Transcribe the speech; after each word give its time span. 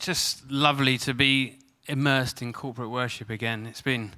just 0.00 0.50
lovely 0.50 0.96
to 0.98 1.12
be 1.12 1.58
immersed 1.86 2.40
in 2.40 2.52
corporate 2.52 2.90
worship 2.90 3.28
again. 3.28 3.66
It's 3.66 3.82
been 3.82 4.12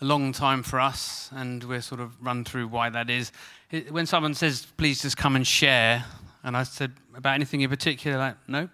a 0.00 0.04
long 0.04 0.32
time 0.32 0.62
for 0.62 0.78
us, 0.78 1.30
and 1.34 1.64
we're 1.64 1.80
sort 1.80 2.00
of 2.00 2.12
run 2.22 2.44
through 2.44 2.68
why 2.68 2.90
that 2.90 3.08
is. 3.08 3.32
It, 3.70 3.90
when 3.90 4.04
someone 4.04 4.34
says, 4.34 4.66
please 4.76 5.00
just 5.00 5.16
come 5.16 5.34
and 5.34 5.46
share, 5.46 6.04
and 6.44 6.54
I 6.54 6.64
said, 6.64 6.92
about 7.16 7.34
anything 7.34 7.62
in 7.62 7.70
particular, 7.70 8.18
like, 8.18 8.36
no. 8.46 8.68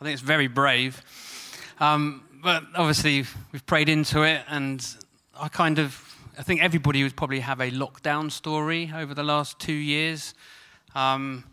I 0.00 0.04
think 0.04 0.14
it's 0.14 0.22
very 0.22 0.46
brave. 0.46 1.02
Um, 1.78 2.24
but 2.42 2.64
obviously, 2.74 3.24
we've 3.52 3.66
prayed 3.66 3.90
into 3.90 4.22
it, 4.22 4.42
and 4.48 4.86
I 5.38 5.48
kind 5.48 5.78
of, 5.78 6.02
I 6.38 6.42
think 6.42 6.62
everybody 6.62 7.02
would 7.02 7.16
probably 7.16 7.40
have 7.40 7.60
a 7.60 7.70
lockdown 7.70 8.32
story 8.32 8.90
over 8.94 9.12
the 9.12 9.24
last 9.24 9.58
two 9.58 9.72
years. 9.72 10.32
Um, 10.94 11.44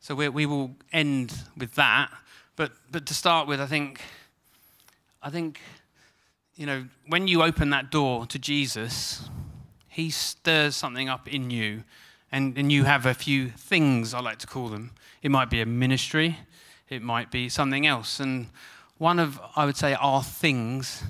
so 0.00 0.14
we, 0.14 0.28
we 0.30 0.46
will 0.46 0.74
end 0.92 1.34
with 1.56 1.74
that. 1.74 2.10
But, 2.56 2.72
but 2.90 3.06
to 3.06 3.14
start 3.14 3.48
with, 3.48 3.60
I 3.60 3.66
think, 3.66 4.02
I 5.22 5.30
think, 5.30 5.60
you 6.54 6.66
know, 6.66 6.86
when 7.06 7.28
you 7.28 7.42
open 7.42 7.70
that 7.70 7.90
door 7.90 8.26
to 8.26 8.38
Jesus, 8.38 9.28
he 9.88 10.10
stirs 10.10 10.76
something 10.76 11.08
up 11.08 11.28
in 11.28 11.50
you. 11.50 11.84
And, 12.30 12.56
and 12.56 12.72
you 12.72 12.84
have 12.84 13.04
a 13.04 13.12
few 13.12 13.50
things, 13.50 14.14
I 14.14 14.20
like 14.20 14.38
to 14.38 14.46
call 14.46 14.68
them. 14.68 14.92
It 15.22 15.30
might 15.30 15.50
be 15.50 15.60
a 15.60 15.66
ministry, 15.66 16.38
it 16.88 17.02
might 17.02 17.30
be 17.30 17.48
something 17.48 17.86
else. 17.86 18.20
And 18.20 18.48
one 18.96 19.18
of, 19.18 19.40
I 19.54 19.66
would 19.66 19.76
say, 19.76 19.94
our 19.94 20.22
things 20.22 21.02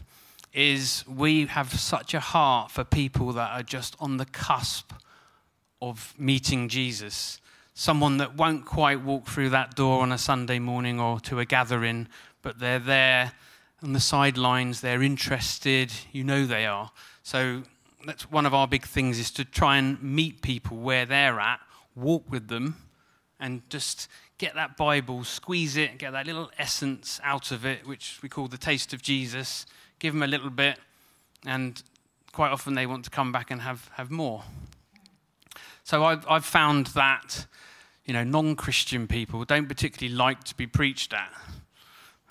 is 0.52 1.04
we 1.06 1.46
have 1.46 1.72
such 1.72 2.12
a 2.12 2.20
heart 2.20 2.70
for 2.70 2.84
people 2.84 3.32
that 3.32 3.52
are 3.52 3.62
just 3.62 3.96
on 4.00 4.16
the 4.16 4.24
cusp 4.26 4.92
of 5.80 6.14
meeting 6.18 6.68
Jesus 6.68 7.40
someone 7.74 8.18
that 8.18 8.36
won't 8.36 8.66
quite 8.66 9.02
walk 9.02 9.26
through 9.26 9.50
that 9.50 9.74
door 9.74 10.02
on 10.02 10.12
a 10.12 10.18
Sunday 10.18 10.58
morning 10.58 11.00
or 11.00 11.20
to 11.20 11.38
a 11.40 11.44
gathering, 11.44 12.08
but 12.42 12.58
they're 12.58 12.78
there 12.78 13.32
on 13.82 13.92
the 13.92 14.00
sidelines, 14.00 14.80
they're 14.80 15.02
interested, 15.02 15.92
you 16.12 16.22
know 16.22 16.46
they 16.46 16.66
are. 16.66 16.90
So 17.22 17.62
that's 18.06 18.30
one 18.30 18.46
of 18.46 18.54
our 18.54 18.68
big 18.68 18.86
things 18.86 19.18
is 19.18 19.30
to 19.32 19.44
try 19.44 19.76
and 19.76 20.00
meet 20.02 20.42
people 20.42 20.76
where 20.76 21.06
they're 21.06 21.40
at, 21.40 21.60
walk 21.96 22.30
with 22.30 22.48
them, 22.48 22.76
and 23.40 23.68
just 23.70 24.08
get 24.38 24.54
that 24.54 24.76
Bible, 24.76 25.24
squeeze 25.24 25.76
it, 25.76 25.98
get 25.98 26.12
that 26.12 26.26
little 26.26 26.50
essence 26.58 27.20
out 27.24 27.50
of 27.50 27.64
it, 27.64 27.86
which 27.86 28.20
we 28.22 28.28
call 28.28 28.48
the 28.48 28.58
taste 28.58 28.92
of 28.92 29.02
Jesus, 29.02 29.66
give 29.98 30.14
them 30.14 30.22
a 30.22 30.28
little 30.28 30.50
bit, 30.50 30.78
and 31.44 31.82
quite 32.32 32.50
often 32.50 32.74
they 32.74 32.86
want 32.86 33.04
to 33.04 33.10
come 33.10 33.32
back 33.32 33.50
and 33.50 33.62
have, 33.62 33.90
have 33.94 34.10
more. 34.10 34.42
So 35.84 36.04
I've, 36.04 36.24
I've 36.28 36.44
found 36.44 36.88
that 36.88 37.46
you 38.04 38.12
know, 38.12 38.24
non-Christian 38.24 39.06
people 39.06 39.44
don't 39.44 39.68
particularly 39.68 40.14
like 40.14 40.44
to 40.44 40.56
be 40.56 40.66
preached 40.66 41.12
at. 41.12 41.32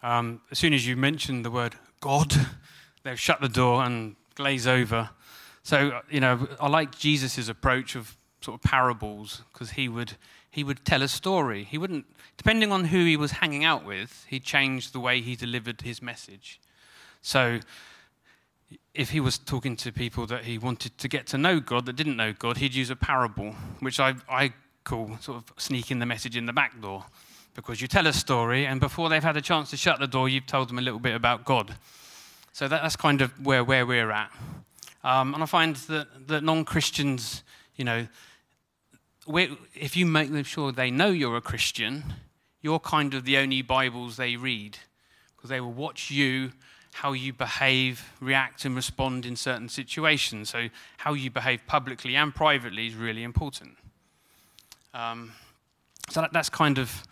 Um, 0.04 0.42
as 0.52 0.60
soon 0.60 0.74
as 0.74 0.88
you 0.88 0.96
mention 0.96 1.44
the 1.44 1.52
word 1.52 1.76
God, 2.00 2.34
they'll 3.04 3.16
shut 3.16 3.42
the 3.42 3.50
door 3.50 3.84
and 3.84 4.16
glaze 4.36 4.68
over. 4.68 5.10
So, 5.64 6.02
you 6.10 6.20
know, 6.20 6.48
I 6.60 6.68
like 6.68 6.98
Jesus' 6.98 7.48
approach 7.48 7.96
of 7.96 8.18
sort 8.42 8.60
of 8.60 8.70
parables 8.70 9.44
because 9.54 9.72
he 9.72 9.88
would 9.88 10.14
he 10.50 10.66
would 10.66 10.84
tell 10.84 11.02
a 11.02 11.08
story. 11.08 11.64
He 11.64 11.78
wouldn't, 11.78 12.06
depending 12.36 12.74
on 12.74 12.86
who 12.86 13.06
he 13.06 13.16
was 13.16 13.32
hanging 13.32 13.64
out 13.64 13.86
with, 13.86 14.26
he 14.28 14.38
changed 14.40 14.92
the 14.92 15.00
way 15.00 15.22
he 15.22 15.36
delivered 15.36 15.82
his 15.82 16.02
message. 16.02 16.60
So, 17.22 17.60
if 18.94 19.12
he 19.12 19.22
was 19.22 19.38
talking 19.38 19.78
to 19.78 19.94
people 19.94 20.26
that 20.28 20.44
he 20.44 20.58
wanted 20.58 20.98
to 20.98 21.08
get 21.08 21.26
to 21.28 21.38
know 21.38 21.62
God 21.62 21.86
that 21.86 21.96
didn't 21.96 22.18
know 22.18 22.34
God, 22.34 22.58
he'd 22.58 22.76
use 22.76 22.90
a 22.90 22.98
parable, 22.98 23.56
which 23.80 23.98
I, 24.00 24.16
I 24.30 24.54
call 24.84 25.18
sort 25.20 25.38
of 25.38 25.54
sneaking 25.58 26.00
the 26.00 26.06
message 26.06 26.36
in 26.36 26.46
the 26.46 26.54
back 26.54 26.80
door. 26.82 27.06
Because 27.54 27.82
you 27.82 27.88
tell 27.88 28.08
a 28.08 28.14
story, 28.14 28.66
and 28.66 28.80
before 28.80 29.10
they've 29.10 29.24
had 29.24 29.36
a 29.36 29.42
chance 29.42 29.72
to 29.72 29.78
shut 29.78 30.00
the 30.00 30.08
door, 30.08 30.30
you've 30.30 30.46
told 30.46 30.70
them 30.70 30.80
a 30.80 30.82
little 30.82 31.00
bit 31.00 31.16
about 31.16 31.44
God. 31.44 31.76
So 32.54 32.68
that, 32.68 32.82
that's 32.82 32.96
kind 32.96 33.22
of 33.22 33.46
where, 33.46 33.64
where 33.64 33.86
we're 33.86 34.12
at. 34.12 34.32
Um, 35.04 35.34
and 35.34 35.44
I 35.44 35.46
find 35.46 35.76
that, 35.76 36.28
that 36.28 36.44
non 36.44 36.64
Christians, 36.64 37.44
you 37.76 37.84
know, 37.84 38.08
if 39.76 39.98
you 39.98 40.06
make 40.06 40.32
them 40.32 40.44
sure 40.44 40.72
they 40.72 40.92
know 40.92 41.10
you're 41.10 41.38
a 41.38 41.42
Christian, 41.42 42.04
you're 42.62 42.80
kind 42.80 43.14
of 43.14 43.26
the 43.26 43.38
only 43.38 43.62
Bibles 43.62 44.18
they 44.18 44.36
read. 44.36 44.78
Because 45.36 45.50
they 45.50 45.60
will 45.60 45.74
watch 45.74 46.12
you, 46.12 46.52
how 46.94 47.14
you 47.14 47.34
behave, 47.34 48.12
react, 48.20 48.64
and 48.64 48.76
respond 48.76 49.26
in 49.26 49.36
certain 49.36 49.70
situations. 49.70 50.50
So, 50.50 50.70
how 50.98 51.14
you 51.14 51.32
behave 51.32 51.66
publicly 51.66 52.16
and 52.16 52.34
privately 52.34 52.88
is 52.88 52.96
really 52.96 53.24
important. 53.24 53.78
Um, 54.94 55.32
so 56.10 56.22
that, 56.22 56.34
that's 56.34 56.50
kind 56.50 56.78
of 56.78 57.04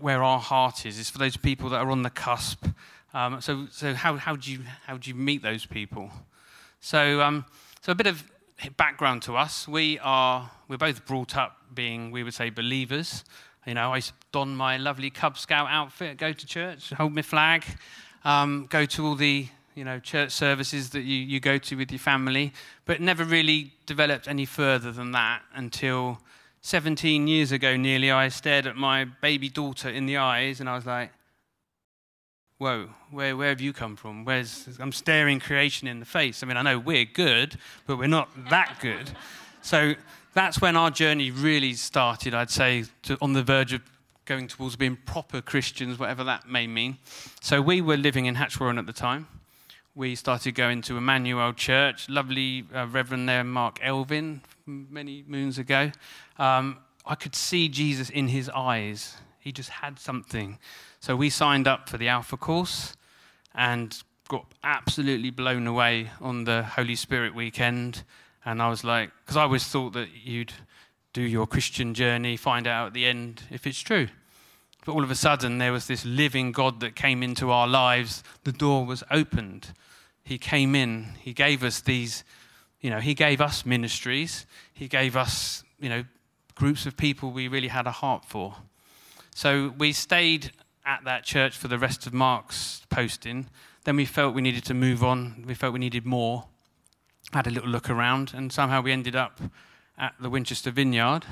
where 0.00 0.22
our 0.22 0.40
heart 0.40 0.86
is, 0.86 0.98
is 0.98 1.10
for 1.10 1.18
those 1.18 1.36
people 1.36 1.68
that 1.70 1.78
are 1.78 1.90
on 1.90 2.02
the 2.02 2.10
cusp. 2.10 2.66
Um, 3.12 3.40
so 3.40 3.66
so 3.70 3.94
how, 3.94 4.16
how, 4.16 4.36
do 4.36 4.50
you, 4.50 4.60
how 4.86 4.96
do 4.96 5.08
you 5.08 5.14
meet 5.14 5.42
those 5.42 5.66
people? 5.66 6.10
So, 6.80 7.20
um, 7.20 7.44
so 7.80 7.92
a 7.92 7.94
bit 7.94 8.08
of 8.08 8.24
background 8.76 9.22
to 9.22 9.36
us. 9.36 9.68
We 9.68 9.98
are, 10.00 10.50
we're 10.68 10.76
both 10.76 11.06
brought 11.06 11.36
up 11.36 11.56
being, 11.74 12.10
we 12.10 12.22
would 12.22 12.34
say, 12.34 12.50
believers. 12.50 13.24
You 13.66 13.74
know, 13.74 13.94
I 13.94 14.02
don 14.32 14.54
my 14.54 14.76
lovely 14.76 15.10
Cub 15.10 15.38
Scout 15.38 15.68
outfit, 15.70 16.18
go 16.18 16.32
to 16.32 16.46
church, 16.46 16.90
hold 16.90 17.14
my 17.14 17.22
flag, 17.22 17.64
um, 18.24 18.66
go 18.68 18.84
to 18.84 19.06
all 19.06 19.14
the 19.14 19.48
you 19.74 19.84
know, 19.84 19.98
church 19.98 20.30
services 20.30 20.90
that 20.90 21.00
you, 21.00 21.16
you 21.16 21.40
go 21.40 21.58
to 21.58 21.76
with 21.76 21.90
your 21.90 21.98
family, 21.98 22.52
but 22.84 23.00
never 23.00 23.24
really 23.24 23.72
developed 23.86 24.28
any 24.28 24.44
further 24.44 24.92
than 24.92 25.12
that 25.12 25.42
until 25.54 26.20
17 26.64 27.28
years 27.28 27.52
ago, 27.52 27.76
nearly, 27.76 28.10
I 28.10 28.28
stared 28.28 28.66
at 28.66 28.74
my 28.74 29.04
baby 29.04 29.50
daughter 29.50 29.90
in 29.90 30.06
the 30.06 30.16
eyes 30.16 30.60
and 30.60 30.68
I 30.68 30.74
was 30.74 30.86
like, 30.86 31.10
Whoa, 32.56 32.88
where, 33.10 33.36
where 33.36 33.50
have 33.50 33.60
you 33.60 33.74
come 33.74 33.96
from? 33.96 34.24
Where's, 34.24 34.66
I'm 34.80 34.90
staring 34.90 35.40
creation 35.40 35.86
in 35.86 36.00
the 36.00 36.06
face. 36.06 36.42
I 36.42 36.46
mean, 36.46 36.56
I 36.56 36.62
know 36.62 36.78
we're 36.78 37.04
good, 37.04 37.58
but 37.86 37.98
we're 37.98 38.06
not 38.06 38.30
that 38.48 38.78
good. 38.80 39.10
So 39.60 39.94
that's 40.32 40.62
when 40.62 40.74
our 40.74 40.90
journey 40.90 41.30
really 41.30 41.74
started, 41.74 42.32
I'd 42.32 42.48
say, 42.48 42.84
to, 43.02 43.18
on 43.20 43.34
the 43.34 43.42
verge 43.42 43.74
of 43.74 43.82
going 44.24 44.48
towards 44.48 44.74
being 44.74 44.96
proper 45.04 45.42
Christians, 45.42 45.98
whatever 45.98 46.24
that 46.24 46.48
may 46.48 46.66
mean. 46.66 46.96
So 47.42 47.60
we 47.60 47.82
were 47.82 47.98
living 47.98 48.24
in 48.24 48.36
Hatchwarren 48.36 48.78
at 48.78 48.86
the 48.86 48.94
time. 48.94 49.28
We 49.94 50.14
started 50.14 50.54
going 50.54 50.80
to 50.82 50.96
Emmanuel 50.96 51.52
Church, 51.52 52.08
lovely 52.08 52.64
uh, 52.74 52.86
Reverend 52.86 53.28
there, 53.28 53.44
Mark 53.44 53.80
Elvin, 53.82 54.40
many 54.66 55.24
moons 55.26 55.58
ago 55.58 55.90
um, 56.38 56.78
I 57.06 57.14
could 57.14 57.34
see 57.34 57.68
Jesus 57.68 58.08
in 58.08 58.28
his 58.28 58.48
eyes. 58.48 59.16
He 59.38 59.52
just 59.52 59.68
had 59.68 59.98
something. 59.98 60.58
So 61.00 61.16
we 61.16 61.28
signed 61.28 61.68
up 61.68 61.88
for 61.88 61.98
the 61.98 62.08
Alpha 62.08 62.36
course 62.36 62.96
and 63.54 64.02
got 64.28 64.46
absolutely 64.62 65.30
blown 65.30 65.66
away 65.66 66.10
on 66.20 66.44
the 66.44 66.62
Holy 66.62 66.96
Spirit 66.96 67.34
weekend. 67.34 68.04
And 68.44 68.62
I 68.62 68.70
was 68.70 68.84
like, 68.84 69.10
because 69.20 69.36
I 69.36 69.42
always 69.42 69.64
thought 69.64 69.92
that 69.92 70.08
you'd 70.22 70.54
do 71.12 71.20
your 71.20 71.46
Christian 71.46 71.92
journey, 71.92 72.36
find 72.36 72.66
out 72.66 72.88
at 72.88 72.94
the 72.94 73.04
end 73.04 73.42
if 73.50 73.66
it's 73.66 73.80
true. 73.80 74.08
But 74.86 74.92
all 74.92 75.04
of 75.04 75.10
a 75.10 75.14
sudden, 75.14 75.58
there 75.58 75.72
was 75.72 75.86
this 75.86 76.04
living 76.04 76.52
God 76.52 76.80
that 76.80 76.96
came 76.96 77.22
into 77.22 77.50
our 77.50 77.68
lives. 77.68 78.22
The 78.44 78.52
door 78.52 78.84
was 78.84 79.04
opened. 79.10 79.72
He 80.24 80.38
came 80.38 80.74
in. 80.74 81.08
He 81.20 81.32
gave 81.32 81.62
us 81.62 81.80
these, 81.80 82.24
you 82.84 82.90
know, 82.90 83.00
He 83.00 83.14
gave 83.14 83.40
us 83.40 83.64
ministries. 83.64 84.44
He 84.74 84.88
gave 84.88 85.16
us, 85.16 85.64
you 85.80 85.88
know, 85.88 86.04
groups 86.54 86.84
of 86.84 86.98
people 86.98 87.30
we 87.30 87.48
really 87.48 87.68
had 87.68 87.86
a 87.86 87.90
heart 87.90 88.26
for. 88.26 88.56
So 89.34 89.72
we 89.78 89.92
stayed 89.92 90.52
at 90.84 91.02
that 91.04 91.24
church 91.24 91.56
for 91.56 91.66
the 91.66 91.78
rest 91.78 92.06
of 92.06 92.12
Mark's 92.12 92.82
posting. 92.90 93.48
Then 93.84 93.96
we 93.96 94.04
felt 94.04 94.34
we 94.34 94.42
needed 94.42 94.66
to 94.66 94.74
move 94.74 95.02
on. 95.02 95.44
We 95.46 95.54
felt 95.54 95.72
we 95.72 95.78
needed 95.78 96.04
more. 96.04 96.44
Had 97.32 97.46
a 97.46 97.50
little 97.50 97.70
look 97.70 97.88
around, 97.88 98.32
and 98.34 98.52
somehow 98.52 98.82
we 98.82 98.92
ended 98.92 99.16
up 99.16 99.40
at 99.96 100.12
the 100.20 100.28
Winchester 100.28 100.70
Vineyard, 100.70 101.24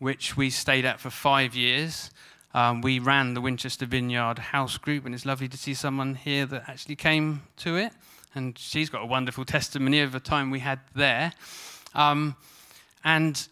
which 0.00 0.36
we 0.36 0.50
stayed 0.50 0.84
at 0.84 0.98
for 0.98 1.10
five 1.10 1.54
years. 1.54 2.10
Um, 2.52 2.80
we 2.80 2.98
ran 2.98 3.34
the 3.34 3.40
Winchester 3.40 3.86
Vineyard 3.86 4.40
House 4.40 4.76
Group, 4.76 5.06
and 5.06 5.14
it's 5.14 5.24
lovely 5.24 5.46
to 5.46 5.56
see 5.56 5.72
someone 5.72 6.16
here 6.16 6.46
that 6.46 6.64
actually 6.66 6.96
came 6.96 7.42
to 7.58 7.76
it. 7.76 7.92
And 8.34 8.58
she's 8.58 8.90
got 8.90 9.02
a 9.02 9.06
wonderful 9.06 9.44
testimony 9.44 10.00
of 10.00 10.12
the 10.12 10.20
time 10.20 10.50
we 10.50 10.58
had 10.58 10.80
there. 10.94 11.32
Um, 11.94 12.36
and 13.04 13.46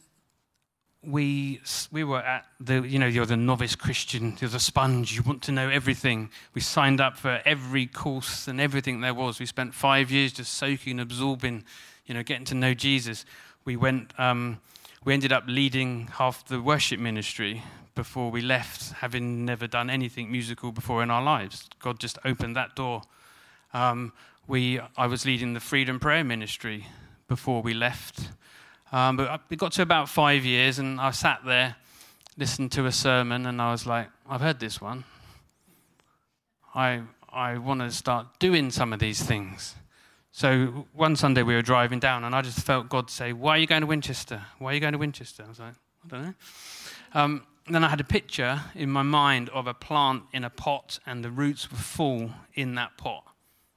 we, 1.05 1.61
we 1.91 2.05
were 2.05 2.21
at 2.21 2.47
the, 2.61 2.83
you 2.83 2.99
know, 2.99 3.07
you're 3.07 3.27
the 3.27 3.37
novice 3.37 3.75
Christian, 3.75 4.37
you're 4.41 4.51
the 4.51 4.61
sponge, 4.61 5.15
you 5.15 5.23
want 5.23 5.43
to 5.43 5.53
know 5.53 5.69
everything. 5.69 6.31
We 6.55 6.61
signed 6.61 7.01
up 7.01 7.17
for 7.17 7.41
every 7.45 7.87
course 7.87 8.47
and 8.49 8.61
everything 8.61 9.01
there 9.01 9.15
was. 9.15 9.41
We 9.41 9.47
spent 9.47 9.75
five 9.75 10.11
years 10.11 10.33
just 10.33 10.55
soaking, 10.55 11.01
absorbing, 11.01 11.65
you 12.07 12.15
know, 12.15 12.23
getting 12.23 12.45
to 12.47 12.55
know 12.55 12.75
Jesus. 12.75 13.25
We 13.65 13.77
went, 13.77 14.19
um, 14.19 14.61
we 15.05 15.13
ended 15.13 15.33
up 15.33 15.45
leading 15.47 16.09
half 16.09 16.47
the 16.47 16.61
worship 16.61 17.01
ministry 17.01 17.63
before 17.95 18.31
we 18.31 18.41
left, 18.41 18.93
having 18.95 19.45
never 19.45 19.67
done 19.67 19.91
anything 19.91 20.31
musical 20.31 20.73
before 20.73 21.03
in 21.03 21.11
our 21.11 21.23
lives. 21.23 21.69
God 21.81 21.99
just 21.99 22.19
opened 22.25 22.57
that 22.57 22.75
door. 22.75 23.03
Um, 23.75 24.13
we, 24.53 24.79
I 24.99 25.07
was 25.07 25.25
leading 25.25 25.55
the 25.55 25.61
Freedom 25.61 25.99
Prayer 25.99 26.23
Ministry 26.23 26.87
before 27.27 27.63
we 27.63 27.73
left. 27.73 28.29
Um, 28.93 29.17
but 29.17 29.41
it 29.49 29.57
got 29.57 29.73
to 29.73 29.83
about 29.83 30.11
five 30.11 30.45
years, 30.45 30.79
and 30.79 31.01
I 31.01 31.11
sat 31.13 31.41
there, 31.47 31.77
listened 32.37 32.71
to 32.73 32.85
a 32.85 32.93
sermon, 32.93 33.47
and 33.47 33.63
I 33.63 33.73
was 33.73 33.87
like, 33.87 34.09
I've 34.29 34.43
heard 34.43 34.61
this 34.61 34.79
one. 34.79 35.05
I, 36.75 37.01
I 37.33 37.57
want 37.57 37.81
to 37.81 37.91
start 37.91 38.27
doing 38.41 38.71
some 38.71 38.93
of 38.93 38.99
these 38.99 39.23
things. 39.23 39.75
So 40.33 40.87
one 40.93 41.17
Sunday 41.17 41.43
we 41.43 41.55
were 41.55 41.63
driving 41.63 41.99
down, 41.99 42.23
and 42.23 42.35
I 42.35 42.43
just 42.43 42.61
felt 42.61 42.91
God 42.91 43.09
say, 43.09 43.33
Why 43.33 43.53
are 43.53 43.59
you 43.59 43.67
going 43.67 43.81
to 43.81 43.87
Winchester? 43.87 44.43
Why 44.59 44.73
are 44.73 44.75
you 44.75 44.81
going 44.81 44.93
to 44.93 44.99
Winchester? 44.99 45.45
I 45.47 45.49
was 45.49 45.61
like, 45.61 45.75
I 46.05 46.09
don't 46.09 46.23
know. 46.25 46.35
Um, 47.15 47.47
then 47.71 47.85
I 47.85 47.89
had 47.89 48.01
a 48.01 48.05
picture 48.05 48.61
in 48.75 48.91
my 48.91 49.03
mind 49.03 49.49
of 49.49 49.67
a 49.67 49.73
plant 49.73 50.25
in 50.35 50.45
a 50.45 50.51
pot, 50.51 50.99
and 51.07 51.25
the 51.25 51.31
roots 51.31 51.73
were 51.73 51.79
full 51.79 52.33
in 52.53 52.75
that 52.75 52.99
pot. 52.99 53.32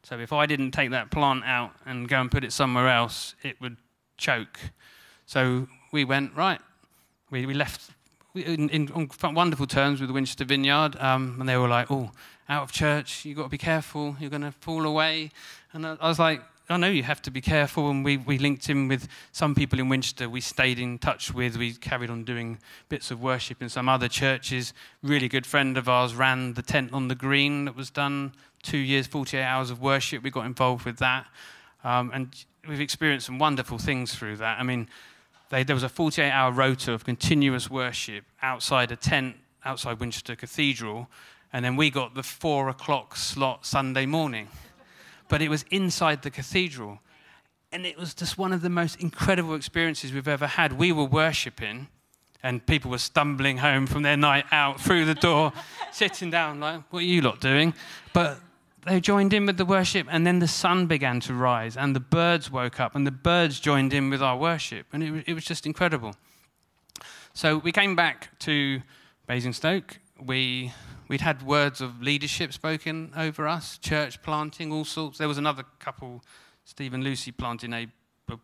So 0.06 0.20
if 0.20 0.32
I 0.32 0.46
didn't 0.46 0.70
take 0.70 0.92
that 0.92 1.10
plant 1.10 1.44
out 1.46 1.72
and 1.84 2.08
go 2.08 2.22
and 2.22 2.30
put 2.30 2.44
it 2.44 2.54
somewhere 2.54 2.88
else, 2.88 3.34
it 3.42 3.60
would 3.60 3.76
choke. 4.18 4.60
So 5.26 5.68
we 5.92 6.06
went, 6.06 6.36
right, 6.36 6.62
we, 7.32 7.48
we 7.48 7.56
left 7.56 7.90
in, 8.36 8.70
in, 8.70 8.92
on 8.92 9.34
wonderful 9.34 9.66
terms 9.66 10.00
with 10.00 10.10
the 10.10 10.14
Winchester 10.14 10.46
Vineyard, 10.46 10.96
um, 11.00 11.38
and 11.40 11.50
they 11.50 11.58
were 11.58 11.68
like, 11.68 11.90
oh, 11.90 12.12
out 12.48 12.62
of 12.62 12.72
church, 12.72 13.26
you've 13.26 13.38
got 13.38 13.46
to 13.46 13.50
be 13.50 13.58
careful, 13.58 14.16
you're 14.20 14.30
going 14.30 14.44
to 14.44 14.52
fall 14.52 14.86
away. 14.86 15.32
And 15.74 15.88
I, 15.88 15.98
I 16.00 16.08
was 16.08 16.20
like, 16.20 16.44
I 16.70 16.78
know 16.78 16.90
you 16.90 17.02
have 17.02 17.22
to 17.24 17.32
be 17.32 17.42
careful. 17.42 17.90
And 17.90 18.06
we, 18.06 18.18
we 18.18 18.38
linked 18.38 18.70
in 18.70 18.88
with 18.88 19.08
some 19.32 19.56
people 19.56 19.80
in 19.80 19.90
Winchester 19.90 20.30
we 20.30 20.42
stayed 20.42 20.80
in 20.80 21.00
touch 21.00 21.34
with. 21.34 21.58
We 21.58 21.74
carried 21.74 22.12
on 22.12 22.24
doing 22.24 22.60
bits 22.90 23.10
of 23.10 23.22
worship 23.22 23.62
in 23.62 23.70
some 23.70 23.90
other 23.90 24.08
churches. 24.08 24.74
Really 25.02 25.28
good 25.28 25.46
friend 25.46 25.78
of 25.78 25.90
ours 25.90 26.14
ran 26.14 26.54
the 26.54 26.62
tent 26.62 26.94
on 26.94 27.08
the 27.08 27.16
green 27.16 27.66
that 27.66 27.76
was 27.76 27.90
done 27.90 28.34
two 28.66 28.78
years, 28.78 29.08
48 29.08 29.44
hours 29.44 29.70
of 29.70 29.82
worship. 29.82 30.24
We 30.24 30.32
got 30.32 30.46
involved 30.46 30.86
with 30.86 30.98
that. 30.98 31.28
Um, 31.84 32.12
and 32.14 32.46
we've 32.68 32.82
experienced 32.82 33.28
some 33.28 33.40
wonderful 33.40 33.78
things 33.78 34.14
through 34.14 34.38
that. 34.38 34.60
I 34.60 34.64
mean, 34.64 34.90
they, 35.50 35.64
there 35.64 35.76
was 35.76 35.84
a 35.84 35.90
48 35.90 36.30
hour 36.30 36.52
rota 36.52 36.94
of 36.94 37.06
continuous 37.06 37.70
worship 37.70 38.26
outside 38.42 38.92
a 38.92 38.96
tent 38.96 39.36
outside 39.64 40.00
Winchester 40.00 40.36
Cathedral. 40.36 41.08
And 41.54 41.64
then 41.64 41.76
we 41.76 41.90
got 41.90 42.16
the 42.16 42.24
four 42.24 42.68
o'clock 42.70 43.16
slot 43.16 43.66
Sunday 43.66 44.06
morning 44.06 44.50
but 45.28 45.42
it 45.42 45.50
was 45.50 45.66
inside 45.72 46.22
the 46.22 46.30
cathedral. 46.30 47.00
And 47.72 47.86
it 47.86 47.98
was 47.98 48.14
just 48.14 48.38
one 48.38 48.54
of 48.54 48.62
the 48.62 48.70
most 48.70 49.02
incredible 49.02 49.56
experiences 49.56 50.14
we've 50.14 50.28
ever 50.28 50.48
had. 50.48 50.74
We 50.74 50.92
were 50.92 51.06
worshipping, 51.06 51.88
and 52.44 52.66
people 52.66 52.92
were 52.92 53.00
stumbling 53.00 53.58
home 53.58 53.88
from 53.88 54.04
their 54.04 54.18
night 54.18 54.46
out 54.52 54.80
through 54.80 55.06
the 55.06 55.16
door, 55.16 55.52
sitting 55.92 56.30
down, 56.30 56.60
like, 56.60 56.82
What 56.92 57.00
are 57.00 57.06
you 57.06 57.22
lot 57.22 57.42
doing? 57.42 57.74
But 58.14 58.40
they 58.86 59.00
joined 59.00 59.34
in 59.34 59.46
with 59.46 59.58
the 59.58 59.66
worship, 59.66 60.08
and 60.10 60.26
then 60.26 60.40
the 60.40 60.48
sun 60.48 60.88
began 60.88 61.20
to 61.22 61.34
rise, 61.34 61.76
and 61.78 61.96
the 61.96 62.00
birds 62.00 62.52
woke 62.52 62.80
up, 62.80 62.96
and 62.96 63.06
the 63.06 63.12
birds 63.12 63.60
joined 63.60 63.94
in 63.94 64.10
with 64.10 64.22
our 64.22 64.38
worship. 64.38 64.88
And 64.94 65.04
it, 65.04 65.24
it 65.28 65.34
was 65.34 65.46
just 65.46 65.66
incredible. 65.66 66.16
So 67.34 67.58
we 67.58 67.72
came 67.72 67.96
back 67.96 68.38
to 68.40 68.82
Basingstoke. 69.28 70.00
We 70.24 70.72
We'd 71.08 71.22
had 71.22 71.44
words 71.44 71.82
of 71.82 72.02
leadership 72.02 72.52
spoken 72.52 73.12
over 73.16 73.48
us, 73.48 73.78
church 73.78 74.22
planting, 74.24 74.72
all 74.72 74.86
sorts. 74.86 75.20
There 75.20 75.28
was 75.28 75.38
another 75.38 75.64
couple, 75.78 76.24
Steve 76.64 76.96
and 76.96 77.04
Lucy, 77.04 77.32
planting 77.32 77.74
a 77.74 77.88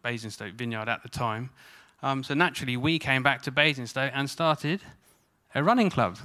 Basingstoke 0.04 0.54
vineyard 0.54 0.88
at 0.88 1.02
the 1.02 1.10
time. 1.10 1.50
Um, 2.04 2.24
so 2.24 2.36
naturally, 2.36 2.78
we 2.78 3.00
came 3.00 3.24
back 3.24 3.42
to 3.44 3.52
Basingstoke 3.52 4.12
and 4.14 4.30
started 4.30 4.82
a 5.56 5.64
running 5.64 5.90
club. 5.90 6.20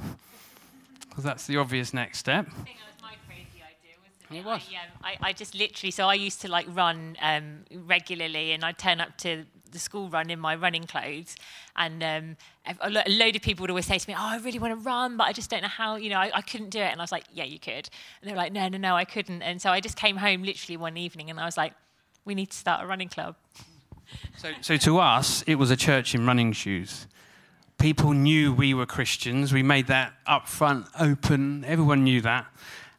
Because 1.09 1.25
that's 1.25 1.47
the 1.47 1.57
obvious 1.57 1.95
next 1.95 2.19
step. 2.19 2.49
It 4.31 4.45
was. 4.45 4.63
I, 4.73 4.77
um, 4.77 5.17
I, 5.23 5.29
I, 5.29 5.33
just 5.33 5.55
literally, 5.55 5.91
so 5.91 6.07
I 6.07 6.15
used 6.15 6.41
to 6.43 6.49
like 6.49 6.67
run 6.69 7.17
um, 7.21 7.65
regularly 7.73 8.53
and 8.53 8.65
I'd 8.65 8.79
turn 8.79 9.01
up 9.01 9.17
to 9.19 9.45
the 9.71 9.79
school 9.79 10.09
run 10.09 10.31
in 10.31 10.41
my 10.41 10.55
running 10.55 10.85
clothes. 10.85 11.37
And 11.77 12.03
um, 12.03 12.37
a 12.81 12.91
load 13.09 13.37
of 13.37 13.43
people 13.43 13.63
would 13.63 13.71
always 13.71 13.87
say 13.87 13.99
to 13.99 14.09
me, 14.09 14.15
Oh, 14.15 14.23
I 14.23 14.39
really 14.39 14.59
want 14.59 14.73
to 14.73 14.81
run, 14.81 15.17
but 15.17 15.25
I 15.25 15.33
just 15.33 15.51
don't 15.51 15.63
know 15.63 15.69
how, 15.69 15.97
you 15.97 16.11
know, 16.11 16.19
I, 16.19 16.31
I, 16.35 16.41
couldn't 16.41 16.71
do 16.71 16.81
it. 16.81 16.91
And 16.91 17.01
I 17.01 17.05
was 17.05 17.13
like, 17.13 17.25
Yeah, 17.33 17.45
you 17.45 17.59
could. 17.59 17.89
And 18.21 18.25
they 18.25 18.33
were 18.33 18.39
like, 18.39 18.53
No, 18.53 18.69
no, 18.69 18.79
no, 18.79 18.97
I 18.97 19.05
couldn't. 19.05 19.43
And 19.43 19.61
so 19.61 19.71
I 19.71 19.81
just 19.81 19.97
came 19.97 20.17
home 20.17 20.43
literally 20.43 20.77
one 20.77 20.97
evening 20.97 21.31
and 21.31 21.39
I 21.39 21.45
was 21.45 21.57
like, 21.57 21.75
We 22.25 22.35
need 22.35 22.51
to 22.51 22.57
start 22.57 22.83
a 22.83 22.87
running 22.87 23.09
club. 23.09 23.37
So, 24.37 24.53
so 24.61 24.77
to 24.77 24.99
us, 24.99 25.43
it 25.47 25.57
was 25.57 25.71
a 25.71 25.77
church 25.77 26.15
in 26.15 26.27
running 26.27 26.53
shoes. 26.53 27.07
People 27.79 28.13
knew 28.13 28.55
we 28.55 28.73
were 28.73 28.87
Christians. 28.87 29.53
We 29.53 29.63
made 29.63 29.89
that 29.89 30.15
up 30.27 30.49
front, 30.49 30.87
open. 30.99 31.65
Everyone 31.65 32.05
knew 32.05 32.21
that. 32.23 32.47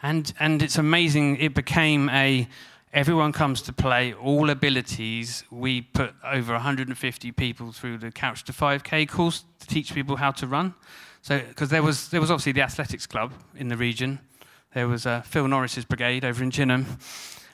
And, 0.02 0.32
and 0.40 0.62
it's 0.62 0.78
amazing, 0.78 1.38
it 1.38 1.54
became 1.54 2.10
a 2.10 2.48
everyone 2.94 3.32
comes 3.32 3.62
to 3.64 3.74
play, 3.74 4.14
all 4.14 4.50
abilities. 4.50 5.44
We 5.52 5.82
put 5.82 6.14
over 6.24 6.54
150 6.54 7.32
people 7.34 7.72
through 7.72 8.00
the 8.00 8.12
Couch 8.12 8.44
to 8.46 8.54
5K 8.54 9.08
course 9.10 9.44
to 9.60 9.68
teach 9.68 9.94
people 9.94 10.16
how 10.16 10.32
to 10.32 10.48
run. 10.48 10.74
So, 11.22 11.40
because 11.40 11.70
there 11.70 11.84
was, 11.84 12.10
there 12.10 12.22
was 12.22 12.32
obviously 12.32 12.54
the 12.54 12.62
athletics 12.62 13.06
club 13.06 13.34
in 13.56 13.68
the 13.68 13.78
region, 13.78 14.20
there 14.74 14.88
was 14.88 15.06
uh, 15.06 15.22
Phil 15.22 15.48
Norris's 15.48 15.86
brigade 15.86 16.24
over 16.24 16.44
in 16.44 16.52
Chineham. 16.52 16.86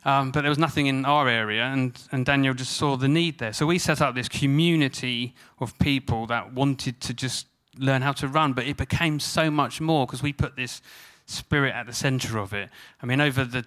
Um, 0.05 0.31
but 0.31 0.41
there 0.41 0.49
was 0.49 0.59
nothing 0.59 0.87
in 0.87 1.05
our 1.05 1.29
area, 1.29 1.63
and, 1.63 1.97
and 2.11 2.25
Danielle 2.25 2.53
just 2.53 2.73
saw 2.73 2.97
the 2.97 3.07
need 3.07 3.39
there. 3.39 3.53
So 3.53 3.65
we 3.65 3.79
set 3.79 4.01
up 4.01 4.15
this 4.15 4.27
community 4.27 5.33
of 5.59 5.77
people 5.79 6.27
that 6.27 6.53
wanted 6.53 6.99
to 7.01 7.13
just 7.13 7.47
learn 7.77 8.01
how 8.01 8.11
to 8.11 8.27
run, 8.27 8.51
but 8.51 8.65
it 8.65 8.75
became 8.75 9.19
so 9.19 9.49
much 9.49 9.79
more 9.79 10.05
because 10.05 10.21
we 10.21 10.33
put 10.33 10.57
this 10.57 10.81
spirit 11.25 11.73
at 11.73 11.85
the 11.85 11.93
center 11.93 12.37
of 12.37 12.53
it. 12.53 12.69
I 13.01 13.05
mean, 13.05 13.21
over 13.21 13.43
the 13.45 13.65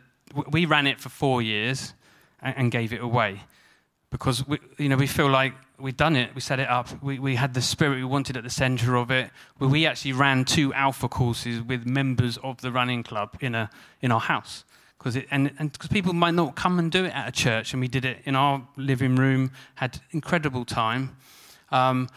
we 0.50 0.66
ran 0.66 0.86
it 0.86 1.00
for 1.00 1.08
four 1.08 1.40
years 1.40 1.94
and, 2.42 2.70
gave 2.70 2.92
it 2.92 3.00
away 3.00 3.40
because 4.10 4.46
we, 4.46 4.58
you 4.76 4.88
know 4.88 4.96
we 4.96 5.06
feel 5.06 5.28
like 5.28 5.54
we've 5.78 5.96
done 5.96 6.16
it. 6.16 6.34
We 6.34 6.40
set 6.40 6.58
it 6.58 6.68
up. 6.68 7.02
We, 7.02 7.18
we 7.18 7.36
had 7.36 7.54
the 7.54 7.62
spirit 7.62 7.96
we 7.96 8.04
wanted 8.04 8.36
at 8.36 8.44
the 8.44 8.50
center 8.50 8.96
of 8.96 9.10
it. 9.10 9.30
We 9.58 9.86
actually 9.86 10.12
ran 10.12 10.44
two 10.44 10.72
alpha 10.74 11.08
courses 11.08 11.62
with 11.62 11.86
members 11.86 12.38
of 12.38 12.60
the 12.60 12.72
running 12.72 13.02
club 13.02 13.36
in 13.40 13.54
a 13.54 13.70
in 14.00 14.12
our 14.12 14.20
house 14.20 14.64
because 14.98 15.16
it 15.16 15.26
and 15.30 15.72
because 15.72 15.88
people 15.88 16.12
might 16.12 16.34
not 16.34 16.56
come 16.56 16.78
and 16.78 16.90
do 16.90 17.04
it 17.04 17.14
at 17.14 17.28
a 17.28 17.32
church, 17.32 17.72
and 17.72 17.80
we 17.80 17.88
did 17.88 18.04
it 18.04 18.18
in 18.24 18.36
our 18.36 18.66
living 18.76 19.16
room. 19.16 19.50
Had 19.76 20.00
incredible 20.10 20.64
time. 20.64 21.16
Um, 21.70 22.08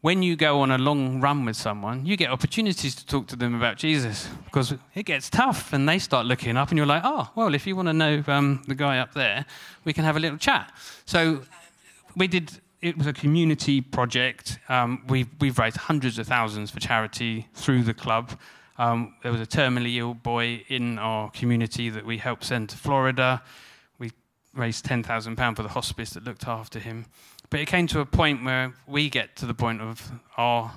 when 0.00 0.22
you 0.22 0.34
go 0.34 0.60
on 0.60 0.70
a 0.70 0.78
long 0.78 1.20
run 1.20 1.44
with 1.44 1.56
someone, 1.56 2.06
you 2.06 2.16
get 2.16 2.30
opportunities 2.30 2.94
to 2.94 3.06
talk 3.06 3.26
to 3.26 3.36
them 3.36 3.54
about 3.54 3.76
Jesus 3.76 4.28
because 4.46 4.74
it 4.94 5.02
gets 5.04 5.28
tough 5.28 5.72
and 5.72 5.88
they 5.88 5.98
start 5.98 6.26
looking 6.26 6.56
up 6.56 6.70
and 6.70 6.78
you're 6.78 6.86
like, 6.86 7.02
oh, 7.04 7.28
well, 7.34 7.54
if 7.54 7.66
you 7.66 7.76
want 7.76 7.88
to 7.88 7.92
know 7.92 8.24
um, 8.26 8.62
the 8.66 8.74
guy 8.74 8.98
up 8.98 9.12
there, 9.12 9.44
we 9.84 9.92
can 9.92 10.04
have 10.04 10.16
a 10.16 10.20
little 10.20 10.38
chat. 10.38 10.72
So 11.04 11.42
we 12.16 12.28
did, 12.28 12.50
it 12.80 12.96
was 12.96 13.06
a 13.06 13.12
community 13.12 13.82
project. 13.82 14.58
Um, 14.70 15.02
we've, 15.06 15.28
we've 15.38 15.58
raised 15.58 15.76
hundreds 15.76 16.18
of 16.18 16.26
thousands 16.26 16.70
for 16.70 16.80
charity 16.80 17.48
through 17.52 17.82
the 17.82 17.94
club. 17.94 18.38
Um, 18.78 19.16
there 19.22 19.32
was 19.32 19.42
a 19.42 19.46
terminally 19.46 19.98
ill 19.98 20.14
boy 20.14 20.64
in 20.68 20.98
our 20.98 21.30
community 21.30 21.90
that 21.90 22.06
we 22.06 22.16
helped 22.16 22.44
send 22.44 22.70
to 22.70 22.78
Florida. 22.78 23.42
We 23.98 24.12
raised 24.54 24.86
£10,000 24.86 25.56
for 25.56 25.62
the 25.62 25.68
hospice 25.68 26.10
that 26.10 26.24
looked 26.24 26.48
after 26.48 26.78
him. 26.78 27.04
But 27.50 27.60
it 27.60 27.66
came 27.66 27.88
to 27.88 28.00
a 28.00 28.06
point 28.06 28.44
where 28.44 28.72
we 28.86 29.10
get 29.10 29.36
to 29.36 29.46
the 29.46 29.54
point 29.54 29.80
of 29.80 30.10
our 30.36 30.72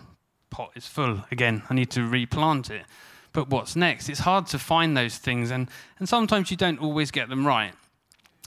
pot 0.49 0.71
is 0.75 0.87
full 0.87 1.23
again. 1.31 1.63
I 1.69 1.75
need 1.75 1.91
to 1.91 2.07
replant 2.07 2.71
it. 2.71 2.83
But 3.31 3.49
what's 3.49 3.75
next? 3.75 4.09
It's 4.09 4.21
hard 4.21 4.47
to 4.47 4.59
find 4.59 4.95
those 4.95 5.17
things, 5.17 5.49
and, 5.51 5.69
and 5.97 6.07
sometimes 6.07 6.51
you 6.51 6.57
don't 6.57 6.79
always 6.79 7.09
get 7.09 7.29
them 7.29 7.45
right. 7.45 7.73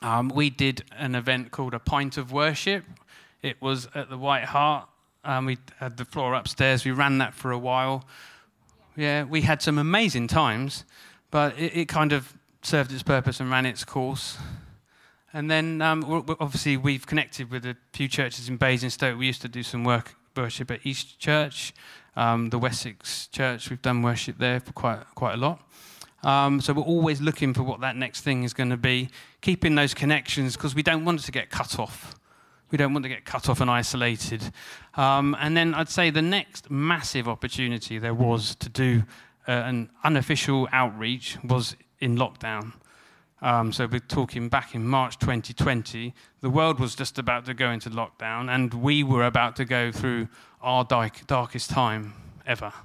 Um, 0.03 0.29
we 0.29 0.51
did 0.51 0.85
an 0.97 1.15
event 1.15 1.51
called 1.51 1.75
a 1.75 1.79
Pint 1.79 2.17
of 2.17 2.31
Worship. 2.31 2.85
It 3.43 3.61
was 3.61 3.89
at 3.95 4.11
the 4.11 4.19
White 4.19 4.45
Hart. 4.45 4.89
Um, 5.25 5.47
we 5.47 5.59
had 5.79 5.97
the 5.97 6.05
floor 6.05 6.35
upstairs. 6.35 6.85
We 6.85 6.93
ran 6.93 7.19
that 7.19 7.35
for 7.35 7.51
a 7.51 7.59
while. 7.59 8.05
Yeah, 8.97 9.25
we 9.25 9.43
had 9.43 9.61
some 9.61 9.79
amazing 9.79 10.29
times, 10.29 10.85
but 11.31 11.59
it, 11.59 11.77
it 11.77 11.89
kind 11.89 12.13
of 12.13 12.35
served 12.63 12.93
its 12.93 13.03
purpose 13.03 13.41
and 13.41 13.51
ran 13.51 13.67
its 13.67 13.85
course. 13.85 14.39
And 15.33 15.51
then 15.51 15.83
um, 15.83 16.05
obviously 16.41 16.77
we've 16.77 17.07
connected 17.07 17.51
with 17.51 17.67
a 17.67 17.77
few 17.93 18.09
churches 18.09 18.49
in 18.49 18.57
Basingstoke. 18.57 19.19
We 19.19 19.27
used 19.27 19.43
to 19.43 19.49
do 19.49 19.63
some 19.63 19.85
work 19.85 20.15
worship 20.37 20.71
at 20.71 20.85
East 20.85 21.19
Church, 21.19 21.73
um, 22.15 22.51
the 22.51 22.59
Wessex 22.59 23.29
Church. 23.29 23.71
We've 23.71 23.83
done 23.83 24.03
worship 24.03 24.39
there 24.39 24.61
for 24.61 24.73
quite 24.73 25.03
quite 25.15 25.35
a 25.35 25.37
lot. 25.37 25.61
Um, 26.23 26.61
so 26.61 26.73
we're 26.73 26.83
always 26.83 27.21
looking 27.21 27.55
for 27.55 27.63
what 27.63 27.81
that 27.81 27.97
next 27.97 28.23
thing 28.23 28.43
is 28.43 28.53
going 28.53 28.71
to 28.71 28.77
be, 28.77 29.11
keeping 29.41 29.75
those 29.75 29.95
connections 29.95 30.57
because 30.57 30.75
we 30.75 30.83
don't 30.83 31.05
want 31.05 31.21
to 31.21 31.33
get 31.33 31.51
cut 31.51 31.79
off. 31.79 32.17
We 32.71 32.79
don't 32.79 32.93
want 32.93 33.05
to 33.05 33.09
get 33.09 33.25
cut 33.25 33.49
off 33.49 33.61
and 33.61 33.71
isolated. 33.71 34.43
Um, 34.97 35.37
and 35.39 35.57
then 35.57 35.73
I'd 35.75 35.89
say 35.89 36.11
the 36.11 36.23
next 36.23 36.71
massive 36.71 37.29
opportunity 37.29 37.99
there 37.99 38.15
was 38.15 38.57
to 38.57 38.69
do 38.69 39.05
uh, 39.47 39.53
an 39.53 39.91
unofficial 40.03 40.69
outreach 40.73 41.39
was 41.45 41.77
in 42.01 42.17
lockdown. 42.17 42.73
Um, 43.43 43.73
so 43.73 43.87
we're 43.87 44.01
talking 44.01 44.49
back 44.49 44.75
in 44.75 44.87
March 44.87 45.19
2020. 45.19 46.15
The 46.41 46.51
world 46.51 46.81
was 46.81 46.95
just 46.95 47.19
about 47.19 47.45
to 47.47 47.55
go 47.55 47.71
into 47.71 47.91
lockdown, 47.91 48.49
and 48.49 48.73
we 48.73 49.03
were 49.03 49.25
about 49.25 49.57
to 49.57 49.65
go 49.65 49.93
through 49.93 50.29
our 50.63 50.85
dark, 50.85 51.27
darkest 51.27 51.71
time 51.71 52.15
ever. 52.47 52.73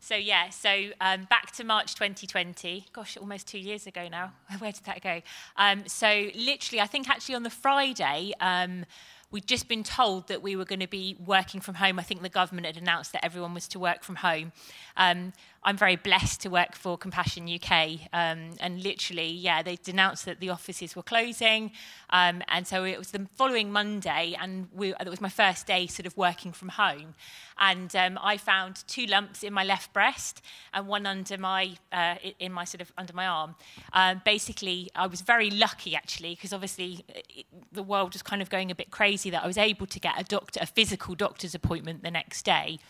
So 0.00 0.16
yeah, 0.16 0.50
so 0.50 0.90
um, 1.00 1.24
back 1.30 1.52
to 1.52 1.64
March 1.64 1.94
2020. 1.94 2.86
Gosh, 2.92 3.16
almost 3.16 3.48
two 3.48 3.58
years 3.58 3.86
ago 3.86 4.06
now. 4.08 4.32
Where 4.58 4.70
did 4.72 4.84
that 4.84 5.02
go? 5.02 5.22
Um, 5.56 5.84
so 5.86 6.28
literally, 6.34 6.80
I 6.82 6.86
think 6.86 7.08
actually 7.08 7.36
on 7.36 7.42
the 7.42 7.48
Friday, 7.48 8.32
um, 8.38 8.84
we'd 9.30 9.46
just 9.46 9.66
been 9.66 9.82
told 9.82 10.28
that 10.28 10.42
we 10.42 10.56
were 10.56 10.64
going 10.64 10.80
to 10.80 10.86
be 10.86 11.16
working 11.24 11.60
from 11.60 11.74
home. 11.74 11.98
I 11.98 12.02
think 12.02 12.22
the 12.22 12.28
government 12.28 12.66
had 12.66 12.76
announced 12.76 13.12
that 13.14 13.24
everyone 13.24 13.54
was 13.54 13.66
to 13.68 13.78
work 13.78 14.04
from 14.04 14.16
home. 14.16 14.52
Um, 14.96 15.32
I'm 15.64 15.78
very 15.78 15.96
blessed 15.96 16.42
to 16.42 16.50
work 16.50 16.74
for 16.74 16.98
Compassion 16.98 17.48
UK. 17.48 18.00
Um, 18.12 18.50
and 18.60 18.82
literally, 18.82 19.28
yeah, 19.28 19.62
they 19.62 19.76
denounced 19.76 20.26
that 20.26 20.38
the 20.40 20.50
offices 20.50 20.94
were 20.94 21.02
closing. 21.02 21.72
Um, 22.10 22.42
and 22.48 22.66
so 22.66 22.84
it 22.84 22.98
was 22.98 23.12
the 23.12 23.26
following 23.34 23.72
Monday, 23.72 24.36
and 24.38 24.68
we, 24.74 24.92
it 24.94 25.08
was 25.08 25.22
my 25.22 25.30
first 25.30 25.66
day 25.66 25.86
sort 25.86 26.06
of 26.06 26.16
working 26.18 26.52
from 26.52 26.68
home. 26.68 27.14
And 27.58 27.94
um, 27.96 28.18
I 28.22 28.36
found 28.36 28.84
two 28.86 29.06
lumps 29.06 29.42
in 29.42 29.52
my 29.52 29.64
left 29.64 29.92
breast 29.92 30.42
and 30.74 30.86
one 30.86 31.06
under 31.06 31.38
my, 31.38 31.76
uh, 31.92 32.16
in 32.38 32.52
my 32.52 32.64
sort 32.64 32.82
of 32.82 32.92
under 32.98 33.14
my 33.14 33.26
arm. 33.26 33.54
Um, 33.92 34.20
basically, 34.24 34.90
I 34.94 35.06
was 35.06 35.22
very 35.22 35.50
lucky 35.50 35.96
actually, 35.96 36.34
because 36.34 36.52
obviously 36.52 37.04
it, 37.08 37.46
the 37.72 37.82
world 37.82 38.12
was 38.12 38.22
kind 38.22 38.42
of 38.42 38.50
going 38.50 38.70
a 38.70 38.74
bit 38.74 38.90
crazy 38.90 39.30
that 39.30 39.42
I 39.42 39.46
was 39.46 39.56
able 39.56 39.86
to 39.86 40.00
get 40.00 40.20
a 40.20 40.24
doctor, 40.24 40.60
a 40.62 40.66
physical 40.66 41.14
doctor's 41.14 41.54
appointment 41.54 42.02
the 42.02 42.10
next 42.10 42.44
day. 42.44 42.80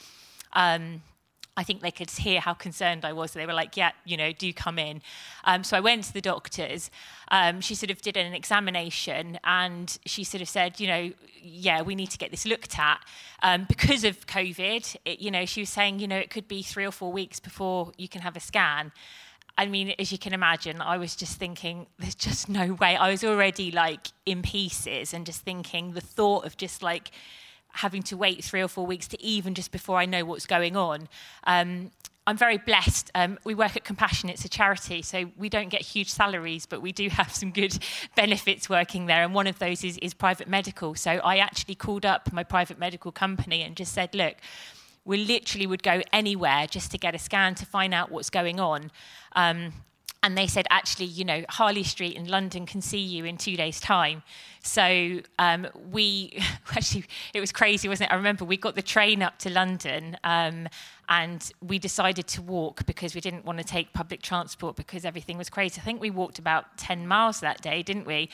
Um, 0.54 1.02
I 1.56 1.62
think 1.62 1.82
they 1.82 1.90
could 1.90 2.10
hear 2.10 2.40
how 2.40 2.52
concerned 2.54 3.04
I 3.04 3.12
was. 3.12 3.32
They 3.32 3.46
were 3.46 3.54
like, 3.54 3.76
yeah, 3.76 3.92
you 4.04 4.16
know, 4.16 4.32
do 4.32 4.52
come 4.52 4.78
in. 4.78 5.02
Um, 5.44 5.62
so 5.62 5.76
I 5.76 5.80
went 5.80 6.04
to 6.04 6.12
the 6.12 6.20
doctors. 6.20 6.90
Um, 7.28 7.60
she 7.60 7.74
sort 7.76 7.90
of 7.90 8.00
did 8.02 8.16
an 8.16 8.32
examination 8.34 9.38
and 9.44 9.96
she 10.04 10.24
sort 10.24 10.42
of 10.42 10.48
said, 10.48 10.80
you 10.80 10.88
know, 10.88 11.12
yeah, 11.40 11.82
we 11.82 11.94
need 11.94 12.10
to 12.10 12.18
get 12.18 12.32
this 12.32 12.44
looked 12.44 12.78
at. 12.78 13.00
Um, 13.42 13.66
because 13.68 14.02
of 14.02 14.26
COVID, 14.26 14.96
it, 15.04 15.20
you 15.20 15.30
know, 15.30 15.46
she 15.46 15.60
was 15.60 15.70
saying, 15.70 16.00
you 16.00 16.08
know, 16.08 16.18
it 16.18 16.30
could 16.30 16.48
be 16.48 16.62
three 16.62 16.84
or 16.84 16.92
four 16.92 17.12
weeks 17.12 17.38
before 17.38 17.92
you 17.96 18.08
can 18.08 18.22
have 18.22 18.36
a 18.36 18.40
scan. 18.40 18.90
I 19.56 19.66
mean, 19.66 19.94
as 20.00 20.10
you 20.10 20.18
can 20.18 20.32
imagine, 20.32 20.80
I 20.80 20.96
was 20.96 21.14
just 21.14 21.38
thinking, 21.38 21.86
there's 22.00 22.16
just 22.16 22.48
no 22.48 22.72
way. 22.72 22.96
I 22.96 23.10
was 23.12 23.22
already 23.22 23.70
like 23.70 24.08
in 24.26 24.42
pieces 24.42 25.14
and 25.14 25.24
just 25.24 25.42
thinking 25.42 25.92
the 25.92 26.00
thought 26.00 26.44
of 26.44 26.56
just 26.56 26.82
like, 26.82 27.12
having 27.74 28.02
to 28.04 28.16
wait 28.16 28.44
three 28.44 28.62
or 28.62 28.68
four 28.68 28.86
weeks 28.86 29.08
to 29.08 29.22
even 29.22 29.54
just 29.54 29.72
before 29.72 29.98
I 29.98 30.06
know 30.06 30.24
what's 30.24 30.46
going 30.46 30.76
on. 30.76 31.08
Um, 31.44 31.90
I'm 32.26 32.38
very 32.38 32.56
blessed. 32.56 33.10
Um, 33.14 33.38
we 33.44 33.54
work 33.54 33.76
at 33.76 33.84
Compassion, 33.84 34.30
it's 34.30 34.44
a 34.46 34.48
charity, 34.48 35.02
so 35.02 35.30
we 35.36 35.50
don't 35.50 35.68
get 35.68 35.82
huge 35.82 36.08
salaries, 36.08 36.64
but 36.64 36.80
we 36.80 36.90
do 36.90 37.08
have 37.08 37.34
some 37.34 37.50
good 37.50 37.76
benefits 38.16 38.70
working 38.70 39.06
there. 39.06 39.22
And 39.22 39.34
one 39.34 39.46
of 39.46 39.58
those 39.58 39.84
is, 39.84 39.98
is 39.98 40.14
private 40.14 40.48
medical. 40.48 40.94
So 40.94 41.10
I 41.12 41.36
actually 41.38 41.74
called 41.74 42.06
up 42.06 42.32
my 42.32 42.42
private 42.42 42.78
medical 42.78 43.12
company 43.12 43.62
and 43.62 43.76
just 43.76 43.92
said, 43.92 44.14
look, 44.14 44.36
we 45.04 45.22
literally 45.24 45.66
would 45.66 45.82
go 45.82 46.00
anywhere 46.12 46.66
just 46.66 46.90
to 46.92 46.98
get 46.98 47.14
a 47.14 47.18
scan 47.18 47.54
to 47.56 47.66
find 47.66 47.92
out 47.92 48.10
what's 48.10 48.30
going 48.30 48.58
on. 48.58 48.90
Um, 49.36 49.74
and 50.24 50.38
they 50.38 50.46
said, 50.46 50.66
actually, 50.70 51.04
you 51.04 51.22
know, 51.22 51.44
Harley 51.50 51.82
Street 51.82 52.16
in 52.16 52.26
London 52.28 52.64
can 52.64 52.80
see 52.80 52.98
you 52.98 53.26
in 53.26 53.36
two 53.36 53.58
days' 53.58 53.78
time. 53.78 54.22
So 54.62 55.20
um, 55.38 55.68
we 55.92 56.42
actually, 56.74 57.04
it 57.34 57.40
was 57.40 57.52
crazy, 57.52 57.88
wasn't 57.88 58.10
it? 58.10 58.14
I 58.14 58.16
remember 58.16 58.46
we 58.46 58.56
got 58.56 58.74
the 58.74 58.80
train 58.80 59.22
up 59.22 59.38
to 59.40 59.50
London 59.50 60.16
um, 60.24 60.66
and 61.10 61.52
we 61.60 61.78
decided 61.78 62.26
to 62.28 62.40
walk 62.40 62.86
because 62.86 63.14
we 63.14 63.20
didn't 63.20 63.44
want 63.44 63.58
to 63.58 63.64
take 63.64 63.92
public 63.92 64.22
transport 64.22 64.76
because 64.76 65.04
everything 65.04 65.36
was 65.36 65.50
crazy. 65.50 65.78
I 65.78 65.84
think 65.84 66.00
we 66.00 66.10
walked 66.10 66.38
about 66.38 66.78
10 66.78 67.06
miles 67.06 67.40
that 67.40 67.60
day, 67.60 67.82
didn't 67.82 68.06
we? 68.06 68.30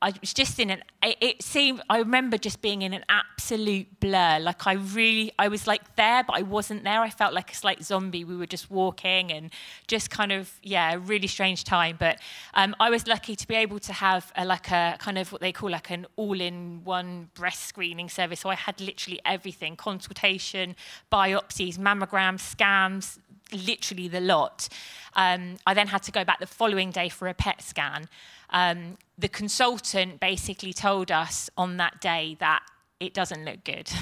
I 0.00 0.12
was 0.20 0.32
just 0.32 0.60
in 0.60 0.70
an. 0.70 0.82
It 1.02 1.42
seemed. 1.42 1.82
I 1.90 1.98
remember 1.98 2.38
just 2.38 2.62
being 2.62 2.82
in 2.82 2.92
an 2.92 3.04
absolute 3.08 3.98
blur. 3.98 4.38
Like 4.38 4.64
I 4.64 4.74
really, 4.74 5.32
I 5.40 5.48
was 5.48 5.66
like 5.66 5.96
there, 5.96 6.22
but 6.22 6.36
I 6.36 6.42
wasn't 6.42 6.84
there. 6.84 7.00
I 7.00 7.10
felt 7.10 7.34
like 7.34 7.50
a 7.50 7.54
slight 7.56 7.82
zombie. 7.82 8.24
We 8.24 8.36
were 8.36 8.46
just 8.46 8.70
walking 8.70 9.32
and 9.32 9.50
just 9.88 10.08
kind 10.08 10.30
of, 10.30 10.52
yeah, 10.62 10.92
a 10.92 10.98
really 11.00 11.26
strange 11.26 11.64
time. 11.64 11.96
But 11.98 12.20
um, 12.54 12.76
I 12.78 12.90
was 12.90 13.08
lucky 13.08 13.34
to 13.34 13.48
be 13.48 13.56
able 13.56 13.80
to 13.80 13.92
have 13.92 14.32
a, 14.36 14.44
like 14.44 14.70
a 14.70 14.96
kind 15.00 15.18
of 15.18 15.32
what 15.32 15.40
they 15.40 15.50
call 15.50 15.70
like 15.70 15.90
an 15.90 16.06
all-in-one 16.14 17.30
breast 17.34 17.64
screening 17.64 18.08
service. 18.08 18.40
So 18.40 18.50
I 18.50 18.54
had 18.54 18.80
literally 18.80 19.18
everything: 19.24 19.74
consultation, 19.74 20.76
biopsies, 21.10 21.76
mammograms, 21.76 22.40
scans, 22.40 23.18
literally 23.52 24.06
the 24.06 24.20
lot. 24.20 24.68
Um, 25.16 25.56
I 25.66 25.74
then 25.74 25.88
had 25.88 26.04
to 26.04 26.12
go 26.12 26.24
back 26.24 26.38
the 26.38 26.46
following 26.46 26.92
day 26.92 27.08
for 27.08 27.26
a 27.26 27.34
PET 27.34 27.62
scan. 27.62 28.08
Um, 28.50 28.98
the 29.18 29.28
consultant 29.28 30.20
basically 30.20 30.72
told 30.72 31.10
us 31.10 31.50
on 31.56 31.76
that 31.78 32.00
day 32.00 32.36
that 32.40 32.62
it 33.00 33.14
doesn't 33.14 33.44
look 33.44 33.64
good. 33.64 33.90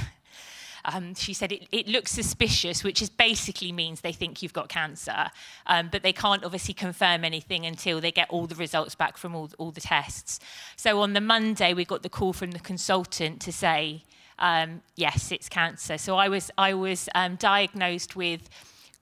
Um, 0.88 1.14
she 1.16 1.34
said 1.34 1.50
it, 1.50 1.66
it, 1.72 1.88
looks 1.88 2.12
suspicious, 2.12 2.84
which 2.84 3.02
is 3.02 3.10
basically 3.10 3.72
means 3.72 4.02
they 4.02 4.12
think 4.12 4.40
you've 4.40 4.52
got 4.52 4.68
cancer, 4.68 5.30
um, 5.66 5.88
but 5.90 6.04
they 6.04 6.12
can't 6.12 6.44
obviously 6.44 6.74
confirm 6.74 7.24
anything 7.24 7.66
until 7.66 8.00
they 8.00 8.12
get 8.12 8.30
all 8.30 8.46
the 8.46 8.54
results 8.54 8.94
back 8.94 9.16
from 9.16 9.34
all, 9.34 9.50
all 9.58 9.72
the 9.72 9.80
tests. 9.80 10.38
So 10.76 11.00
on 11.00 11.12
the 11.12 11.20
Monday, 11.20 11.74
we 11.74 11.84
got 11.84 12.04
the 12.04 12.08
call 12.08 12.32
from 12.32 12.52
the 12.52 12.60
consultant 12.60 13.40
to 13.40 13.52
say, 13.52 14.04
um, 14.38 14.82
yes, 14.94 15.32
it's 15.32 15.48
cancer. 15.48 15.98
So 15.98 16.16
I 16.16 16.28
was 16.28 16.50
I 16.56 16.74
was 16.74 17.08
um, 17.14 17.36
diagnosed 17.36 18.14
with 18.14 18.48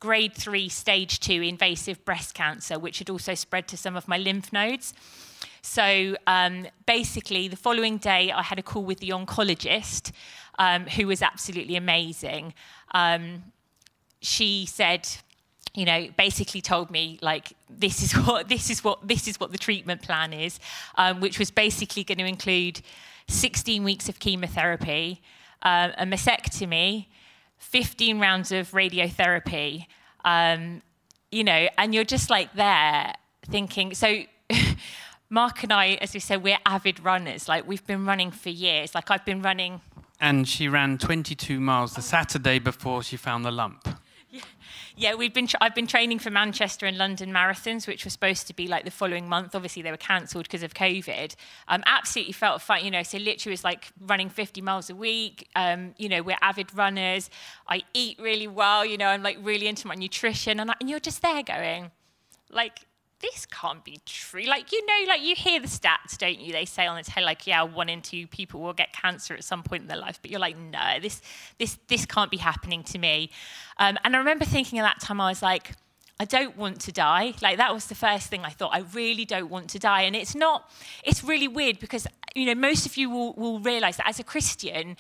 grade 0.05 0.35
three, 0.35 0.69
stage 0.69 1.19
two 1.19 1.41
invasive 1.41 2.05
breast 2.05 2.35
cancer, 2.35 2.79
which 2.79 2.99
had 2.99 3.09
also 3.09 3.35
spread 3.35 3.67
to 3.67 3.75
some 3.75 3.97
of 3.97 4.07
my 4.07 4.19
lymph 4.19 4.53
nodes. 4.53 4.93
So 5.63 6.15
um, 6.27 6.67
basically, 6.85 7.49
the 7.49 7.57
following 7.57 7.97
day, 7.97 8.31
I 8.31 8.43
had 8.43 8.59
a 8.59 8.63
call 8.63 8.85
with 8.85 9.01
the 9.01 9.09
oncologist, 9.09 10.13
um, 10.59 10.85
who 10.85 11.07
was 11.07 11.23
absolutely 11.23 11.75
amazing. 11.77 12.53
Um, 12.93 13.45
she 14.21 14.67
said, 14.67 15.09
you 15.73 15.87
know, 15.87 16.09
basically 16.19 16.61
told 16.61 16.91
me 16.91 17.19
like 17.23 17.55
this 17.71 18.03
is 18.03 18.13
what 18.27 18.51
this 18.51 18.69
is 18.69 18.85
what 18.85 19.09
this 19.09 19.27
is 19.27 19.41
what 19.41 19.53
the 19.53 19.59
treatment 19.59 20.03
plan 20.03 20.35
is, 20.35 20.61
um, 20.97 21.21
which 21.21 21.39
was 21.39 21.51
basically 21.51 22.05
going 22.05 22.19
to 22.19 22.27
include 22.27 22.83
16 23.29 23.83
weeks 23.83 24.11
of 24.11 24.19
chemotherapy, 24.19 25.23
uh, 25.63 25.93
a 25.97 26.05
mastectomy, 26.05 27.07
15 27.59 28.21
rounds 28.21 28.53
of 28.53 28.71
radiotherapy. 28.71 29.87
Um, 30.25 30.83
you 31.31 31.45
know, 31.45 31.69
and 31.77 31.95
you're 31.95 32.05
just 32.05 32.31
like 32.31 32.55
there 32.55 33.13
thinking. 33.51 33.95
So 33.95 34.23
Mark 35.31 35.63
and 35.63 35.73
I, 35.73 35.95
as 36.01 36.15
we 36.15 36.21
said, 36.21 36.43
we're 36.43 36.59
avid 36.65 37.01
runners. 37.01 37.49
Like 37.49 37.67
we've 37.67 37.87
been 37.87 38.07
running 38.07 38.31
for 38.31 38.51
years. 38.51 38.95
Like 38.95 39.11
I've 39.11 39.25
been 39.25 39.43
running. 39.43 39.81
And 40.21 40.49
she 40.49 40.69
ran 40.69 40.97
22 40.99 41.61
miles 41.61 41.95
the 41.95 42.03
Saturday 42.03 42.59
before 42.59 43.03
she 43.03 43.17
found 43.17 43.45
the 43.45 43.51
lump. 43.51 43.89
Yeah, 44.97 45.15
we've 45.15 45.35
been. 45.35 45.49
Tra- 45.49 45.59
I've 45.61 45.75
been 45.75 45.89
training 45.89 46.21
for 46.21 46.31
Manchester 46.31 46.87
and 46.87 46.97
London 46.97 47.33
marathons, 47.33 47.89
which 47.89 48.05
were 48.05 48.11
supposed 48.11 48.47
to 48.47 48.55
be 48.55 48.69
like 48.69 48.85
the 48.85 48.93
following 48.93 49.29
month. 49.29 49.55
Obviously, 49.55 49.83
they 49.83 49.91
were 49.91 49.97
cancelled 49.97 50.45
because 50.45 50.63
of 50.63 50.75
COVID. 50.75 51.35
Um, 51.67 51.83
absolutely 51.87 52.33
felt. 52.33 52.63
You 52.81 52.93
know, 52.93 53.03
so 53.03 53.19
literally 53.19 53.53
was 53.53 53.65
like 53.65 53.89
running 54.01 54.29
50 54.29 54.61
miles 54.61 54.91
a 54.91 54.95
week. 54.95 55.49
Um, 55.57 55.95
you 55.99 56.09
know, 56.09 56.23
we're 56.23 56.39
avid 56.41 56.73
runners. 56.77 57.29
I 57.69 57.83
eat 57.93 58.19
really 58.21 58.47
well. 58.47 58.87
You 58.87 58.97
know, 58.97 59.07
I'm 59.07 59.23
like 59.23 59.39
really 59.43 59.67
into 59.67 59.89
my 59.89 59.97
nutrition, 59.97 60.61
and, 60.61 60.71
I, 60.71 60.75
and 60.81 60.89
you're 60.89 61.01
just 61.01 61.23
there 61.23 61.43
going, 61.43 61.91
like 62.51 62.79
this 63.33 63.47
can't 63.47 63.85
be 63.85 64.01
true. 64.05 64.45
Like, 64.45 64.73
you 64.73 64.85
know, 64.85 65.09
like 65.09 65.23
you 65.23 65.35
hear 65.35 65.61
the 65.61 65.67
stats, 65.67 66.19
don't 66.19 66.39
you? 66.39 66.53
They 66.53 66.65
say 66.65 66.87
on 66.87 66.97
the 66.97 67.03
tele, 67.03 67.25
like, 67.25 67.47
yeah, 67.47 67.63
one 67.63 67.89
in 67.89 68.03
two 68.03 68.27
people 68.27 68.61
will 68.61 68.73
get 68.73 68.93
cancer 68.93 69.35
at 69.35 69.45
some 69.45 69.63
point 69.63 69.83
in 69.83 69.89
their 69.89 69.97
life. 69.99 70.19
But 70.21 70.31
you're 70.31 70.41
like, 70.41 70.59
no, 70.59 70.99
this, 71.01 71.23
this, 71.59 71.79
this 71.89 72.07
can't 72.07 72.31
be 72.31 72.37
happening 72.37 72.83
to 72.85 72.99
me. 72.99 73.31
Um, 73.79 73.99
and 74.05 74.15
I 74.15 74.19
remember 74.19 74.45
thinking 74.45 74.79
at 74.79 74.83
that 74.83 75.01
time, 75.01 75.21
I 75.21 75.29
was 75.29 75.43
like, 75.43 75.73
I 76.21 76.25
don't 76.25 76.57
want 76.57 76.81
to 76.83 76.93
die. 76.93 77.35
Like 77.43 77.57
that 77.57 77.73
was 77.73 77.87
the 77.87 77.95
first 77.95 78.29
thing 78.29 78.43
I 78.45 78.51
thought. 78.51 78.71
I 78.73 78.81
really 78.93 79.25
don't 79.25 79.51
want 79.51 79.71
to 79.71 79.79
die. 79.79 80.03
And 80.03 80.15
it's 80.15 80.35
not, 80.35 80.71
it's 81.03 81.25
really 81.25 81.49
weird 81.49 81.79
because, 81.79 82.07
you 82.35 82.47
know, 82.47 82.55
most 82.55 82.87
of 82.87 82.97
you 82.97 83.11
will, 83.11 83.33
will 83.35 83.59
realize 83.59 83.97
that 83.97 84.09
as 84.09 84.21
a 84.21 84.25
Christian, 84.25 84.97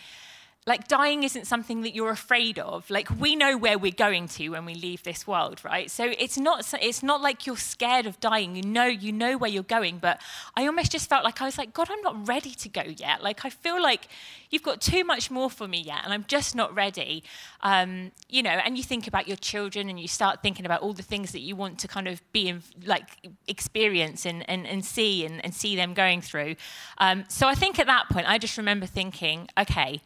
like 0.66 0.88
dying 0.88 1.24
isn't 1.24 1.46
something 1.46 1.82
that 1.82 1.94
you're 1.94 2.10
afraid 2.10 2.58
of. 2.58 2.88
Like 2.88 3.08
we 3.18 3.36
know 3.36 3.58
where 3.58 3.76
we're 3.76 3.92
going 3.92 4.28
to 4.28 4.48
when 4.50 4.64
we 4.64 4.74
leave 4.74 5.02
this 5.02 5.26
world 5.26 5.60
right? 5.62 5.90
So 5.90 6.12
it's 6.18 6.38
not 6.38 6.72
it's 6.80 7.02
not 7.02 7.20
like 7.20 7.46
you're 7.46 7.58
scared 7.58 8.06
of 8.06 8.18
dying. 8.20 8.56
You 8.56 8.62
know 8.62 8.86
you 8.86 9.12
know 9.12 9.36
where 9.36 9.50
you're 9.50 9.62
going 9.62 9.98
but 9.98 10.20
i 10.56 10.66
almost 10.66 10.92
just 10.92 11.08
felt 11.08 11.24
like 11.24 11.40
i 11.42 11.44
was 11.44 11.58
like 11.58 11.72
god 11.72 11.88
i'm 11.90 12.00
not 12.00 12.26
ready 12.26 12.52
to 12.52 12.68
go 12.68 12.82
yet. 12.82 13.22
Like 13.22 13.44
i 13.44 13.50
feel 13.50 13.82
like 13.82 14.08
you've 14.50 14.62
got 14.62 14.80
too 14.80 15.04
much 15.04 15.30
more 15.30 15.50
for 15.50 15.68
me 15.68 15.80
yet 15.80 16.00
and 16.04 16.12
i'm 16.12 16.24
just 16.28 16.54
not 16.54 16.74
ready. 16.74 17.24
Um, 17.60 18.12
you 18.30 18.42
know 18.42 18.50
and 18.50 18.78
you 18.78 18.84
think 18.84 19.06
about 19.06 19.28
your 19.28 19.36
children 19.36 19.90
and 19.90 20.00
you 20.00 20.08
start 20.08 20.42
thinking 20.42 20.64
about 20.64 20.80
all 20.80 20.94
the 20.94 21.02
things 21.02 21.32
that 21.32 21.40
you 21.40 21.56
want 21.56 21.78
to 21.80 21.88
kind 21.88 22.08
of 22.08 22.22
be 22.32 22.48
in 22.48 22.62
like 22.86 23.04
experience 23.48 24.24
and, 24.24 24.48
and, 24.48 24.66
and 24.66 24.84
see 24.84 25.26
and, 25.26 25.44
and 25.44 25.54
see 25.54 25.76
them 25.76 25.92
going 25.92 26.22
through. 26.22 26.56
Um, 26.98 27.24
so 27.28 27.48
i 27.48 27.54
think 27.54 27.78
at 27.78 27.86
that 27.86 28.08
point 28.08 28.28
i 28.28 28.38
just 28.38 28.56
remember 28.56 28.86
thinking 28.86 29.48
okay 29.58 30.00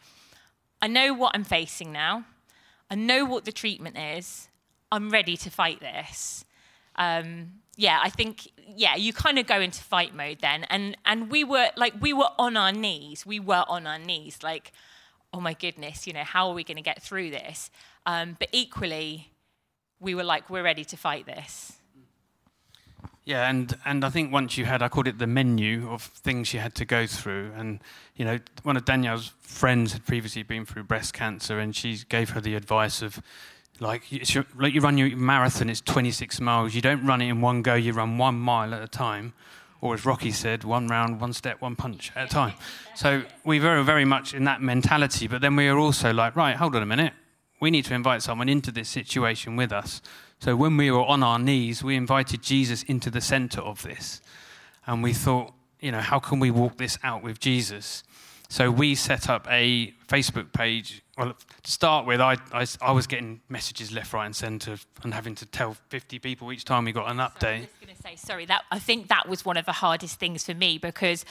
I 0.81 0.87
know 0.87 1.13
what 1.13 1.33
I'm 1.35 1.45
facing 1.45 1.93
now. 1.93 2.25
I 2.91 2.95
know 2.95 3.25
what 3.25 3.45
the 3.45 3.53
treatment 3.53 3.99
is. 3.99 4.49
I'm 4.91 5.11
ready 5.11 5.37
to 5.37 5.51
fight 5.51 5.81
this. 5.81 6.45
Um, 6.97 7.61
yeah, 7.77 8.01
I 8.03 8.11
think 8.11 8.49
yeah, 8.67 8.97
you 8.97 9.13
kind 9.13 9.39
of 9.39 9.47
go 9.47 9.61
into 9.61 9.83
fight 9.83 10.15
mode 10.15 10.39
then, 10.41 10.65
and 10.65 10.97
and 11.05 11.31
we 11.31 11.45
were 11.45 11.69
like 11.77 11.95
we 12.01 12.13
were 12.13 12.31
on 12.39 12.57
our 12.57 12.73
knees. 12.73 13.25
We 13.25 13.39
were 13.39 13.65
on 13.69 13.87
our 13.87 13.99
knees, 13.99 14.39
like, 14.43 14.73
oh 15.33 15.41
my 15.41 15.55
goodness, 15.55 16.07
you 16.07 16.13
know, 16.13 16.25
how 16.25 16.49
are 16.49 16.55
we 16.55 16.65
going 16.65 16.77
to 16.77 16.83
get 16.83 17.01
through 17.01 17.31
this? 17.31 17.71
Um, 18.05 18.37
but 18.39 18.49
equally, 18.53 19.31
we 20.01 20.15
were 20.15 20.25
like, 20.25 20.51
we're 20.51 20.63
ready 20.65 20.85
to 20.87 20.97
fight 20.97 21.27
this. 21.27 21.78
Yeah, 23.29 23.51
and, 23.51 23.77
and 23.85 24.07
I 24.07 24.09
think 24.09 24.33
once 24.33 24.57
you 24.57 24.65
had, 24.65 24.81
I 24.81 24.89
called 24.89 25.07
it 25.07 25.19
the 25.19 25.27
menu 25.27 25.91
of 25.91 26.01
things 26.01 26.55
you 26.55 26.61
had 26.61 26.75
to 26.77 26.87
go 26.87 27.07
through. 27.07 27.53
And, 27.55 27.79
you 28.17 28.25
know, 28.25 28.39
one 28.63 28.79
of 28.79 28.87
Danielle's 28.87 29.35
friends 29.43 29.93
had 29.93 30.07
previously 30.07 30.43
been 30.43 30.65
through 30.65 30.85
breast 30.85 31.13
cancer, 31.13 31.59
and 31.59 31.77
she 31.77 31.99
gave 32.09 32.31
her 32.31 32.41
the 32.41 32.55
advice 32.55 33.03
of 33.03 33.21
like, 33.81 34.05
like 34.57 34.73
you 34.73 34.81
run 34.81 34.97
your 34.97 35.15
marathon, 35.15 35.69
it's 35.69 35.83
26 35.83 36.41
miles. 36.41 36.75
You 36.75 36.81
don't 36.81 37.05
run 37.05 37.21
it 37.21 37.29
in 37.29 37.43
one 37.43 37.61
go, 37.61 37.75
you 37.75 37.93
run 37.93 38.17
one 38.17 38.37
mile 38.37 38.73
at 38.73 38.83
a 38.83 38.89
time. 38.89 39.35
Or 39.83 39.93
as 39.93 40.07
Rocky 40.07 40.33
said, 40.33 40.65
one 40.65 40.89
round, 40.89 41.21
one 41.21 41.35
step, 41.35 41.61
one 41.61 41.77
punch 41.77 42.11
at 42.17 42.29
a 42.29 42.31
time. 42.31 42.55
So 42.97 43.25
we 43.45 43.61
were 43.61 43.83
very 43.83 44.07
much 44.07 44.33
in 44.33 44.45
that 44.45 44.63
mentality, 44.63 45.29
but 45.29 45.43
then 45.43 45.55
we 45.55 45.71
were 45.71 45.79
also 45.79 46.15
like, 46.15 46.35
right, 46.35 46.57
hold 46.57 46.75
on 46.75 46.83
a 46.83 46.87
minute. 46.87 47.13
We 47.61 47.71
need 47.71 47.85
to 47.85 47.95
invite 47.95 48.23
someone 48.23 48.49
into 48.49 48.73
this 48.73 48.89
situation 48.89 49.55
with 49.55 49.71
us. 49.71 50.01
So 50.41 50.55
when 50.55 50.77
we 50.77 50.91
were 50.91 51.05
on 51.05 51.23
our 51.23 51.39
knees, 51.39 51.83
we 51.83 51.97
invited 51.97 52.43
Jesus 52.43 52.83
into 52.85 53.11
the 53.11 53.21
center 53.21 53.61
of 53.61 53.83
this. 53.83 54.21
And 54.87 55.03
we 55.03 55.13
thought, 55.13 55.53
you 55.81 55.93
know, 55.93 56.01
how 56.01 56.19
can 56.19 56.41
we 56.41 56.51
walk 56.51 56.77
this 56.77 56.99
out 57.03 57.23
with 57.23 57.41
Jesus? 57.41 58.05
So 58.51 58.71
we 58.71 58.95
set 58.95 59.29
up 59.29 59.47
a 59.51 59.93
Facebook 60.07 60.53
page. 60.55 61.03
Well, 61.19 61.35
to 61.63 61.71
start 61.71 62.07
with, 62.07 62.21
I, 62.21 62.37
I, 62.53 62.67
I 62.81 62.93
was 62.93 63.07
getting 63.07 63.43
messages 63.51 63.93
left, 63.93 64.15
right, 64.15 64.25
and 64.25 64.35
centre, 64.35 64.79
and 65.03 65.13
having 65.13 65.35
to 65.35 65.47
tell 65.47 65.77
50 65.91 66.19
people 66.21 66.51
each 66.51 66.65
time 66.65 66.87
we 66.87 66.93
got 66.93 67.11
an 67.11 67.19
update. 67.19 67.41
So 67.41 67.49
I 67.49 67.59
was 67.61 67.69
going 67.85 67.97
to 67.97 68.03
say, 68.03 68.17
sorry, 68.17 68.47
that 68.47 68.63
I 68.71 68.79
think 68.79 69.09
that 69.09 69.29
was 69.29 69.45
one 69.45 69.59
of 69.59 69.67
the 69.67 69.73
hardest 69.73 70.19
things 70.19 70.45
for 70.45 70.55
me 70.55 70.79
because 70.79 71.27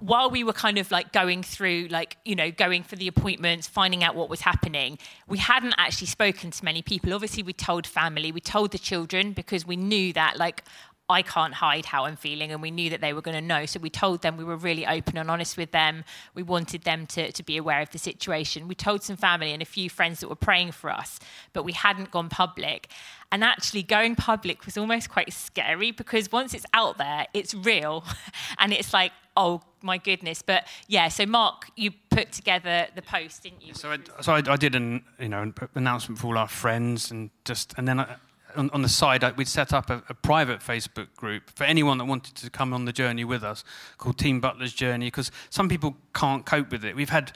while 0.00 0.30
we 0.30 0.42
were 0.42 0.52
kind 0.52 0.78
of 0.78 0.90
like 0.90 1.12
going 1.12 1.42
through 1.42 1.86
like 1.90 2.16
you 2.24 2.34
know 2.34 2.50
going 2.50 2.82
for 2.82 2.96
the 2.96 3.06
appointments 3.06 3.68
finding 3.68 4.02
out 4.02 4.14
what 4.14 4.28
was 4.28 4.40
happening 4.40 4.98
we 5.28 5.38
hadn't 5.38 5.74
actually 5.78 6.06
spoken 6.06 6.50
to 6.50 6.64
many 6.64 6.82
people 6.82 7.12
obviously 7.12 7.42
we 7.42 7.52
told 7.52 7.86
family 7.86 8.32
we 8.32 8.40
told 8.40 8.70
the 8.72 8.78
children 8.78 9.32
because 9.32 9.66
we 9.66 9.76
knew 9.76 10.12
that 10.12 10.36
like 10.38 10.64
I 11.10 11.22
can't 11.22 11.54
hide 11.54 11.86
how 11.86 12.04
I'm 12.04 12.14
feeling, 12.14 12.52
and 12.52 12.62
we 12.62 12.70
knew 12.70 12.88
that 12.90 13.00
they 13.00 13.12
were 13.12 13.20
going 13.20 13.34
to 13.34 13.40
know. 13.40 13.66
So 13.66 13.80
we 13.80 13.90
told 13.90 14.22
them 14.22 14.36
we 14.36 14.44
were 14.44 14.56
really 14.56 14.86
open 14.86 15.18
and 15.18 15.28
honest 15.28 15.56
with 15.56 15.72
them. 15.72 16.04
We 16.34 16.44
wanted 16.44 16.84
them 16.84 17.04
to, 17.08 17.32
to 17.32 17.42
be 17.42 17.56
aware 17.56 17.80
of 17.80 17.90
the 17.90 17.98
situation. 17.98 18.68
We 18.68 18.76
told 18.76 19.02
some 19.02 19.16
family 19.16 19.52
and 19.52 19.60
a 19.60 19.66
few 19.66 19.90
friends 19.90 20.20
that 20.20 20.28
were 20.28 20.36
praying 20.36 20.70
for 20.70 20.88
us, 20.88 21.18
but 21.52 21.64
we 21.64 21.72
hadn't 21.72 22.12
gone 22.12 22.28
public. 22.28 22.88
And 23.32 23.42
actually, 23.42 23.82
going 23.82 24.14
public 24.14 24.64
was 24.64 24.78
almost 24.78 25.10
quite 25.10 25.32
scary 25.32 25.90
because 25.90 26.30
once 26.30 26.54
it's 26.54 26.66
out 26.72 26.96
there, 26.98 27.26
it's 27.34 27.54
real. 27.54 28.04
and 28.58 28.72
it's 28.72 28.92
like, 28.92 29.10
oh 29.36 29.62
my 29.82 29.98
goodness. 29.98 30.42
But 30.42 30.66
yeah, 30.88 31.08
so 31.08 31.26
Mark, 31.26 31.70
you 31.76 31.90
put 32.10 32.32
together 32.32 32.86
the 32.94 33.02
post, 33.02 33.42
didn't 33.42 33.62
you? 33.62 33.74
So 33.74 33.90
I, 33.90 33.98
so 34.20 34.32
I, 34.34 34.42
I 34.46 34.56
did 34.56 34.74
an 34.74 35.02
you 35.18 35.28
know 35.28 35.42
an 35.42 35.54
announcement 35.74 36.18
for 36.18 36.28
all 36.28 36.38
our 36.38 36.48
friends 36.48 37.10
and 37.10 37.30
just 37.44 37.74
and 37.76 37.86
then 37.86 38.00
I, 38.00 38.16
on, 38.56 38.68
on, 38.70 38.82
the 38.82 38.88
side, 38.88 39.22
we'd 39.36 39.46
set 39.46 39.72
up 39.72 39.90
a, 39.90 40.02
a, 40.08 40.14
private 40.14 40.58
Facebook 40.58 41.14
group 41.14 41.50
for 41.54 41.62
anyone 41.62 41.98
that 41.98 42.06
wanted 42.06 42.34
to 42.34 42.50
come 42.50 42.72
on 42.72 42.84
the 42.84 42.92
journey 42.92 43.24
with 43.24 43.44
us 43.44 43.62
called 43.96 44.18
Team 44.18 44.40
Butler's 44.40 44.72
Journey 44.72 45.06
because 45.06 45.30
some 45.50 45.68
people 45.68 45.96
can't 46.14 46.44
cope 46.44 46.72
with 46.72 46.84
it. 46.84 46.96
We've 46.96 47.10
had 47.10 47.32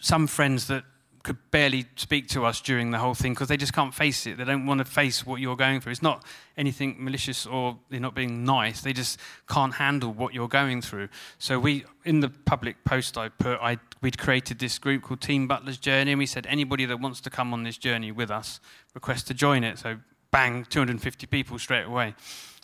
some 0.00 0.26
friends 0.26 0.66
that 0.66 0.84
could 1.22 1.36
barely 1.50 1.84
speak 1.96 2.28
to 2.28 2.46
us 2.46 2.60
during 2.60 2.90
the 2.90 2.98
whole 2.98 3.14
thing 3.14 3.34
because 3.34 3.48
they 3.48 3.56
just 3.56 3.74
can't 3.74 3.92
face 3.92 4.26
it. 4.26 4.38
They 4.38 4.44
don't 4.44 4.64
want 4.64 4.78
to 4.78 4.86
face 4.86 5.26
what 5.26 5.40
you're 5.40 5.56
going 5.56 5.80
through. 5.80 5.92
It's 5.92 6.02
not 6.02 6.24
anything 6.56 6.96
malicious 6.98 7.44
or 7.44 7.78
they're 7.90 8.00
not 8.00 8.14
being 8.14 8.44
nice. 8.44 8.80
They 8.80 8.94
just 8.94 9.18
can't 9.48 9.74
handle 9.74 10.12
what 10.12 10.32
you're 10.32 10.48
going 10.48 10.80
through. 10.80 11.08
So 11.38 11.58
we, 11.58 11.84
in 12.04 12.20
the 12.20 12.30
public 12.30 12.84
post 12.84 13.18
I 13.18 13.28
put, 13.28 13.58
I, 13.60 13.78
we'd 14.00 14.18
created 14.18 14.58
this 14.58 14.78
group 14.78 15.02
called 15.02 15.20
Team 15.20 15.46
Butler's 15.46 15.78
Journey, 15.78 16.12
and 16.12 16.18
we 16.18 16.26
said 16.26 16.46
anybody 16.46 16.86
that 16.86 17.00
wants 17.00 17.20
to 17.22 17.30
come 17.30 17.52
on 17.52 17.64
this 17.64 17.76
journey 17.76 18.12
with 18.12 18.30
us, 18.30 18.60
request 18.94 19.26
to 19.26 19.34
join 19.34 19.62
it. 19.62 19.78
So 19.78 19.98
bang, 20.30 20.64
250 20.64 21.26
people 21.26 21.58
straight 21.58 21.84
away. 21.84 22.14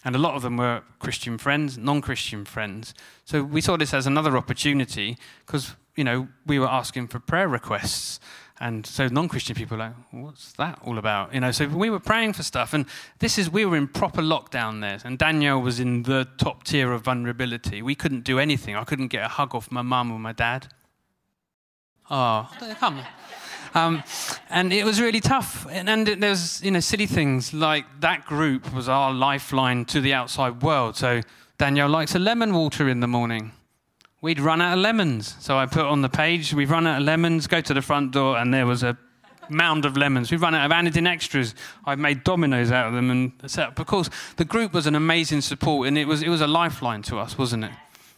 And 0.04 0.14
a 0.14 0.18
lot 0.18 0.34
of 0.34 0.42
them 0.42 0.56
were 0.56 0.82
Christian 1.00 1.36
friends, 1.36 1.76
non 1.76 2.00
Christian 2.00 2.44
friends. 2.44 2.94
So 3.24 3.42
we 3.42 3.60
saw 3.60 3.76
this 3.76 3.92
as 3.92 4.06
another 4.06 4.36
opportunity 4.36 5.16
because, 5.44 5.74
you 5.96 6.04
know, 6.04 6.28
we 6.46 6.58
were 6.58 6.68
asking 6.68 7.08
for 7.08 7.18
prayer 7.18 7.48
requests. 7.48 8.20
And 8.58 8.86
so 8.86 9.06
non-Christian 9.08 9.54
people 9.54 9.76
like, 9.76 9.92
what's 10.12 10.52
that 10.54 10.78
all 10.82 10.96
about? 10.96 11.34
You 11.34 11.40
know, 11.40 11.50
so 11.50 11.66
we 11.68 11.90
were 11.90 12.00
praying 12.00 12.32
for 12.32 12.42
stuff, 12.42 12.72
and 12.72 12.86
this 13.18 13.36
is 13.36 13.50
we 13.50 13.66
were 13.66 13.76
in 13.76 13.86
proper 13.86 14.22
lockdown 14.22 14.80
there, 14.80 14.98
and 15.04 15.18
Danielle 15.18 15.60
was 15.60 15.78
in 15.78 16.04
the 16.04 16.26
top 16.38 16.64
tier 16.64 16.92
of 16.92 17.02
vulnerability. 17.02 17.82
We 17.82 17.94
couldn't 17.94 18.24
do 18.24 18.38
anything. 18.38 18.74
I 18.74 18.84
couldn't 18.84 19.08
get 19.08 19.24
a 19.24 19.28
hug 19.28 19.54
off 19.54 19.70
my 19.70 19.82
mum 19.82 20.10
or 20.10 20.18
my 20.18 20.32
dad. 20.32 20.68
Oh, 22.10 22.50
come. 22.78 23.00
Um, 23.74 24.02
and 24.48 24.72
it 24.72 24.86
was 24.86 25.02
really 25.02 25.20
tough. 25.20 25.66
And, 25.70 25.90
and 25.90 26.06
there's, 26.06 26.62
you 26.62 26.70
know, 26.70 26.80
silly 26.80 27.06
things 27.06 27.52
like 27.52 27.84
that 28.00 28.24
group 28.24 28.72
was 28.72 28.88
our 28.88 29.12
lifeline 29.12 29.84
to 29.86 30.00
the 30.00 30.14
outside 30.14 30.62
world. 30.62 30.96
So 30.96 31.20
Danielle 31.58 31.90
likes 31.90 32.14
a 32.14 32.18
lemon 32.18 32.54
water 32.54 32.88
in 32.88 33.00
the 33.00 33.06
morning. 33.06 33.52
We'd 34.26 34.40
run 34.40 34.60
out 34.60 34.76
of 34.76 34.80
lemons. 34.80 35.36
So 35.38 35.56
I 35.56 35.66
put 35.66 35.86
on 35.86 36.02
the 36.02 36.08
page, 36.08 36.52
we've 36.52 36.72
run 36.72 36.84
out 36.84 36.98
of 36.98 37.06
lemons, 37.06 37.46
go 37.46 37.60
to 37.60 37.72
the 37.72 37.80
front 37.80 38.10
door, 38.10 38.36
and 38.36 38.52
there 38.52 38.66
was 38.66 38.82
a 38.82 38.98
mound 39.48 39.84
of 39.84 39.96
lemons. 39.96 40.32
We've 40.32 40.42
run 40.42 40.52
out 40.52 40.68
of 40.68 40.72
Anadin 40.72 41.06
extras. 41.06 41.54
I've 41.84 42.00
made 42.00 42.24
dominoes 42.24 42.72
out 42.72 42.88
of 42.88 42.94
them 42.94 43.08
and 43.08 43.30
set 43.46 43.68
up. 43.68 43.78
Of 43.78 43.86
course, 43.86 44.10
the 44.34 44.44
group 44.44 44.72
was 44.72 44.88
an 44.88 44.96
amazing 44.96 45.42
support, 45.42 45.86
and 45.86 45.96
it 45.96 46.06
was, 46.06 46.24
it 46.24 46.28
was 46.28 46.40
a 46.40 46.48
lifeline 46.48 47.02
to 47.02 47.20
us, 47.20 47.38
wasn't 47.38 47.66
it? 47.66 47.70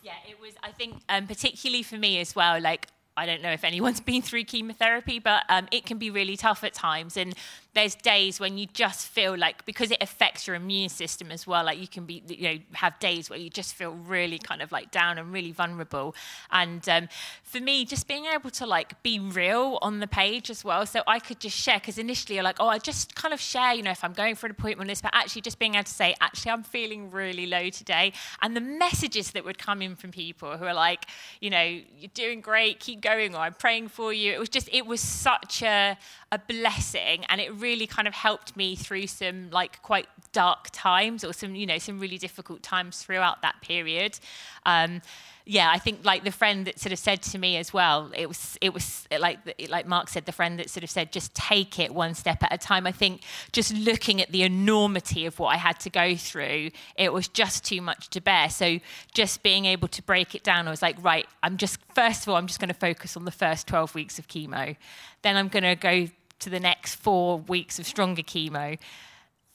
Yeah, 0.03 0.13
it 0.27 0.41
was. 0.41 0.55
I 0.63 0.73
think, 0.73 0.95
um, 1.11 1.27
particularly 1.27 1.83
for 1.83 1.99
me 1.99 2.21
as 2.21 2.35
well, 2.35 2.59
like 2.59 2.89
I 3.19 3.27
don't 3.27 3.43
know 3.43 3.51
if 3.51 3.65
anyone's 3.65 4.01
been 4.13 4.23
through 4.23 4.45
chemotherapy, 4.45 5.19
but 5.19 5.43
um, 5.51 5.69
it 5.73 5.85
can 5.85 5.99
be 5.99 6.09
really 6.09 6.39
tough 6.39 6.65
at 6.65 6.73
times. 6.73 7.17
And 7.17 7.35
there's 7.79 7.95
days 7.95 8.41
when 8.41 8.59
you 8.59 8.67
just 8.73 9.07
feel 9.07 9.39
like 9.39 9.65
because 9.65 9.93
it 9.93 9.99
affects 10.01 10.49
your 10.49 10.57
immune 10.57 10.89
system 10.89 11.31
as 11.31 11.47
well 11.47 11.65
like 11.65 11.79
you 11.79 11.87
can 11.87 12.05
be 12.05 12.21
you 12.27 12.43
know 12.43 12.59
have 12.73 12.99
days 12.99 13.31
where 13.31 13.39
you 13.39 13.49
just 13.49 13.73
feel 13.73 13.93
really 13.93 14.37
kind 14.37 14.61
of 14.61 14.73
like 14.73 14.91
down 14.91 15.17
and 15.17 15.33
really 15.33 15.53
vulnerable. 15.53 16.13
And 16.51 16.87
um, 16.89 17.09
for 17.45 17.61
me 17.61 17.85
just 17.85 18.09
being 18.09 18.25
able 18.25 18.51
to 18.51 18.67
like 18.67 19.01
be 19.05 19.21
real 19.21 19.79
on 19.81 20.01
the 20.01 20.09
page 20.09 20.51
as 20.51 20.65
well. 20.65 20.87
So 20.87 21.03
i 21.07 21.21
could 21.21 21.39
just 21.39 21.57
share 21.57 21.79
because 21.79 21.99
initially 21.99 22.35
you're 22.35 22.43
like 22.43 22.57
oh 22.59 22.67
i 22.67 22.79
just 22.79 23.15
kind 23.15 23.33
of 23.33 23.41
share 23.41 23.73
you 23.75 23.83
know 23.83 23.93
if 23.93 24.03
i'm 24.03 24.13
going 24.13 24.35
for 24.35 24.47
an 24.47 24.53
appointment 24.53 24.89
list 24.89 25.03
but 25.05 25.13
actually 25.15 25.43
just 25.43 25.59
being 25.61 25.77
able 25.77 25.85
to 25.85 25.91
say 26.03 26.17
actually 26.21 26.51
i'm 26.51 26.65
feeling 26.65 27.13
really 27.13 27.47
low 27.47 27.71
today. 27.71 28.13
And 28.43 28.57
the 28.57 28.61
messages 28.61 29.31
that 29.33 29.45
would 29.45 29.59
come 29.59 29.83
in 29.83 29.95
from 29.95 30.11
people 30.11 30.57
who 30.57 30.65
are 30.65 30.75
like 30.75 31.07
you 31.41 31.51
know 31.51 31.63
you're 31.99 32.11
doing 32.15 32.41
great 32.41 32.81
keep 32.81 33.01
going 33.01 33.37
or 33.37 33.39
i'm 33.39 33.55
praying 33.55 33.87
for 33.87 34.13
you. 34.13 34.33
It 34.33 34.41
was 34.41 34.49
just 34.49 34.69
it 34.73 34.85
was 34.85 35.01
such 35.01 35.63
a 35.63 35.97
a 36.33 36.39
blessing 36.39 37.25
and 37.29 37.41
it 37.41 37.55
really 37.55 37.68
kind 37.87 38.09
of 38.09 38.15
helped 38.15 38.57
me 38.57 38.77
through 38.77 39.07
some 39.07 39.51
like 39.51 39.83
quite 39.83 40.09
dark 40.33 40.69
times 40.73 41.25
or 41.25 41.33
some 41.33 41.55
you 41.55 41.67
know 41.67 41.79
some 41.79 41.99
really 41.99 42.19
difficult 42.19 42.63
times 42.63 43.03
throughout 43.03 43.43
that 43.43 43.61
period. 43.63 44.19
Um, 44.67 45.03
yeah 45.49 45.71
i 45.73 45.79
think 45.79 46.05
like 46.05 46.25
the 46.25 46.31
friend 46.31 46.67
that 46.67 46.79
sort 46.79 46.93
of 46.93 46.99
said 46.99 47.23
to 47.23 47.39
me 47.39 47.57
as 47.57 47.73
well 47.73 48.13
it 48.15 48.29
was 48.29 48.59
it 48.61 48.75
was 48.75 49.09
like 49.19 49.39
like 49.71 49.87
mark 49.87 50.09
said 50.09 50.27
the 50.27 50.33
friend 50.33 50.59
that 50.59 50.69
sort 50.69 50.85
of 50.85 50.91
said 50.91 51.11
just 51.11 51.35
take 51.35 51.79
it 51.79 51.93
one 51.93 52.15
step 52.15 52.43
at 52.43 52.53
a 52.53 52.59
time. 52.59 52.87
I 52.87 52.93
think 52.93 53.23
just 53.51 53.73
looking 53.73 54.21
at 54.21 54.31
the 54.31 54.43
enormity 54.43 55.25
of 55.25 55.39
what 55.39 55.49
i 55.49 55.57
had 55.57 55.81
to 55.81 55.91
go 55.91 56.15
through 56.15 56.71
it 56.97 57.13
was 57.13 57.29
just 57.29 57.65
too 57.65 57.81
much 57.81 58.11
to 58.11 58.21
bear. 58.21 58.51
So 58.51 58.79
just 59.15 59.43
being 59.43 59.65
able 59.65 59.89
to 59.89 60.03
break 60.03 60.35
it 60.35 60.45
down 60.45 60.69
i 60.69 60.71
was 60.71 60.83
like 60.83 61.03
right 61.03 61.27
i'm 61.43 61.57
just 61.57 61.79
first 61.95 62.23
of 62.23 62.29
all 62.29 62.37
i'm 62.37 62.47
just 62.47 62.61
going 62.61 62.69
to 62.69 62.75
focus 62.75 63.17
on 63.17 63.25
the 63.25 63.31
first 63.31 63.67
12 63.67 63.95
weeks 63.95 64.19
of 64.19 64.29
chemo. 64.29 64.77
Then 65.23 65.37
i'm 65.37 65.49
going 65.49 65.65
to 65.65 65.75
go 65.75 66.09
to 66.41 66.51
the 66.51 66.61
next 66.61 66.97
four 66.97 67.39
weeks 67.39 67.79
of 67.79 67.87
stronger 67.87 68.23
chemo. 68.23 68.79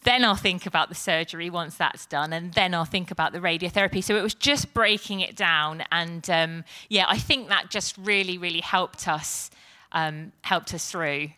Then 0.04 0.26
I'll 0.26 0.36
think 0.36 0.66
about 0.66 0.90
the 0.90 0.96
surgery 0.96 1.50
once 1.50 1.76
that's 1.76 2.06
done, 2.06 2.34
and 2.34 2.54
then 2.54 2.74
I'll 2.74 2.84
think 2.84 3.10
about 3.10 3.32
the 3.32 3.40
radiotherapy. 3.40 4.04
So 4.04 4.18
it 4.18 4.22
was 4.22 4.34
just 4.34 4.74
breaking 4.74 5.22
it 5.22 5.36
down, 5.36 5.84
and 5.92 6.30
um, 6.30 6.64
yeah, 6.90 7.06
I 7.08 7.18
think 7.18 7.48
that 7.48 7.70
just 7.70 7.98
really, 7.98 8.38
really 8.38 8.60
helped 8.60 9.08
us, 9.08 9.50
um, 9.94 10.34
helped 10.42 10.74
us 10.74 10.92
through. 10.92 11.30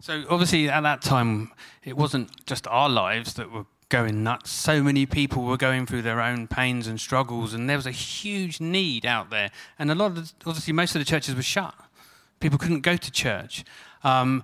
So 0.00 0.24
obviously, 0.30 0.68
at 0.68 0.80
that 0.80 1.02
time, 1.02 1.52
it 1.84 1.96
wasn't 1.96 2.44
just 2.46 2.66
our 2.68 2.88
lives 2.88 3.34
that 3.34 3.52
were 3.52 3.66
going 3.88 4.22
nuts. 4.22 4.50
So 4.50 4.82
many 4.82 5.04
people 5.04 5.42
were 5.42 5.58
going 5.58 5.84
through 5.84 6.02
their 6.02 6.22
own 6.22 6.46
pains 6.46 6.86
and 6.86 6.98
struggles, 6.98 7.52
and 7.52 7.68
there 7.68 7.76
was 7.76 7.86
a 7.86 7.90
huge 7.92 8.60
need 8.60 9.04
out 9.04 9.28
there. 9.28 9.50
And 9.78 9.90
a 9.90 9.94
lot 9.94 10.06
of, 10.06 10.14
the, 10.16 10.32
obviously, 10.46 10.72
most 10.72 10.94
of 10.94 11.00
the 11.00 11.04
churches 11.04 11.34
were 11.34 11.42
shut. 11.42 11.74
People 12.40 12.58
couldn't 12.58 12.80
go 12.80 12.96
to 12.96 13.10
church. 13.10 13.64
Um, 14.04 14.42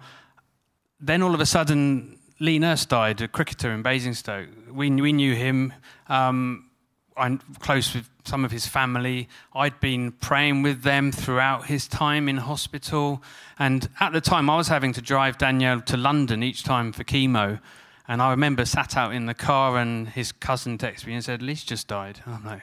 then 1.00 1.22
all 1.22 1.34
of 1.34 1.40
a 1.40 1.46
sudden, 1.46 2.18
Lee 2.40 2.58
Nurse 2.58 2.86
died, 2.86 3.20
a 3.20 3.28
cricketer 3.28 3.72
in 3.72 3.82
Basingstoke. 3.82 4.48
We, 4.70 4.90
we 4.90 5.12
knew 5.12 5.34
him. 5.34 5.72
Um, 6.08 6.70
I'm 7.16 7.40
close 7.58 7.94
with 7.94 8.08
some 8.24 8.44
of 8.44 8.52
his 8.52 8.66
family. 8.66 9.28
I'd 9.54 9.80
been 9.80 10.12
praying 10.12 10.62
with 10.62 10.82
them 10.82 11.10
throughout 11.10 11.66
his 11.66 11.88
time 11.88 12.28
in 12.28 12.36
hospital. 12.36 13.22
And 13.58 13.88
at 13.98 14.12
the 14.12 14.20
time, 14.20 14.48
I 14.48 14.56
was 14.56 14.68
having 14.68 14.92
to 14.92 15.02
drive 15.02 15.38
Danielle 15.38 15.80
to 15.82 15.96
London 15.96 16.42
each 16.42 16.62
time 16.62 16.92
for 16.92 17.02
chemo. 17.02 17.60
And 18.06 18.22
I 18.22 18.30
remember 18.30 18.64
sat 18.64 18.96
out 18.96 19.12
in 19.12 19.26
the 19.26 19.34
car 19.34 19.78
and 19.78 20.08
his 20.08 20.32
cousin 20.32 20.78
texted 20.78 21.06
me 21.06 21.14
and 21.14 21.24
said, 21.24 21.42
Lee's 21.42 21.64
just 21.64 21.88
died. 21.88 22.20
I'm 22.26 22.44
like, 22.44 22.62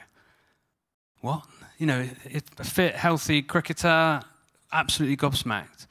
what? 1.20 1.44
You 1.78 1.86
know, 1.86 2.08
a 2.58 2.64
fit, 2.64 2.94
healthy 2.94 3.42
cricketer, 3.42 4.22
absolutely 4.72 5.16
gobsmacked 5.16 5.85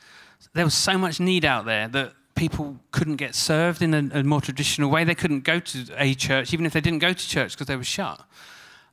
there 0.56 0.66
was 0.66 0.74
so 0.74 0.98
much 0.98 1.20
need 1.20 1.46
out 1.46 1.66
there 1.66 1.88
that 1.90 2.14
people 2.34 2.78
couldn't 2.92 3.18
get 3.18 3.36
served 3.36 3.82
in 3.82 3.94
a, 3.94 4.20
a, 4.20 4.24
more 4.24 4.42
traditional 4.42 4.90
way. 4.90 5.04
They 5.04 5.16
couldn't 5.16 5.44
go 5.44 5.60
to 5.60 5.86
a 5.98 6.14
church, 6.14 6.54
even 6.54 6.66
if 6.66 6.74
they 6.74 6.82
didn't 6.82 7.00
go 7.00 7.14
to 7.14 7.30
church 7.30 7.54
because 7.54 7.68
they 7.68 7.76
were 7.76 7.84
shut. 7.84 8.22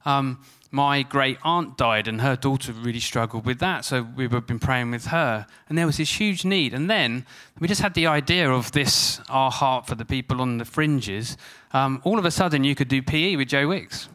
Um, 0.04 0.44
my 0.72 1.02
great 1.02 1.38
aunt 1.44 1.76
died 1.76 2.08
and 2.08 2.20
her 2.20 2.34
daughter 2.34 2.72
really 2.72 2.98
struggled 2.98 3.44
with 3.44 3.58
that. 3.60 3.84
So 3.84 4.02
we've 4.02 4.30
been 4.46 4.58
praying 4.58 4.90
with 4.90 5.06
her. 5.06 5.46
And 5.68 5.76
there 5.78 5.86
was 5.86 5.98
this 5.98 6.18
huge 6.18 6.44
need. 6.44 6.74
And 6.74 6.90
then 6.90 7.26
we 7.60 7.68
just 7.68 7.80
had 7.80 7.94
the 7.94 8.06
idea 8.06 8.50
of 8.50 8.72
this, 8.72 9.20
our 9.28 9.50
heart 9.50 9.86
for 9.86 9.94
the 9.94 10.04
people 10.04 10.40
on 10.40 10.58
the 10.58 10.64
fringes. 10.64 11.36
Um, 11.72 12.00
all 12.04 12.18
of 12.18 12.24
a 12.24 12.30
sudden, 12.30 12.64
you 12.64 12.74
could 12.74 12.88
do 12.88 13.02
PE 13.02 13.36
with 13.36 13.48
Joe 13.48 13.68
Wicks. 13.68 14.08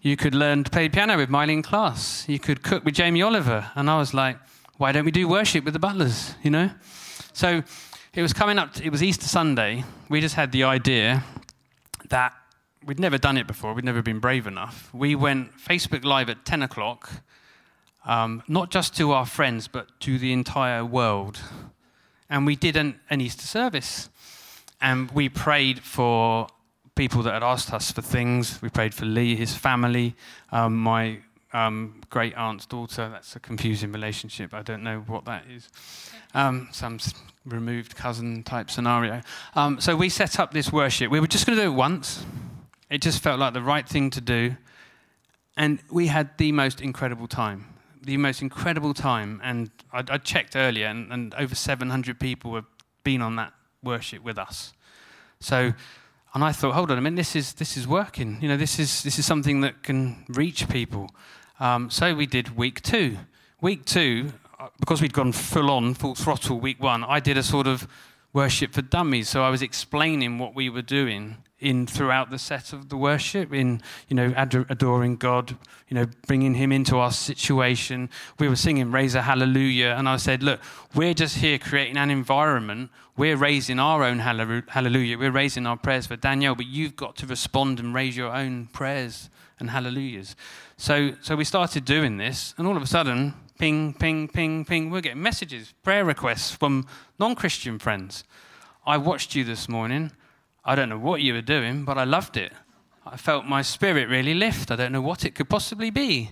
You 0.00 0.16
could 0.16 0.34
learn 0.34 0.64
to 0.64 0.70
play 0.70 0.88
piano 0.88 1.16
with 1.16 1.30
Myleene 1.30 1.64
Klass. 1.64 2.28
You 2.28 2.38
could 2.38 2.62
cook 2.62 2.84
with 2.84 2.94
Jamie 2.94 3.22
Oliver. 3.22 3.70
And 3.74 3.90
I 3.90 3.98
was 3.98 4.14
like, 4.14 4.38
why 4.76 4.92
don't 4.92 5.04
we 5.04 5.10
do 5.10 5.28
worship 5.28 5.64
with 5.64 5.74
the 5.74 5.80
butlers, 5.80 6.34
you 6.42 6.50
know? 6.50 6.70
So 7.32 7.62
it 8.14 8.22
was 8.22 8.32
coming 8.32 8.58
up, 8.58 8.80
it 8.80 8.90
was 8.90 9.02
Easter 9.02 9.26
Sunday. 9.26 9.84
We 10.08 10.20
just 10.20 10.34
had 10.34 10.52
the 10.52 10.64
idea 10.64 11.24
that 12.08 12.32
we'd 12.84 13.00
never 13.00 13.18
done 13.18 13.36
it 13.36 13.46
before, 13.46 13.74
we'd 13.74 13.84
never 13.84 14.02
been 14.02 14.18
brave 14.18 14.46
enough. 14.46 14.92
We 14.92 15.14
went 15.14 15.56
Facebook 15.56 16.04
Live 16.04 16.28
at 16.28 16.44
10 16.44 16.62
o'clock, 16.62 17.10
um, 18.04 18.42
not 18.48 18.70
just 18.70 18.96
to 18.96 19.12
our 19.12 19.26
friends, 19.26 19.68
but 19.68 19.88
to 20.00 20.18
the 20.18 20.32
entire 20.32 20.84
world. 20.84 21.40
And 22.28 22.46
we 22.46 22.56
did 22.56 22.76
an, 22.76 23.00
an 23.10 23.20
Easter 23.20 23.46
service. 23.46 24.08
And 24.80 25.10
we 25.12 25.28
prayed 25.28 25.80
for 25.80 26.48
people 26.94 27.22
that 27.22 27.32
had 27.32 27.42
asked 27.42 27.72
us 27.72 27.90
for 27.90 28.02
things. 28.02 28.60
We 28.60 28.68
prayed 28.68 28.92
for 28.92 29.06
Lee, 29.06 29.36
his 29.36 29.54
family, 29.54 30.14
um, 30.52 30.76
my 30.76 31.18
um, 31.54 32.00
great 32.10 32.34
aunt's 32.34 32.66
daughter. 32.66 33.08
That's 33.08 33.36
a 33.36 33.40
confusing 33.40 33.92
relationship. 33.92 34.52
I 34.52 34.62
don't 34.62 34.82
know 34.82 35.04
what 35.06 35.24
that 35.24 35.44
is. 35.48 35.70
Um, 36.34 36.68
some 36.72 36.98
removed 37.46 37.94
cousin 37.94 38.42
type 38.42 38.70
scenario. 38.70 39.22
Um, 39.54 39.80
so 39.80 39.96
we 39.96 40.08
set 40.08 40.40
up 40.40 40.52
this 40.52 40.72
worship. 40.72 41.10
We 41.10 41.20
were 41.20 41.28
just 41.28 41.46
going 41.46 41.56
to 41.56 41.64
do 41.64 41.70
it 41.70 41.74
once. 41.74 42.26
It 42.90 43.00
just 43.00 43.22
felt 43.22 43.38
like 43.38 43.54
the 43.54 43.62
right 43.62 43.88
thing 43.88 44.10
to 44.10 44.20
do. 44.20 44.56
And 45.56 45.78
we 45.90 46.08
had 46.08 46.36
the 46.38 46.50
most 46.50 46.80
incredible 46.80 47.28
time. 47.28 47.66
The 48.02 48.16
most 48.16 48.42
incredible 48.42 48.92
time. 48.92 49.40
And 49.44 49.70
I, 49.92 50.02
I 50.08 50.18
checked 50.18 50.56
earlier, 50.56 50.88
and, 50.88 51.12
and, 51.12 51.34
over 51.34 51.54
700 51.54 52.18
people 52.18 52.56
have 52.56 52.66
been 53.04 53.22
on 53.22 53.36
that 53.36 53.52
worship 53.82 54.24
with 54.24 54.38
us. 54.38 54.72
So, 55.38 55.72
and 56.34 56.42
I 56.42 56.50
thought, 56.50 56.74
hold 56.74 56.90
on 56.90 56.98
a 56.98 57.00
minute, 57.00 57.16
this 57.16 57.36
is, 57.36 57.54
this 57.54 57.76
is 57.76 57.86
working. 57.86 58.38
You 58.40 58.48
know, 58.48 58.56
this 58.56 58.80
is, 58.80 59.04
this 59.04 59.20
is 59.20 59.24
something 59.24 59.60
that 59.60 59.84
can 59.84 60.24
reach 60.28 60.68
people. 60.68 61.10
Um, 61.60 61.90
so 61.90 62.14
we 62.14 62.26
did 62.26 62.56
week 62.56 62.82
two. 62.82 63.18
Week 63.60 63.84
two, 63.84 64.32
uh, 64.58 64.68
because 64.80 65.00
we'd 65.00 65.12
gone 65.12 65.32
full 65.32 65.70
on, 65.70 65.94
full 65.94 66.14
throttle 66.14 66.58
week 66.58 66.82
one, 66.82 67.04
I 67.04 67.20
did 67.20 67.38
a 67.38 67.42
sort 67.42 67.66
of 67.66 67.86
worship 68.32 68.72
for 68.72 68.82
dummies. 68.82 69.28
So 69.28 69.42
I 69.42 69.50
was 69.50 69.62
explaining 69.62 70.38
what 70.38 70.54
we 70.54 70.68
were 70.68 70.82
doing 70.82 71.36
in 71.60 71.86
throughout 71.86 72.30
the 72.30 72.38
set 72.38 72.72
of 72.72 72.88
the 72.90 72.96
worship, 72.96 73.54
in 73.54 73.80
you 74.08 74.16
know 74.16 74.34
adoring 74.36 75.16
God, 75.16 75.56
you 75.88 75.94
know 75.94 76.06
bringing 76.26 76.54
Him 76.54 76.72
into 76.72 76.98
our 76.98 77.12
situation. 77.12 78.10
We 78.38 78.48
were 78.48 78.56
singing 78.56 78.90
"Raise 78.90 79.14
a 79.14 79.22
Hallelujah," 79.22 79.94
and 79.96 80.08
I 80.08 80.16
said, 80.16 80.42
"Look, 80.42 80.60
we're 80.94 81.14
just 81.14 81.36
here 81.36 81.58
creating 81.58 81.96
an 81.96 82.10
environment. 82.10 82.90
We're 83.16 83.36
raising 83.36 83.78
our 83.78 84.02
own 84.02 84.18
hallelujah. 84.18 85.16
We're 85.16 85.30
raising 85.30 85.66
our 85.66 85.76
prayers 85.76 86.08
for 86.08 86.16
Danielle, 86.16 86.56
but 86.56 86.66
you've 86.66 86.96
got 86.96 87.14
to 87.18 87.26
respond 87.26 87.78
and 87.78 87.94
raise 87.94 88.16
your 88.16 88.34
own 88.34 88.66
prayers 88.66 89.30
and 89.58 89.70
hallelujahs." 89.70 90.36
So, 90.76 91.12
so 91.20 91.36
we 91.36 91.44
started 91.44 91.84
doing 91.84 92.16
this, 92.16 92.52
and 92.58 92.66
all 92.66 92.76
of 92.76 92.82
a 92.82 92.86
sudden, 92.86 93.34
ping, 93.58 93.94
ping, 93.94 94.26
ping, 94.26 94.64
ping, 94.64 94.90
we're 94.90 95.00
getting 95.00 95.22
messages, 95.22 95.72
prayer 95.82 96.04
requests 96.04 96.50
from 96.50 96.86
non-Christian 97.18 97.78
friends. 97.78 98.24
I 98.84 98.96
watched 98.96 99.34
you 99.36 99.44
this 99.44 99.68
morning. 99.68 100.10
I 100.64 100.74
don't 100.74 100.88
know 100.88 100.98
what 100.98 101.22
you 101.22 101.32
were 101.32 101.42
doing, 101.42 101.84
but 101.84 101.96
I 101.96 102.04
loved 102.04 102.36
it. 102.36 102.52
I 103.06 103.16
felt 103.16 103.44
my 103.44 103.62
spirit 103.62 104.08
really 104.08 104.34
lift. 104.34 104.70
I 104.70 104.76
don't 104.76 104.90
know 104.90 105.00
what 105.00 105.24
it 105.24 105.34
could 105.34 105.48
possibly 105.48 105.90
be. 105.90 106.30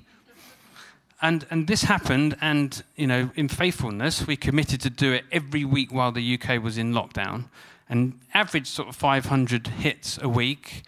And, 1.20 1.46
and 1.50 1.68
this 1.68 1.84
happened, 1.84 2.36
and 2.40 2.82
you 2.96 3.06
know, 3.06 3.30
in 3.36 3.46
faithfulness, 3.46 4.26
we 4.26 4.36
committed 4.36 4.80
to 4.80 4.90
do 4.90 5.12
it 5.12 5.24
every 5.30 5.64
week 5.64 5.92
while 5.92 6.10
the 6.10 6.34
UK 6.34 6.60
was 6.60 6.78
in 6.78 6.92
lockdown, 6.92 7.44
and 7.88 8.18
average 8.34 8.66
sort 8.66 8.88
of 8.88 8.96
500 8.96 9.68
hits 9.68 10.18
a 10.20 10.28
week. 10.28 10.82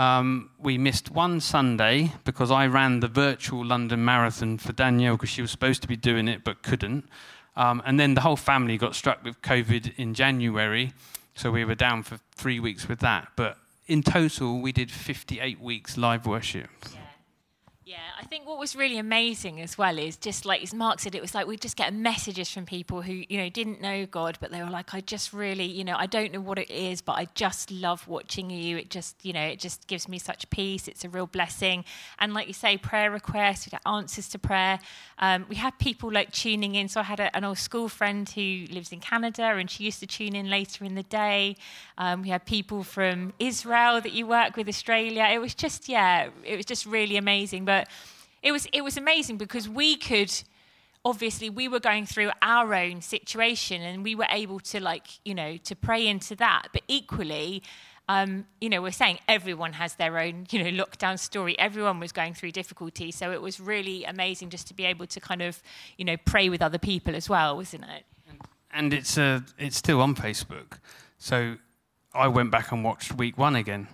Um, 0.00 0.48
we 0.58 0.78
missed 0.78 1.10
one 1.10 1.40
Sunday 1.40 2.12
because 2.24 2.50
I 2.50 2.66
ran 2.68 3.00
the 3.00 3.06
virtual 3.06 3.62
London 3.62 4.02
Marathon 4.02 4.56
for 4.56 4.72
Danielle 4.72 5.16
because 5.16 5.28
she 5.28 5.42
was 5.42 5.50
supposed 5.50 5.82
to 5.82 5.88
be 5.88 5.96
doing 5.96 6.26
it 6.26 6.42
but 6.42 6.62
couldn't. 6.62 7.04
Um, 7.54 7.82
and 7.84 8.00
then 8.00 8.14
the 8.14 8.22
whole 8.22 8.36
family 8.36 8.78
got 8.78 8.94
struck 8.94 9.22
with 9.22 9.42
COVID 9.42 9.98
in 9.98 10.14
January. 10.14 10.94
So 11.34 11.50
we 11.50 11.66
were 11.66 11.74
down 11.74 12.02
for 12.02 12.18
three 12.34 12.58
weeks 12.58 12.88
with 12.88 13.00
that. 13.00 13.28
But 13.36 13.58
in 13.88 14.02
total, 14.02 14.62
we 14.62 14.72
did 14.72 14.90
58 14.90 15.60
weeks 15.60 15.98
live 15.98 16.24
worship. 16.24 16.70
Yeah. 16.94 16.99
Yeah, 17.86 17.96
I 18.20 18.24
think 18.26 18.46
what 18.46 18.58
was 18.58 18.76
really 18.76 18.98
amazing 18.98 19.58
as 19.62 19.78
well 19.78 19.98
is 19.98 20.18
just 20.18 20.44
like 20.44 20.62
as 20.62 20.74
Mark 20.74 21.00
said, 21.00 21.14
it 21.14 21.22
was 21.22 21.34
like 21.34 21.46
we 21.46 21.56
just 21.56 21.78
get 21.78 21.94
messages 21.94 22.50
from 22.50 22.66
people 22.66 23.00
who 23.00 23.24
you 23.26 23.38
know 23.38 23.48
didn't 23.48 23.80
know 23.80 24.04
God, 24.04 24.36
but 24.38 24.50
they 24.50 24.62
were 24.62 24.68
like, 24.68 24.92
I 24.92 25.00
just 25.00 25.32
really, 25.32 25.64
you 25.64 25.82
know, 25.82 25.96
I 25.96 26.04
don't 26.04 26.30
know 26.30 26.42
what 26.42 26.58
it 26.58 26.70
is, 26.70 27.00
but 27.00 27.12
I 27.12 27.28
just 27.34 27.70
love 27.70 28.06
watching 28.06 28.50
you. 28.50 28.76
It 28.76 28.90
just, 28.90 29.24
you 29.24 29.32
know, 29.32 29.42
it 29.42 29.58
just 29.58 29.86
gives 29.86 30.08
me 30.08 30.18
such 30.18 30.50
peace. 30.50 30.88
It's 30.88 31.06
a 31.06 31.08
real 31.08 31.26
blessing. 31.26 31.86
And 32.18 32.34
like 32.34 32.48
you 32.48 32.52
say, 32.52 32.76
prayer 32.76 33.10
requests, 33.10 33.66
we 33.66 33.70
get 33.70 33.80
answers 33.86 34.28
to 34.28 34.38
prayer. 34.38 34.78
Um, 35.18 35.46
we 35.48 35.56
had 35.56 35.78
people 35.78 36.12
like 36.12 36.32
tuning 36.32 36.74
in. 36.74 36.86
So 36.86 37.00
I 37.00 37.04
had 37.04 37.18
a, 37.18 37.34
an 37.34 37.44
old 37.44 37.58
school 37.58 37.88
friend 37.88 38.28
who 38.28 38.66
lives 38.70 38.92
in 38.92 39.00
Canada, 39.00 39.44
and 39.44 39.70
she 39.70 39.84
used 39.84 40.00
to 40.00 40.06
tune 40.06 40.36
in 40.36 40.50
later 40.50 40.84
in 40.84 40.96
the 40.96 41.02
day. 41.04 41.56
Um, 41.96 42.20
we 42.22 42.28
had 42.28 42.44
people 42.44 42.82
from 42.82 43.32
Israel 43.38 44.02
that 44.02 44.12
you 44.12 44.26
work 44.26 44.56
with, 44.56 44.68
Australia. 44.68 45.26
It 45.32 45.38
was 45.38 45.54
just, 45.54 45.88
yeah, 45.88 46.28
it 46.44 46.56
was 46.58 46.66
just 46.66 46.84
really 46.84 47.16
amazing. 47.16 47.64
But 47.70 47.86
it 48.42 48.50
was 48.50 48.66
it 48.72 48.82
was 48.82 48.96
amazing 48.96 49.36
because 49.36 49.68
we 49.68 49.96
could 49.96 50.32
obviously 51.04 51.48
we 51.48 51.68
were 51.68 51.78
going 51.78 52.04
through 52.04 52.30
our 52.42 52.74
own 52.74 53.00
situation 53.00 53.80
and 53.80 54.02
we 54.02 54.16
were 54.16 54.26
able 54.28 54.58
to 54.58 54.80
like 54.80 55.06
you 55.24 55.36
know 55.36 55.56
to 55.58 55.76
pray 55.76 56.04
into 56.08 56.34
that. 56.34 56.62
But 56.72 56.82
equally 56.88 57.62
um, 58.08 58.44
you 58.60 58.68
know 58.68 58.82
we're 58.82 58.90
saying 58.90 59.20
everyone 59.28 59.74
has 59.74 59.94
their 59.94 60.18
own 60.18 60.48
you 60.50 60.64
know 60.64 60.84
lockdown 60.84 61.16
story. 61.16 61.56
Everyone 61.60 62.00
was 62.00 62.10
going 62.10 62.34
through 62.34 62.50
difficulty. 62.50 63.12
So 63.12 63.30
it 63.30 63.40
was 63.40 63.60
really 63.60 64.02
amazing 64.04 64.50
just 64.50 64.66
to 64.66 64.74
be 64.74 64.84
able 64.84 65.06
to 65.06 65.20
kind 65.20 65.42
of 65.42 65.62
you 65.96 66.04
know 66.04 66.16
pray 66.24 66.48
with 66.48 66.62
other 66.62 66.78
people 66.78 67.14
as 67.14 67.28
well 67.28 67.56
wasn't 67.56 67.84
it? 67.84 68.04
And 68.72 68.92
it's 68.92 69.16
uh, 69.16 69.42
it's 69.58 69.76
still 69.76 70.00
on 70.00 70.16
facebook. 70.16 70.80
So 71.18 71.56
i 72.12 72.26
went 72.26 72.50
back 72.50 72.72
and 72.72 72.82
watched 72.82 73.12
week 73.12 73.38
one 73.38 73.54
again. 73.54 73.86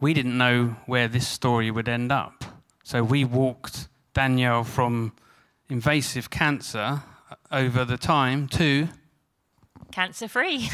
We 0.00 0.12
didn't 0.12 0.36
know 0.36 0.76
where 0.86 1.06
this 1.06 1.28
story 1.28 1.70
would 1.70 1.88
end 1.88 2.10
up 2.10 2.55
so 2.86 3.02
we 3.02 3.24
walked 3.24 3.88
Danielle 4.14 4.62
from 4.62 5.12
invasive 5.68 6.30
cancer 6.30 7.02
over 7.50 7.84
the 7.84 7.96
time 7.96 8.46
to 8.46 8.86
cancer 9.90 10.28
free. 10.28 10.70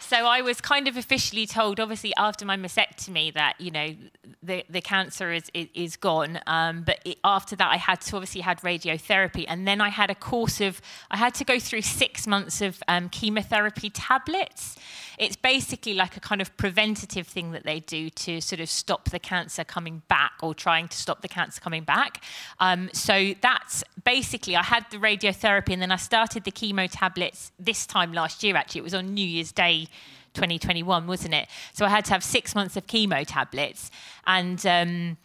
so 0.00 0.16
I 0.16 0.40
was 0.40 0.60
kind 0.60 0.88
of 0.88 0.96
officially 0.96 1.46
told, 1.46 1.78
obviously 1.78 2.12
after 2.16 2.44
my 2.44 2.56
mastectomy, 2.56 3.32
that 3.34 3.54
you 3.60 3.70
know 3.70 3.94
the 4.42 4.64
the 4.68 4.80
cancer 4.80 5.30
is 5.32 5.48
is, 5.54 5.68
is 5.74 5.96
gone. 5.96 6.40
Um, 6.48 6.82
but 6.82 6.98
it, 7.04 7.18
after 7.22 7.54
that, 7.54 7.70
I 7.70 7.76
had 7.76 8.00
to 8.00 8.16
obviously 8.16 8.40
had 8.40 8.58
radiotherapy, 8.62 9.44
and 9.46 9.64
then 9.64 9.80
I 9.80 9.90
had 9.90 10.10
a 10.10 10.16
course 10.16 10.60
of 10.60 10.82
I 11.08 11.16
had 11.16 11.34
to 11.34 11.44
go 11.44 11.60
through 11.60 11.82
six 11.82 12.26
months 12.26 12.60
of 12.60 12.82
um, 12.88 13.08
chemotherapy 13.10 13.90
tablets. 13.90 14.76
It's 15.18 15.36
basically 15.36 15.94
like 15.94 16.16
a 16.16 16.20
kind 16.20 16.40
of 16.40 16.56
preventative 16.56 17.26
thing 17.26 17.52
that 17.52 17.64
they 17.64 17.80
do 17.80 18.10
to 18.10 18.40
sort 18.40 18.60
of 18.60 18.68
stop 18.68 19.10
the 19.10 19.18
cancer 19.18 19.64
coming 19.64 20.02
back 20.08 20.32
or 20.42 20.54
trying 20.54 20.88
to 20.88 20.96
stop 20.96 21.22
the 21.22 21.28
cancer 21.28 21.60
coming 21.60 21.84
back. 21.84 22.22
Um, 22.60 22.90
so 22.92 23.34
that's 23.40 23.82
basically 24.04 24.56
I 24.56 24.62
had 24.62 24.86
the 24.90 24.98
radiotherapy, 24.98 25.70
and 25.70 25.82
then 25.82 25.92
I 25.92 25.96
started 25.96 26.44
the 26.44 26.52
chemo 26.52 26.88
tablets 26.90 27.52
this 27.58 27.86
time 27.86 28.12
last 28.12 28.42
year. 28.42 28.56
Actually, 28.56 28.80
it 28.80 28.84
was 28.84 28.94
on 28.94 29.14
New 29.14 29.26
Year's 29.26 29.52
Day 29.52 29.88
2021, 30.34 31.06
wasn't 31.06 31.34
it? 31.34 31.48
So 31.72 31.84
I 31.84 31.88
had 31.88 32.04
to 32.06 32.12
have 32.12 32.22
six 32.22 32.54
months 32.54 32.76
of 32.76 32.86
chemo 32.86 33.24
tablets. 33.26 33.90
And 34.26 34.64
um, 34.66 35.16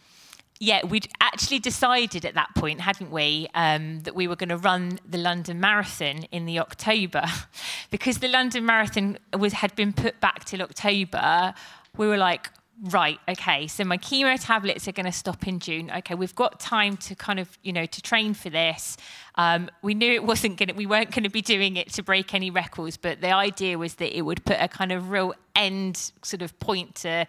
yeah, 0.62 0.86
we'd 0.86 1.08
actually 1.20 1.58
decided 1.58 2.24
at 2.24 2.34
that 2.34 2.54
point, 2.54 2.80
hadn't 2.80 3.10
we, 3.10 3.48
um, 3.52 3.98
that 4.02 4.14
we 4.14 4.28
were 4.28 4.36
going 4.36 4.48
to 4.48 4.56
run 4.56 5.00
the 5.04 5.18
London 5.18 5.58
Marathon 5.58 6.22
in 6.30 6.46
the 6.46 6.60
October. 6.60 7.24
because 7.90 8.18
the 8.18 8.28
London 8.28 8.64
Marathon 8.64 9.18
was, 9.36 9.54
had 9.54 9.74
been 9.74 9.92
put 9.92 10.20
back 10.20 10.44
till 10.44 10.62
October, 10.62 11.52
we 11.96 12.06
were 12.06 12.16
like, 12.16 12.48
right, 12.80 13.18
okay, 13.28 13.66
so 13.66 13.82
my 13.82 13.98
chemo 13.98 14.38
tablets 14.40 14.86
are 14.86 14.92
going 14.92 15.06
to 15.06 15.10
stop 15.10 15.48
in 15.48 15.58
June. 15.58 15.90
Okay, 15.96 16.14
we've 16.14 16.36
got 16.36 16.60
time 16.60 16.96
to 16.98 17.16
kind 17.16 17.40
of, 17.40 17.58
you 17.64 17.72
know, 17.72 17.84
to 17.84 18.00
train 18.00 18.32
for 18.32 18.48
this. 18.48 18.96
Um, 19.34 19.68
we 19.82 19.94
knew 19.94 20.12
it 20.12 20.22
wasn't 20.22 20.58
going 20.58 20.68
to, 20.68 20.74
we 20.74 20.86
weren't 20.86 21.10
going 21.10 21.24
to 21.24 21.28
be 21.28 21.42
doing 21.42 21.74
it 21.74 21.92
to 21.94 22.04
break 22.04 22.34
any 22.34 22.50
records, 22.50 22.96
but 22.96 23.20
the 23.20 23.32
idea 23.32 23.78
was 23.78 23.96
that 23.96 24.16
it 24.16 24.22
would 24.22 24.44
put 24.44 24.58
a 24.60 24.68
kind 24.68 24.92
of 24.92 25.10
real 25.10 25.34
end 25.56 26.12
sort 26.22 26.40
of 26.40 26.56
point 26.60 26.94
to 26.94 27.26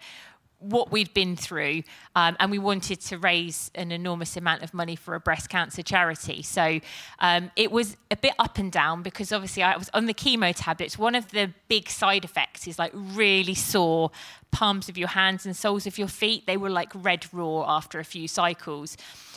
what 0.64 0.90
we'd 0.90 1.12
been 1.14 1.36
through, 1.36 1.82
um, 2.16 2.36
and 2.40 2.50
we 2.50 2.58
wanted 2.58 3.00
to 3.02 3.18
raise 3.18 3.70
an 3.74 3.92
enormous 3.92 4.36
amount 4.36 4.62
of 4.62 4.72
money 4.72 4.96
for 4.96 5.14
a 5.14 5.20
breast 5.20 5.48
cancer 5.48 5.82
charity. 5.82 6.42
So 6.42 6.80
um, 7.18 7.50
it 7.56 7.70
was 7.70 7.96
a 8.10 8.16
bit 8.16 8.34
up 8.38 8.58
and 8.58 8.72
down 8.72 9.02
because 9.02 9.32
obviously 9.32 9.62
I 9.62 9.76
was 9.76 9.90
on 9.92 10.06
the 10.06 10.14
chemo 10.14 10.52
tablets. 10.56 10.98
One 10.98 11.14
of 11.14 11.30
the 11.30 11.52
big 11.68 11.88
side 11.88 12.24
effects 12.24 12.66
is 12.66 12.78
like 12.78 12.92
really 12.94 13.54
sore 13.54 14.10
palms 14.50 14.88
of 14.88 14.96
your 14.96 15.08
hands 15.08 15.44
and 15.44 15.56
soles 15.56 15.86
of 15.86 15.98
your 15.98 16.08
feet. 16.08 16.46
They 16.46 16.56
were 16.56 16.70
like 16.70 16.92
red 16.94 17.26
raw 17.32 17.64
after 17.76 17.98
a 17.98 18.04
few 18.04 18.28
cycles. 18.28 18.96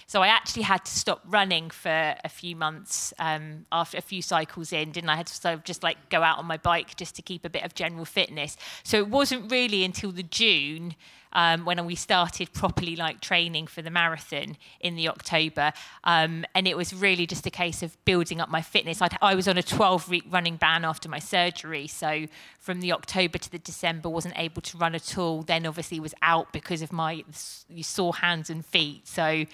So 0.10 0.22
I 0.22 0.28
actually 0.28 0.62
had 0.62 0.86
to 0.86 0.92
stop 0.92 1.22
running 1.28 1.70
for 1.70 2.16
a 2.24 2.30
few 2.30 2.56
months 2.56 3.14
um, 3.20 3.66
after 3.74 3.98
a 3.98 4.02
few 4.02 4.22
cycles 4.22 4.72
in, 4.72 4.92
didn't 4.94 5.10
I? 5.10 5.14
I 5.14 5.18
had 5.18 5.28
to 5.28 5.34
sort 5.34 5.54
of 5.54 5.66
just 5.66 5.84
like 5.84 6.10
go 6.10 6.24
out 6.24 6.38
on 6.38 6.46
my 6.46 6.56
bike 6.56 6.96
just 6.96 7.16
to 7.16 7.22
keep 7.22 7.44
a 7.44 7.50
bit 7.50 7.66
of 7.66 7.76
general 7.76 8.06
fitness. 8.06 8.56
So 8.84 8.98
it 8.98 9.10
wasn't 9.10 9.52
really 9.52 9.84
until 9.84 10.14
the 10.14 10.24
June 10.24 10.96
um, 11.34 11.66
when 11.66 11.86
we 11.86 11.96
started 11.96 12.54
properly 12.54 12.96
like 12.96 13.22
training 13.22 13.68
for 13.68 13.82
the 13.82 13.90
marathon 13.90 14.58
in 14.80 14.96
the 14.96 15.10
October. 15.10 15.74
Um, 16.04 16.46
and 16.56 16.68
it 16.68 16.78
was 16.78 16.94
really 16.94 17.28
just 17.28 17.46
a 17.46 17.52
case 17.52 17.84
of 17.84 17.98
building 18.06 18.42
up 18.42 18.50
my 18.50 18.62
fitness. 18.62 19.02
I'd, 19.02 19.18
i 19.22 19.36
was 19.36 19.48
on 19.48 19.58
a 19.58 19.64
12 19.64 20.10
week 20.10 20.24
running 20.30 20.58
ban 20.58 20.86
after 20.86 21.10
my 21.10 21.20
surgery. 21.20 21.88
So 21.88 22.26
from 22.60 22.82
the 22.82 22.92
October 22.92 23.38
to 23.38 23.52
the 23.52 23.60
December, 23.60 24.10
wasn't 24.10 24.38
able 24.38 24.62
to 24.64 24.78
run 24.78 24.96
at 24.96 25.18
all. 25.18 25.42
Then 25.42 25.66
obviously 25.66 26.00
was 26.00 26.14
out 26.22 26.52
because 26.54 26.82
of 26.82 26.92
my 26.92 27.24
sore 27.82 28.16
hands 28.16 28.50
and 28.50 28.66
feet. 28.66 29.08
So 29.08 29.46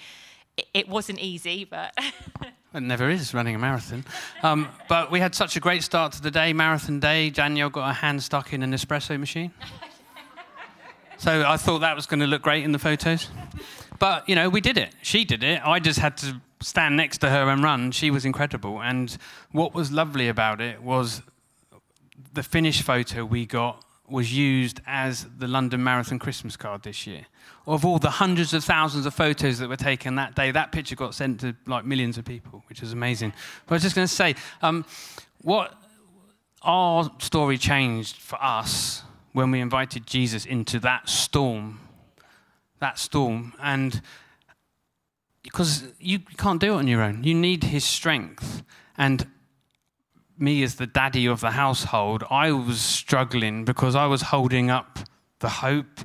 it 0.72 0.88
wasn't 0.88 1.18
easy, 1.18 1.64
but. 1.64 1.96
it 2.74 2.80
never 2.80 3.10
is 3.10 3.34
running 3.34 3.54
a 3.54 3.58
marathon. 3.58 4.04
Um, 4.42 4.68
but 4.88 5.10
we 5.10 5.20
had 5.20 5.34
such 5.34 5.56
a 5.56 5.60
great 5.60 5.82
start 5.82 6.12
to 6.12 6.22
the 6.22 6.30
day, 6.30 6.52
marathon 6.52 7.00
day. 7.00 7.30
Danielle 7.30 7.70
got 7.70 7.86
her 7.86 7.92
hand 7.92 8.22
stuck 8.22 8.52
in 8.52 8.62
an 8.62 8.72
espresso 8.72 9.18
machine. 9.18 9.52
so 11.24 11.42
I 11.42 11.56
thought 11.56 11.78
that 11.78 11.96
was 11.96 12.04
going 12.04 12.20
to 12.20 12.26
look 12.26 12.42
great 12.42 12.64
in 12.64 12.72
the 12.72 12.78
photos. 12.78 13.28
But, 13.98 14.28
you 14.28 14.34
know, 14.34 14.50
we 14.50 14.60
did 14.60 14.76
it. 14.76 14.94
She 15.00 15.24
did 15.24 15.42
it. 15.42 15.66
I 15.66 15.80
just 15.80 15.98
had 15.98 16.18
to 16.18 16.38
stand 16.60 16.98
next 16.98 17.18
to 17.18 17.30
her 17.30 17.48
and 17.48 17.62
run. 17.62 17.92
She 17.92 18.10
was 18.10 18.26
incredible. 18.26 18.82
And 18.82 19.16
what 19.50 19.72
was 19.72 19.90
lovely 19.90 20.28
about 20.28 20.60
it 20.60 20.82
was 20.82 21.22
the 22.34 22.42
finished 22.42 22.82
photo 22.82 23.24
we 23.24 23.46
got 23.46 23.82
was 24.06 24.36
used 24.36 24.82
as 24.86 25.26
the 25.38 25.48
London 25.48 25.82
Marathon 25.82 26.18
Christmas 26.18 26.58
card 26.58 26.82
this 26.82 27.06
year. 27.06 27.24
Of 27.66 27.86
all 27.86 27.98
the 27.98 28.10
hundreds 28.10 28.52
of 28.52 28.62
thousands 28.62 29.06
of 29.06 29.14
photos 29.14 29.58
that 29.60 29.70
were 29.70 29.76
taken 29.76 30.16
that 30.16 30.34
day, 30.34 30.50
that 30.50 30.72
picture 30.72 30.94
got 30.94 31.14
sent 31.14 31.40
to 31.40 31.56
like 31.66 31.86
millions 31.86 32.18
of 32.18 32.26
people, 32.26 32.62
which 32.68 32.82
is 32.82 32.92
amazing. 32.92 33.32
But 33.64 33.72
I 33.72 33.76
was 33.76 33.82
just 33.82 33.94
going 33.94 34.06
to 34.06 34.14
say, 34.14 34.34
um, 34.60 34.84
what 35.40 35.72
our 36.60 37.10
story 37.18 37.56
changed 37.56 38.16
for 38.16 38.36
us 38.44 39.04
when 39.34 39.50
we 39.50 39.60
invited 39.60 40.06
Jesus 40.06 40.46
into 40.46 40.78
that 40.78 41.08
storm, 41.08 41.80
that 42.78 42.98
storm, 42.98 43.52
and 43.60 44.00
because 45.42 45.84
you 45.98 46.20
can't 46.20 46.60
do 46.60 46.74
it 46.74 46.76
on 46.76 46.86
your 46.86 47.02
own, 47.02 47.24
you 47.24 47.34
need 47.34 47.64
His 47.64 47.84
strength, 47.84 48.62
and 48.96 49.26
me 50.38 50.62
as 50.62 50.76
the 50.76 50.86
daddy 50.86 51.26
of 51.26 51.40
the 51.40 51.50
household, 51.50 52.22
I 52.30 52.52
was 52.52 52.80
struggling 52.80 53.64
because 53.64 53.96
I 53.96 54.06
was 54.06 54.22
holding 54.22 54.70
up 54.70 55.00
the 55.40 55.48
hope, 55.48 56.00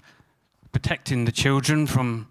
protecting 0.71 1.25
the 1.25 1.31
children 1.31 1.85
from. 1.85 2.27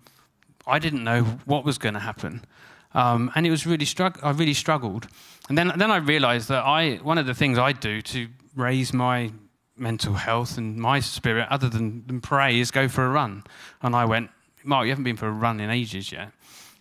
I 0.66 0.80
didn't 0.80 1.04
know 1.04 1.22
what 1.46 1.64
was 1.64 1.78
going 1.78 1.94
to 1.94 2.00
happen, 2.00 2.44
um, 2.92 3.30
and 3.36 3.46
it 3.46 3.50
was 3.50 3.66
really 3.66 3.86
strugg- 3.86 4.18
I 4.22 4.32
really 4.32 4.52
struggled. 4.52 5.06
And 5.48 5.56
then, 5.56 5.72
then 5.76 5.92
I 5.92 5.96
realised 5.98 6.48
that 6.48 6.64
I 6.64 6.96
one 6.96 7.18
of 7.18 7.26
the 7.26 7.34
things 7.34 7.56
I 7.56 7.70
do 7.70 8.02
to 8.02 8.28
raise 8.56 8.92
my 8.92 9.30
mental 9.78 10.14
health 10.14 10.58
and 10.58 10.76
my 10.76 11.00
spirit, 11.00 11.46
other 11.50 11.68
than, 11.68 12.04
than 12.06 12.20
pray, 12.20 12.58
is 12.58 12.70
go 12.70 12.88
for 12.88 13.04
a 13.06 13.10
run. 13.10 13.44
And 13.82 13.94
I 13.94 14.04
went, 14.04 14.30
Mark, 14.64 14.84
you 14.84 14.90
haven't 14.90 15.04
been 15.04 15.16
for 15.16 15.28
a 15.28 15.32
run 15.32 15.60
in 15.60 15.70
ages 15.70 16.12
yet. 16.12 16.32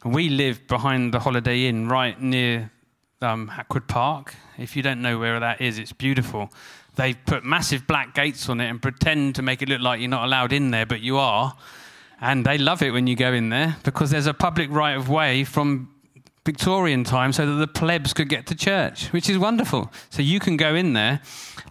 And 0.03 0.13
we 0.13 0.29
live 0.29 0.67
behind 0.67 1.13
the 1.13 1.19
Holiday 1.19 1.67
Inn, 1.67 1.87
right 1.87 2.19
near 2.21 2.71
um, 3.21 3.47
Hackwood 3.47 3.87
Park. 3.87 4.35
If 4.57 4.75
you 4.75 4.83
don't 4.83 5.01
know 5.01 5.19
where 5.19 5.39
that 5.39 5.61
is, 5.61 5.79
it's 5.79 5.93
beautiful. 5.93 6.49
They 6.95 7.13
put 7.13 7.43
massive 7.43 7.87
black 7.87 8.15
gates 8.15 8.49
on 8.49 8.59
it 8.59 8.69
and 8.69 8.81
pretend 8.81 9.35
to 9.35 9.41
make 9.41 9.61
it 9.61 9.69
look 9.69 9.81
like 9.81 9.99
you're 9.99 10.09
not 10.09 10.25
allowed 10.25 10.53
in 10.53 10.71
there, 10.71 10.85
but 10.85 11.01
you 11.01 11.17
are. 11.17 11.55
And 12.19 12.45
they 12.45 12.57
love 12.57 12.81
it 12.81 12.91
when 12.91 13.05
you 13.05 13.15
go 13.15 13.31
in 13.33 13.49
there 13.49 13.77
because 13.83 14.09
there's 14.09 14.25
a 14.25 14.33
public 14.33 14.71
right 14.71 14.97
of 14.97 15.07
way 15.07 15.43
from 15.43 15.89
Victorian 16.47 17.03
time 17.03 17.33
so 17.33 17.45
that 17.45 17.55
the 17.55 17.67
plebs 17.67 18.13
could 18.13 18.29
get 18.29 18.47
to 18.47 18.55
church, 18.55 19.07
which 19.11 19.29
is 19.29 19.37
wonderful. 19.37 19.91
So 20.09 20.21
you 20.21 20.39
can 20.39 20.55
go 20.55 20.75
in 20.75 20.93
there, 20.93 21.19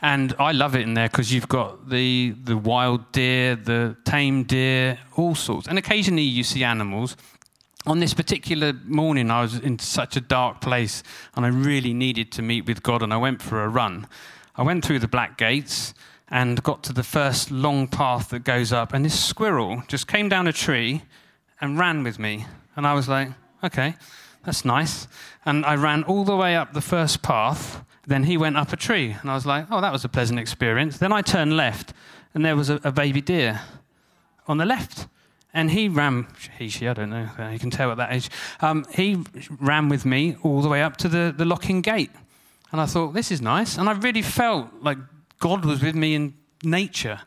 and 0.02 0.34
I 0.38 0.52
love 0.52 0.76
it 0.76 0.82
in 0.82 0.92
there 0.92 1.08
because 1.08 1.32
you've 1.32 1.48
got 1.48 1.88
the, 1.88 2.34
the 2.44 2.58
wild 2.58 3.10
deer, 3.10 3.56
the 3.56 3.96
tame 4.04 4.44
deer, 4.44 4.98
all 5.16 5.34
sorts. 5.34 5.66
And 5.66 5.78
occasionally 5.78 6.24
you 6.24 6.44
see 6.44 6.62
animals, 6.62 7.16
on 7.86 8.00
this 8.00 8.12
particular 8.12 8.74
morning, 8.84 9.30
I 9.30 9.40
was 9.40 9.58
in 9.58 9.78
such 9.78 10.14
a 10.14 10.20
dark 10.20 10.60
place 10.60 11.02
and 11.34 11.46
I 11.46 11.48
really 11.48 11.94
needed 11.94 12.30
to 12.32 12.42
meet 12.42 12.66
with 12.66 12.82
God, 12.82 13.02
and 13.02 13.14
I 13.14 13.16
went 13.16 13.40
for 13.40 13.64
a 13.64 13.68
run. 13.68 14.06
I 14.56 14.62
went 14.62 14.84
through 14.84 14.98
the 14.98 15.08
black 15.08 15.38
gates 15.38 15.94
and 16.28 16.62
got 16.62 16.82
to 16.82 16.92
the 16.92 17.02
first 17.02 17.50
long 17.50 17.88
path 17.88 18.28
that 18.28 18.44
goes 18.44 18.74
up, 18.74 18.92
and 18.92 19.06
this 19.06 19.18
squirrel 19.18 19.84
just 19.88 20.06
came 20.06 20.28
down 20.28 20.46
a 20.46 20.52
tree 20.52 21.00
and 21.62 21.78
ran 21.78 22.02
with 22.02 22.18
me. 22.18 22.44
And 22.76 22.86
I 22.86 22.92
was 22.92 23.08
like, 23.08 23.30
okay, 23.64 23.94
that's 24.46 24.64
nice. 24.64 25.08
And 25.44 25.66
I 25.66 25.74
ran 25.74 26.04
all 26.04 26.24
the 26.24 26.36
way 26.36 26.56
up 26.56 26.72
the 26.72 26.80
first 26.80 27.20
path. 27.20 27.84
Then 28.06 28.24
he 28.24 28.36
went 28.36 28.56
up 28.56 28.72
a 28.72 28.76
tree, 28.76 29.16
and 29.20 29.28
I 29.28 29.34
was 29.34 29.44
like, 29.44 29.66
oh, 29.70 29.80
that 29.80 29.92
was 29.92 30.04
a 30.04 30.08
pleasant 30.08 30.38
experience. 30.38 30.98
Then 30.98 31.12
I 31.12 31.20
turned 31.20 31.56
left, 31.56 31.92
and 32.32 32.44
there 32.44 32.54
was 32.54 32.70
a, 32.70 32.80
a 32.84 32.92
baby 32.92 33.20
deer 33.20 33.60
on 34.46 34.58
the 34.58 34.64
left. 34.64 35.08
And 35.52 35.70
he 35.70 35.88
ran, 35.88 36.28
he, 36.58 36.68
she, 36.68 36.86
I 36.86 36.92
don't 36.92 37.10
know, 37.10 37.28
uh, 37.38 37.48
you 37.48 37.58
can 37.58 37.70
tell 37.70 37.90
at 37.90 37.96
that 37.96 38.12
age. 38.12 38.30
Um, 38.60 38.86
he 38.94 39.24
ran 39.58 39.88
with 39.88 40.04
me 40.04 40.36
all 40.42 40.62
the 40.62 40.68
way 40.68 40.82
up 40.82 40.96
to 40.98 41.08
the, 41.08 41.34
the 41.36 41.44
locking 41.44 41.80
gate. 41.80 42.10
And 42.70 42.80
I 42.80 42.86
thought, 42.86 43.14
this 43.14 43.32
is 43.32 43.40
nice. 43.40 43.78
And 43.78 43.88
I 43.88 43.92
really 43.92 44.22
felt 44.22 44.68
like 44.82 44.98
God 45.40 45.64
was 45.64 45.82
with 45.82 45.94
me 45.94 46.14
in 46.14 46.34
nature. 46.62 47.20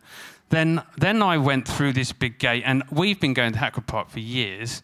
Then, 0.50 0.82
then 0.98 1.22
I 1.22 1.38
went 1.38 1.68
through 1.68 1.94
this 1.94 2.14
big 2.14 2.40
gate, 2.40 2.64
and 2.66 2.84
we've 2.90 3.20
been 3.20 3.34
going 3.34 3.52
to 3.54 3.60
Hackwood 3.60 3.88
Park 3.88 4.10
for 4.10 4.20
years. 4.20 4.82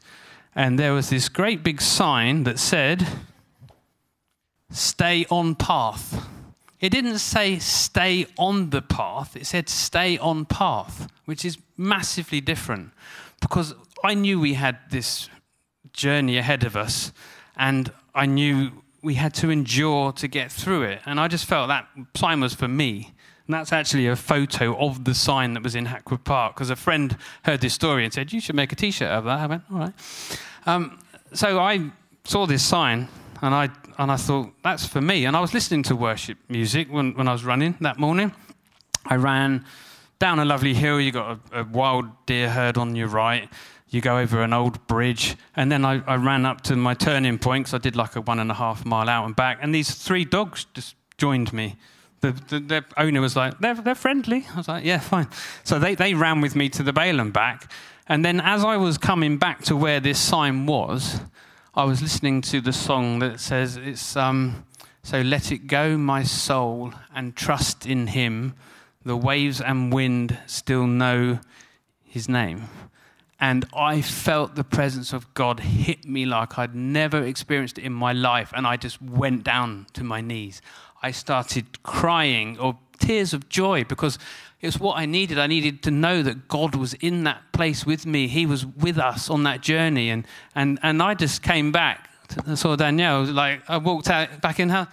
And 0.56 0.80
there 0.80 0.94
was 0.94 1.10
this 1.10 1.28
great 1.28 1.64
big 1.64 1.82
sign 1.82 2.44
that 2.44 2.60
said, 2.60 3.06
Stay 4.72 5.26
on 5.30 5.56
path. 5.56 6.28
It 6.80 6.90
didn't 6.90 7.20
say 7.20 7.60
stay 7.60 8.28
on 8.38 8.70
the 8.70 8.82
path, 8.82 9.36
it 9.36 9.46
said 9.46 9.70
stay 9.70 10.18
on 10.18 10.46
path, 10.46 11.10
which 11.26 11.46
is 11.46 11.58
massively 11.78 12.42
different 12.42 12.92
because 13.42 13.74
I 14.04 14.14
knew 14.14 14.40
we 14.40 14.54
had 14.54 14.78
this 14.90 15.30
journey 15.94 16.38
ahead 16.38 16.64
of 16.64 16.76
us, 16.76 17.12
and 17.56 17.92
I 18.14 18.26
knew 18.26 18.72
we 19.02 19.16
had 19.16 19.34
to 19.36 19.50
endure 19.50 20.12
to 20.14 20.28
get 20.28 20.52
through 20.52 20.84
it. 20.84 21.02
And 21.06 21.20
I 21.20 21.28
just 21.28 21.46
felt 21.46 21.68
that 21.68 21.88
sign 22.16 22.42
was 22.42 22.54
for 22.54 22.68
me. 22.68 23.14
And 23.48 23.54
that's 23.54 23.72
actually 23.72 24.08
a 24.08 24.16
photo 24.16 24.76
of 24.78 25.04
the 25.04 25.14
sign 25.14 25.54
that 25.54 25.62
was 25.62 25.76
in 25.76 25.86
Hackwood 25.86 26.24
Park 26.24 26.56
because 26.56 26.72
a 26.72 26.76
friend 26.76 27.16
heard 27.44 27.62
this 27.62 27.74
story 27.74 28.04
and 28.04 28.12
said, 28.14 28.34
You 28.34 28.40
should 28.40 28.56
make 28.56 28.72
a 28.72 28.76
t 28.76 28.90
shirt 28.90 29.10
of 29.10 29.26
that. 29.26 29.40
I 29.40 29.46
went, 29.46 29.64
All 29.72 29.78
right. 29.78 29.94
Um, 30.66 31.00
so 31.34 31.60
I 31.60 31.92
saw 32.24 32.48
this 32.48 32.64
sign 32.64 33.08
and 33.42 33.54
I, 33.54 33.70
and 34.00 34.12
I 34.12 34.16
thought, 34.16 34.52
That's 34.64 34.88
for 34.88 35.00
me. 35.00 35.26
And 35.26 35.38
I 35.38 35.42
was 35.42 35.54
listening 35.54 35.84
to 35.84 35.96
worship 35.96 36.40
music 36.50 36.92
when, 36.92 37.14
when 37.14 37.28
I 37.28 37.34
was 37.34 37.46
running 37.46 37.76
that 37.82 38.00
morning. 38.00 38.34
I 39.06 39.18
ran 39.18 39.64
down 40.18 40.40
a 40.40 40.46
lovely 40.46 40.74
hill, 40.74 41.00
you 41.00 41.12
got 41.12 41.40
a, 41.52 41.60
a, 41.60 41.64
wild 41.66 42.06
deer 42.26 42.50
herd 42.50 42.78
on 42.78 42.96
your 42.96 43.08
right. 43.08 43.50
You 43.90 44.02
go 44.02 44.18
over 44.18 44.42
an 44.42 44.54
old 44.54 44.86
bridge, 44.88 45.36
and 45.56 45.72
then 45.72 45.86
I, 45.86 46.02
I 46.08 46.16
ran 46.16 46.46
up 46.46 46.62
to 46.62 46.76
my 46.76 46.96
turning 46.96 47.38
point 47.38 47.66
because 47.66 47.76
I 47.76 47.78
did 47.78 47.96
like 47.96 48.16
a 48.16 48.22
one 48.22 48.40
and 48.40 48.50
a 48.50 48.56
half 48.56 48.86
mile 48.86 49.08
out 49.08 49.26
and 49.26 49.36
back, 49.36 49.60
and 49.62 49.74
these 49.76 49.94
three 49.94 50.26
dogs 50.26 50.66
just 50.74 50.96
joined 51.18 51.54
me. 51.54 51.76
The, 52.32 52.60
the, 52.60 52.60
the, 52.60 52.86
owner 52.98 53.22
was 53.22 53.36
like, 53.36 53.60
they're, 53.60 53.76
they're 53.76 53.96
friendly. 53.96 54.46
I 54.54 54.58
was 54.58 54.68
like, 54.68 54.86
yeah, 54.86 55.00
fine. 55.00 55.28
So 55.64 55.80
they, 55.80 55.96
they 55.96 56.14
ran 56.14 56.42
with 56.42 56.56
me 56.56 56.70
to 56.70 56.84
the 56.84 56.94
Bale 56.94 57.20
and 57.20 57.32
back. 57.32 57.72
And 58.08 58.24
then 58.24 58.40
as 58.40 58.64
I 58.64 58.78
was 58.78 58.98
coming 58.98 59.38
back 59.38 59.64
to 59.66 59.76
where 59.76 60.00
this 60.00 60.20
sign 60.20 60.66
was, 60.66 61.20
I 61.74 61.84
was 61.84 62.02
listening 62.02 62.42
to 62.44 62.62
the 62.62 62.74
song 62.74 63.20
that 63.20 63.40
says, 63.40 63.78
it's, 63.78 64.16
um, 64.16 64.66
so 65.04 65.22
let 65.22 65.52
it 65.52 65.68
go, 65.68 65.98
my 65.98 66.24
soul, 66.24 66.94
and 67.14 67.36
trust 67.36 67.86
in 67.86 68.08
him 68.08 68.56
the 69.06 69.16
waves 69.16 69.62
and 69.62 69.94
wind 69.94 70.38
still 70.48 70.88
know 70.88 71.40
his 72.04 72.28
name. 72.28 72.64
And 73.40 73.66
I 73.74 74.02
felt 74.02 74.56
the 74.56 74.64
presence 74.64 75.14
of 75.14 75.32
God 75.34 75.60
hit 75.60 76.06
me 76.06 76.26
like 76.26 76.58
I'd 76.58 76.74
never 76.74 77.22
experienced 77.22 77.78
it 77.78 77.84
in 77.84 77.94
my 77.94 78.14
life. 78.14 78.52
And 78.56 78.66
I 78.66 78.78
just 78.78 79.02
went 79.02 79.44
down 79.44 79.88
to 79.94 80.04
my 80.04 80.22
knees. 80.22 80.62
I 81.06 81.12
started 81.12 81.84
crying 81.84 82.58
or 82.58 82.80
tears 82.98 83.32
of 83.36 83.48
joy 83.48 83.84
because 83.84 84.18
it 84.60 84.66
was 84.66 84.80
what 84.80 84.98
I 84.98 85.06
needed. 85.06 85.38
I 85.38 85.46
needed 85.46 85.84
to 85.84 85.92
know 85.92 86.24
that 86.24 86.48
God 86.48 86.74
was 86.74 86.96
in 86.96 87.26
that 87.26 87.52
place 87.52 87.86
with 87.86 88.08
me. 88.08 88.28
He 88.28 88.48
was 88.48 88.66
with 88.66 88.98
us 88.98 89.30
on 89.30 89.44
that 89.44 89.62
journey. 89.62 90.10
And, 90.10 90.26
and, 90.56 90.80
and 90.82 91.04
I 91.04 91.14
just 91.14 91.44
came 91.44 91.72
back. 91.72 92.10
I 92.48 92.56
saw 92.56 92.76
Danielle, 92.76 93.24
like, 93.26 93.62
I 93.70 93.78
walked 93.78 94.10
out 94.10 94.42
back 94.42 94.60
in 94.60 94.70
her 94.70 94.88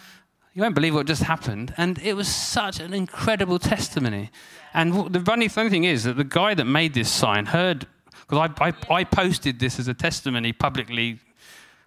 You 0.53 0.61
won't 0.61 0.75
believe 0.75 0.95
what 0.95 1.07
just 1.07 1.23
happened. 1.23 1.73
And 1.79 1.99
it 2.01 2.15
was 2.15 2.29
such 2.29 2.79
an 2.79 2.93
incredible 2.93 3.59
testimony. 3.59 4.31
And 4.75 5.11
the 5.15 5.21
funny 5.21 5.49
thing 5.49 5.85
is 5.85 6.05
that 6.05 6.19
the 6.19 6.25
guy 6.25 6.53
that 6.53 6.67
made 6.67 6.93
this 6.93 7.11
sign 7.11 7.47
heard, 7.47 7.87
because 8.21 8.51
I, 8.61 8.69
I, 8.69 8.73
I 8.91 9.05
posted 9.05 9.61
this 9.61 9.79
as 9.79 9.89
a 9.89 9.95
testimony 9.95 10.53
publicly 10.53 11.21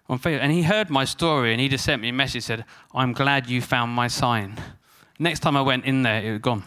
on 0.08 0.18
Facebook, 0.18 0.40
and 0.40 0.52
he 0.52 0.62
heard 0.62 0.90
my 0.90 1.04
story 1.04 1.52
and 1.52 1.60
he 1.60 1.68
just 1.68 1.84
sent 1.84 2.02
me 2.02 2.08
a 2.08 2.12
message 2.12 2.44
said, 2.44 2.64
I'm 2.94 3.12
glad 3.12 3.48
you 3.48 3.60
found 3.60 3.92
my 3.92 4.08
sign. 4.08 4.56
Next 5.18 5.40
time 5.40 5.56
I 5.56 5.62
went 5.62 5.84
in 5.84 6.02
there, 6.02 6.22
it 6.22 6.30
was 6.30 6.40
gone. 6.40 6.62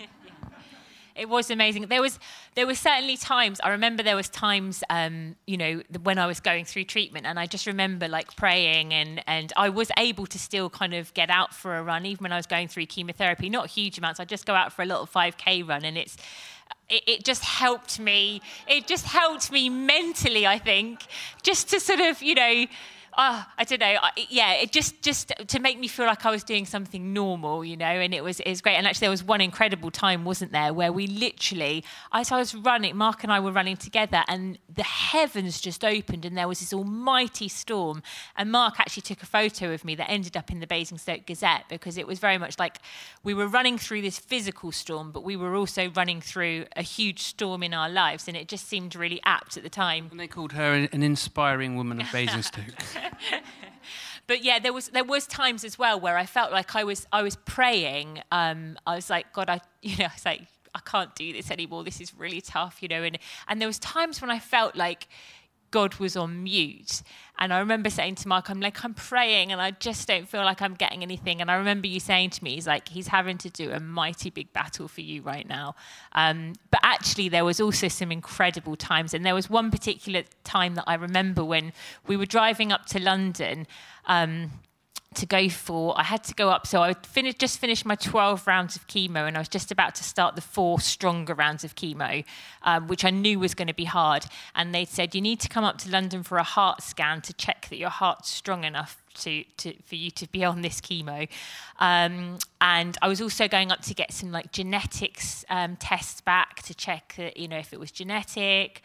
it 1.14 1.28
was 1.28 1.50
amazing. 1.50 1.86
There 1.86 2.00
was 2.00 2.18
there 2.54 2.66
were 2.66 2.74
certainly 2.74 3.16
times. 3.16 3.60
I 3.60 3.68
remember 3.68 4.02
there 4.02 4.16
was 4.16 4.28
times, 4.28 4.82
um, 4.90 5.36
you 5.46 5.56
know, 5.56 5.82
when 6.02 6.18
I 6.18 6.26
was 6.26 6.40
going 6.40 6.64
through 6.64 6.84
treatment, 6.84 7.24
and 7.24 7.38
I 7.38 7.46
just 7.46 7.66
remember 7.66 8.08
like 8.08 8.34
praying, 8.34 8.92
and 8.92 9.22
and 9.28 9.52
I 9.56 9.68
was 9.68 9.92
able 9.96 10.26
to 10.26 10.38
still 10.38 10.68
kind 10.68 10.94
of 10.94 11.14
get 11.14 11.30
out 11.30 11.54
for 11.54 11.76
a 11.76 11.82
run, 11.84 12.04
even 12.06 12.24
when 12.24 12.32
I 12.32 12.36
was 12.36 12.46
going 12.46 12.66
through 12.66 12.86
chemotherapy. 12.86 13.48
Not 13.48 13.68
huge 13.68 13.98
amounts. 13.98 14.18
I 14.18 14.24
just 14.24 14.44
go 14.44 14.54
out 14.54 14.72
for 14.72 14.82
a 14.82 14.86
little 14.86 15.06
5k 15.06 15.68
run, 15.68 15.84
and 15.84 15.96
it's 15.96 16.16
it, 16.88 17.02
it, 17.06 17.24
just 17.24 17.44
helped 17.44 17.98
me. 18.00 18.40
It 18.66 18.86
just 18.86 19.04
helped 19.04 19.52
me 19.52 19.68
mentally, 19.68 20.46
I 20.46 20.58
think, 20.58 21.02
just 21.42 21.68
to 21.70 21.80
sort 21.80 22.00
of, 22.00 22.22
you 22.22 22.34
know, 22.34 22.66
oh, 23.16 23.46
I 23.56 23.64
don't 23.64 23.80
know. 23.80 23.96
I, 24.00 24.10
yeah, 24.28 24.54
it 24.54 24.72
just 24.72 25.02
just 25.02 25.32
to 25.46 25.58
make 25.58 25.78
me 25.78 25.88
feel 25.88 26.06
like 26.06 26.26
I 26.26 26.30
was 26.30 26.44
doing 26.44 26.66
something 26.66 27.12
normal, 27.12 27.64
you 27.64 27.76
know. 27.76 27.86
And 27.86 28.14
it 28.14 28.22
was 28.22 28.40
it 28.40 28.50
was 28.50 28.60
great. 28.60 28.76
And 28.76 28.86
actually, 28.86 29.06
there 29.06 29.10
was 29.10 29.24
one 29.24 29.40
incredible 29.40 29.90
time, 29.90 30.24
wasn't 30.24 30.52
there, 30.52 30.72
where 30.72 30.92
we 30.92 31.06
literally, 31.06 31.84
as 32.12 32.32
I 32.32 32.38
was 32.38 32.54
running, 32.54 32.96
Mark 32.96 33.24
and 33.24 33.32
I 33.32 33.40
were 33.40 33.52
running 33.52 33.76
together, 33.76 34.22
and 34.28 34.58
the 34.72 34.82
heavens 34.82 35.60
just 35.60 35.84
opened, 35.84 36.24
and 36.24 36.36
there 36.36 36.48
was 36.48 36.60
this 36.60 36.72
almighty 36.72 37.48
storm. 37.48 38.02
And 38.36 38.52
Mark 38.52 38.80
actually 38.80 39.02
took 39.02 39.22
a 39.22 39.26
photo 39.26 39.72
of 39.72 39.84
me 39.84 39.94
that 39.96 40.10
ended 40.10 40.36
up 40.36 40.50
in 40.50 40.60
the 40.60 40.66
Basingstoke 40.66 41.26
Gazette 41.26 41.64
because 41.68 41.98
it 41.98 42.06
was 42.06 42.18
very 42.18 42.38
much 42.38 42.58
like 42.58 42.78
we 43.24 43.34
were 43.34 43.46
running 43.46 43.78
through 43.78 44.02
this 44.02 44.18
physical 44.18 44.72
storm, 44.72 45.10
but 45.12 45.24
we 45.24 45.36
were 45.36 45.54
also 45.54 45.90
running 45.90 46.20
through 46.20 46.66
a 46.76 46.82
huge 46.82 47.22
storm 47.22 47.62
in 47.62 47.74
our 47.74 47.88
lives, 47.88 48.28
and 48.28 48.36
it 48.36 48.48
just 48.48 48.68
seemed 48.68 48.94
really 48.94 49.20
apt 49.24 49.56
at 49.56 49.62
the 49.62 49.70
time. 49.70 50.08
And 50.10 50.20
they 50.20 50.28
called 50.28 50.52
her 50.52 50.88
an 50.92 51.02
inspiring 51.02 51.76
woman 51.76 52.00
of 52.00 52.06
Basingstoke. 52.12 52.64
but 54.26 54.44
yeah, 54.44 54.58
there 54.58 54.72
was 54.72 54.88
there 54.88 55.04
was 55.04 55.26
times 55.26 55.64
as 55.64 55.78
well 55.78 55.98
where 55.98 56.16
I 56.16 56.26
felt 56.26 56.52
like 56.52 56.74
I 56.76 56.84
was 56.84 57.06
I 57.12 57.22
was 57.22 57.36
praying. 57.36 58.22
Um, 58.30 58.78
I 58.86 58.94
was 58.94 59.10
like, 59.10 59.32
God, 59.32 59.50
I 59.50 59.60
you 59.82 59.96
know, 59.96 60.04
I 60.10 60.14
was 60.14 60.24
like, 60.24 60.42
I 60.74 60.80
can't 60.80 61.14
do 61.14 61.32
this 61.32 61.50
anymore. 61.50 61.84
This 61.84 62.00
is 62.00 62.14
really 62.14 62.40
tough, 62.40 62.82
you 62.82 62.88
know. 62.88 63.02
And 63.02 63.18
and 63.48 63.60
there 63.60 63.68
was 63.68 63.78
times 63.78 64.20
when 64.20 64.30
I 64.30 64.38
felt 64.38 64.76
like 64.76 65.08
God 65.70 65.96
was 65.96 66.16
on 66.16 66.42
mute. 66.42 67.02
And 67.38 67.52
I 67.52 67.58
remember 67.60 67.88
saying 67.88 68.16
to 68.16 68.28
Mark, 68.28 68.50
I'm 68.50 68.60
like, 68.60 68.84
I'm 68.84 68.94
praying 68.94 69.52
and 69.52 69.60
I 69.60 69.70
just 69.70 70.08
don't 70.08 70.28
feel 70.28 70.42
like 70.42 70.60
I'm 70.60 70.74
getting 70.74 71.02
anything. 71.02 71.40
And 71.40 71.50
I 71.50 71.54
remember 71.54 71.86
you 71.86 72.00
saying 72.00 72.30
to 72.30 72.44
me, 72.44 72.54
he's 72.54 72.66
like, 72.66 72.88
he's 72.88 73.08
having 73.08 73.38
to 73.38 73.50
do 73.50 73.70
a 73.70 73.78
mighty 73.78 74.30
big 74.30 74.52
battle 74.52 74.88
for 74.88 75.02
you 75.02 75.22
right 75.22 75.48
now. 75.48 75.76
Um, 76.12 76.54
but 76.70 76.80
actually, 76.82 77.28
there 77.28 77.44
was 77.44 77.60
also 77.60 77.86
some 77.88 78.10
incredible 78.10 78.74
times. 78.74 79.14
And 79.14 79.24
there 79.24 79.34
was 79.34 79.48
one 79.48 79.70
particular 79.70 80.24
time 80.42 80.74
that 80.74 80.84
I 80.86 80.94
remember 80.94 81.44
when 81.44 81.72
we 82.06 82.16
were 82.16 82.26
driving 82.26 82.72
up 82.72 82.86
to 82.86 83.00
London. 83.00 83.66
Um, 84.06 84.50
to 85.14 85.26
go 85.26 85.48
for. 85.48 85.98
I 85.98 86.02
had 86.02 86.22
to 86.24 86.34
go 86.34 86.50
up, 86.50 86.66
so 86.66 86.82
I 86.82 86.94
finished, 86.94 87.38
just 87.38 87.58
finished 87.58 87.86
my 87.86 87.94
12 87.94 88.46
rounds 88.46 88.76
of 88.76 88.86
chemo, 88.86 89.26
and 89.26 89.36
I 89.36 89.40
was 89.40 89.48
just 89.48 89.70
about 89.70 89.94
to 89.96 90.04
start 90.04 90.34
the 90.34 90.40
four 90.40 90.80
stronger 90.80 91.34
rounds 91.34 91.64
of 91.64 91.74
chemo, 91.74 92.24
um, 92.62 92.88
which 92.88 93.04
I 93.04 93.10
knew 93.10 93.38
was 93.38 93.54
going 93.54 93.68
to 93.68 93.74
be 93.74 93.84
hard. 93.84 94.26
And 94.54 94.74
they 94.74 94.84
said 94.84 95.14
you 95.14 95.20
need 95.20 95.40
to 95.40 95.48
come 95.48 95.64
up 95.64 95.78
to 95.78 95.90
London 95.90 96.22
for 96.22 96.38
a 96.38 96.42
heart 96.42 96.82
scan 96.82 97.22
to 97.22 97.32
check 97.32 97.68
that 97.70 97.76
your 97.76 97.90
heart's 97.90 98.30
strong 98.30 98.64
enough 98.64 99.02
to, 99.14 99.44
to 99.56 99.74
for 99.84 99.96
you 99.96 100.10
to 100.12 100.30
be 100.30 100.44
on 100.44 100.62
this 100.62 100.80
chemo. 100.80 101.28
Um, 101.78 102.38
and 102.60 102.96
I 103.02 103.08
was 103.08 103.20
also 103.20 103.48
going 103.48 103.72
up 103.72 103.82
to 103.82 103.94
get 103.94 104.12
some 104.12 104.30
like 104.30 104.52
genetics 104.52 105.44
um, 105.48 105.76
tests 105.76 106.20
back 106.20 106.62
to 106.62 106.74
check 106.74 107.14
that 107.16 107.36
you 107.36 107.48
know 107.48 107.58
if 107.58 107.72
it 107.72 107.80
was 107.80 107.90
genetic. 107.90 108.82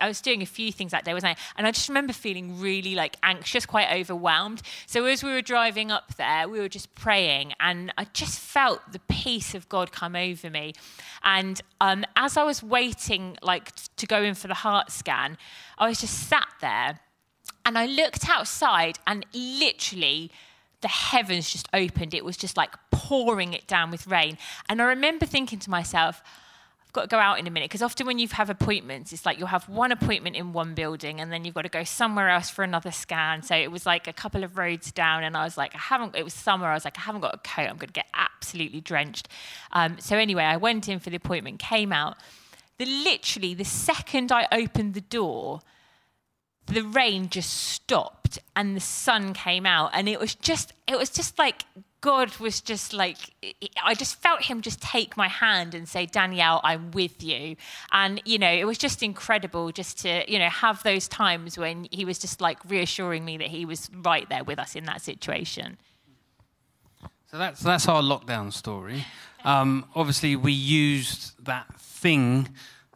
I 0.00 0.08
was 0.08 0.20
doing 0.20 0.42
a 0.42 0.46
few 0.46 0.72
things 0.72 0.92
that 0.92 1.04
day, 1.04 1.14
wasn't 1.14 1.38
I? 1.38 1.42
And 1.56 1.66
I 1.66 1.70
just 1.70 1.88
remember 1.88 2.12
feeling 2.12 2.60
really 2.60 2.94
like 2.94 3.16
anxious, 3.22 3.66
quite 3.66 3.90
overwhelmed. 3.92 4.62
So 4.86 5.04
as 5.06 5.22
we 5.22 5.30
were 5.30 5.42
driving 5.42 5.90
up 5.90 6.16
there, 6.16 6.48
we 6.48 6.60
were 6.60 6.68
just 6.68 6.94
praying, 6.94 7.54
and 7.60 7.92
I 7.96 8.04
just 8.12 8.38
felt 8.38 8.92
the 8.92 9.00
peace 9.08 9.54
of 9.54 9.68
God 9.68 9.92
come 9.92 10.14
over 10.14 10.50
me. 10.50 10.74
And 11.22 11.60
um, 11.80 12.04
as 12.16 12.36
I 12.36 12.44
was 12.44 12.62
waiting, 12.62 13.38
like 13.42 13.72
to 13.96 14.06
go 14.06 14.22
in 14.22 14.34
for 14.34 14.48
the 14.48 14.54
heart 14.54 14.90
scan, 14.90 15.38
I 15.78 15.88
was 15.88 16.00
just 16.00 16.28
sat 16.28 16.48
there, 16.60 17.00
and 17.64 17.78
I 17.78 17.86
looked 17.86 18.28
outside, 18.28 18.98
and 19.06 19.24
literally 19.32 20.30
the 20.80 20.88
heavens 20.88 21.50
just 21.50 21.68
opened. 21.72 22.14
It 22.14 22.24
was 22.24 22.36
just 22.36 22.56
like 22.56 22.74
pouring 22.90 23.52
it 23.52 23.66
down 23.66 23.90
with 23.90 24.06
rain. 24.06 24.38
And 24.68 24.80
I 24.80 24.84
remember 24.84 25.26
thinking 25.26 25.58
to 25.60 25.70
myself, 25.70 26.22
got 26.98 27.10
to 27.10 27.16
go 27.16 27.20
out 27.20 27.38
in 27.38 27.46
a 27.46 27.50
minute 27.50 27.68
because 27.68 27.82
often 27.82 28.06
when 28.06 28.18
you 28.18 28.28
have 28.28 28.50
appointments, 28.50 29.12
it's 29.12 29.24
like 29.24 29.38
you'll 29.38 29.48
have 29.48 29.68
one 29.68 29.92
appointment 29.92 30.36
in 30.36 30.52
one 30.52 30.74
building 30.74 31.20
and 31.20 31.32
then 31.32 31.44
you've 31.44 31.54
got 31.54 31.62
to 31.62 31.68
go 31.68 31.84
somewhere 31.84 32.28
else 32.28 32.50
for 32.50 32.64
another 32.64 32.90
scan. 32.90 33.42
So 33.42 33.54
it 33.54 33.70
was 33.70 33.86
like 33.86 34.08
a 34.08 34.12
couple 34.12 34.44
of 34.44 34.58
roads 34.58 34.90
down, 34.92 35.24
and 35.24 35.36
I 35.36 35.44
was 35.44 35.56
like, 35.56 35.74
I 35.74 35.78
haven't. 35.78 36.16
It 36.16 36.24
was 36.24 36.34
summer. 36.34 36.66
I 36.66 36.74
was 36.74 36.84
like, 36.84 36.98
I 36.98 37.02
haven't 37.02 37.20
got 37.20 37.34
a 37.34 37.38
coat. 37.38 37.68
I'm 37.68 37.76
going 37.76 37.88
to 37.88 37.92
get 37.92 38.06
absolutely 38.14 38.80
drenched. 38.80 39.28
Um, 39.72 39.96
so 40.00 40.16
anyway, 40.16 40.44
I 40.44 40.56
went 40.56 40.88
in 40.88 40.98
for 40.98 41.10
the 41.10 41.16
appointment, 41.16 41.58
came 41.58 41.92
out. 41.92 42.16
The 42.78 42.86
literally 42.86 43.54
the 43.54 43.64
second 43.64 44.30
I 44.30 44.46
opened 44.52 44.94
the 44.94 45.00
door, 45.00 45.60
the 46.66 46.82
rain 46.82 47.28
just 47.28 47.52
stopped 47.52 48.38
and 48.54 48.76
the 48.76 48.80
sun 48.80 49.32
came 49.34 49.66
out, 49.66 49.90
and 49.94 50.08
it 50.08 50.20
was 50.20 50.34
just 50.34 50.72
it 50.86 50.98
was 50.98 51.10
just 51.10 51.38
like 51.38 51.64
God 52.00 52.36
was 52.38 52.60
just 52.60 52.92
like, 52.92 53.16
I 53.82 53.94
just 53.94 54.16
felt 54.22 54.44
him 54.44 54.60
just 54.60 54.80
take 54.80 55.16
my 55.16 55.28
hand 55.28 55.74
and 55.74 55.88
say, 55.88 56.06
Danielle, 56.06 56.60
I'm 56.62 56.92
with 56.92 57.22
you. 57.22 57.56
And, 57.90 58.22
you 58.24 58.38
know, 58.38 58.50
it 58.50 58.64
was 58.64 58.78
just 58.78 59.02
incredible 59.02 59.72
just 59.72 59.98
to, 60.02 60.30
you 60.30 60.38
know, 60.38 60.48
have 60.48 60.82
those 60.84 61.08
times 61.08 61.58
when 61.58 61.88
he 61.90 62.04
was 62.04 62.18
just 62.18 62.40
like 62.40 62.58
reassuring 62.68 63.24
me 63.24 63.36
that 63.38 63.48
he 63.48 63.64
was 63.64 63.90
right 63.92 64.28
there 64.28 64.44
with 64.44 64.58
us 64.58 64.76
in 64.76 64.84
that 64.84 65.02
situation. 65.02 65.76
So 67.30 67.36
that's, 67.36 67.60
that's 67.60 67.88
our 67.88 68.00
lockdown 68.00 68.52
story. 68.52 69.04
Um, 69.44 69.84
obviously, 69.94 70.36
we 70.36 70.52
used 70.52 71.44
that 71.44 71.66
thing 71.78 72.48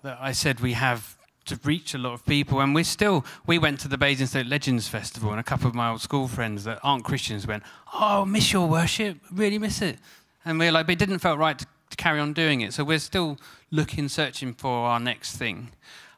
that 0.03 0.19
I 0.21 0.33
said 0.33 0.61
we 0.61 0.75
have 0.75 1.17
to 1.47 1.59
reach 1.65 1.95
a 1.95 1.99
lot 1.99 2.13
of 2.13 2.25
people. 2.25 2.61
And 2.61 2.75
we're 2.75 2.85
still, 2.85 3.25
we 3.47 3.59
went 3.59 3.81
to 3.81 3.89
the 3.89 3.99
Basingstoke 3.99 4.47
Legends 4.47 4.89
Festival, 4.89 5.31
and 5.31 5.41
a 5.41 5.43
couple 5.43 5.69
of 5.69 5.75
my 5.75 5.91
old 5.91 6.01
school 6.01 6.29
friends 6.29 6.65
that 6.65 6.79
aren't 6.83 7.05
Christians 7.05 7.47
went, 7.47 7.63
"Oh, 7.93 8.25
miss 8.25 8.53
your 8.53 8.69
worship, 8.69 9.19
really 9.31 9.59
miss 9.59 9.83
it." 9.83 9.99
And 10.45 10.59
we 10.59 10.69
are 10.69 10.73
like, 10.73 10.87
but 10.87 10.95
it 10.95 10.99
didn't 10.99 11.21
feel 11.21 11.39
right 11.39 11.59
to, 11.59 11.67
to, 11.91 11.97
carry 11.97 12.19
on 12.19 12.33
doing 12.33 12.63
it. 12.63 12.73
So 12.73 12.83
we're 12.85 12.99
still 12.99 13.39
looking, 13.71 14.09
searching 14.09 14.55
for 14.55 14.87
our 14.87 14.99
next 14.99 15.37
thing. 15.37 15.71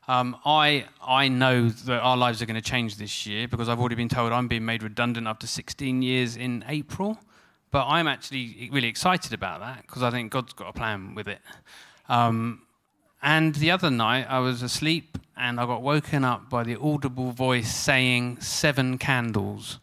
Um, 0.09 0.37
I 0.45 0.87
I 1.03 1.29
know 1.29 1.69
that 1.69 2.01
our 2.01 2.17
lives 2.17 2.43
are 2.43 2.47
going 2.47 2.61
to 2.61 2.71
change 2.71 2.97
this 2.97 3.27
year 3.27 3.49
because 3.49 3.69
I've 3.69 3.81
already 3.81 3.95
been 3.95 4.09
told 4.09 4.33
I'm 4.33 4.49
being 4.49 4.65
made 4.65 4.83
redundant 4.83 5.27
after 5.27 5.47
16 5.47 6.03
years 6.03 6.37
in 6.37 6.65
April. 6.69 7.19
But 7.71 7.87
I'm 7.89 8.07
actually 8.07 8.71
really 8.73 8.87
excited 8.87 9.33
about 9.33 9.59
that 9.59 9.83
because 9.83 10.05
I 10.05 10.13
think 10.13 10.31
God's 10.31 10.53
got 10.53 10.69
a 10.69 10.73
plan 10.73 11.17
with 11.17 11.27
it. 11.27 11.41
Um, 12.09 12.63
and 13.25 13.55
the 13.55 13.71
other 13.71 13.91
night, 13.91 14.27
I 14.29 14.41
was 14.41 14.61
asleep 14.61 15.17
and 15.35 15.59
I 15.59 15.65
got 15.65 15.81
woken 15.81 16.25
up 16.25 16.51
by 16.51 16.63
the 16.63 16.79
audible 16.79 17.31
voice 17.31 17.75
saying 17.75 18.43
seven 18.43 18.99
candles, 18.99 19.79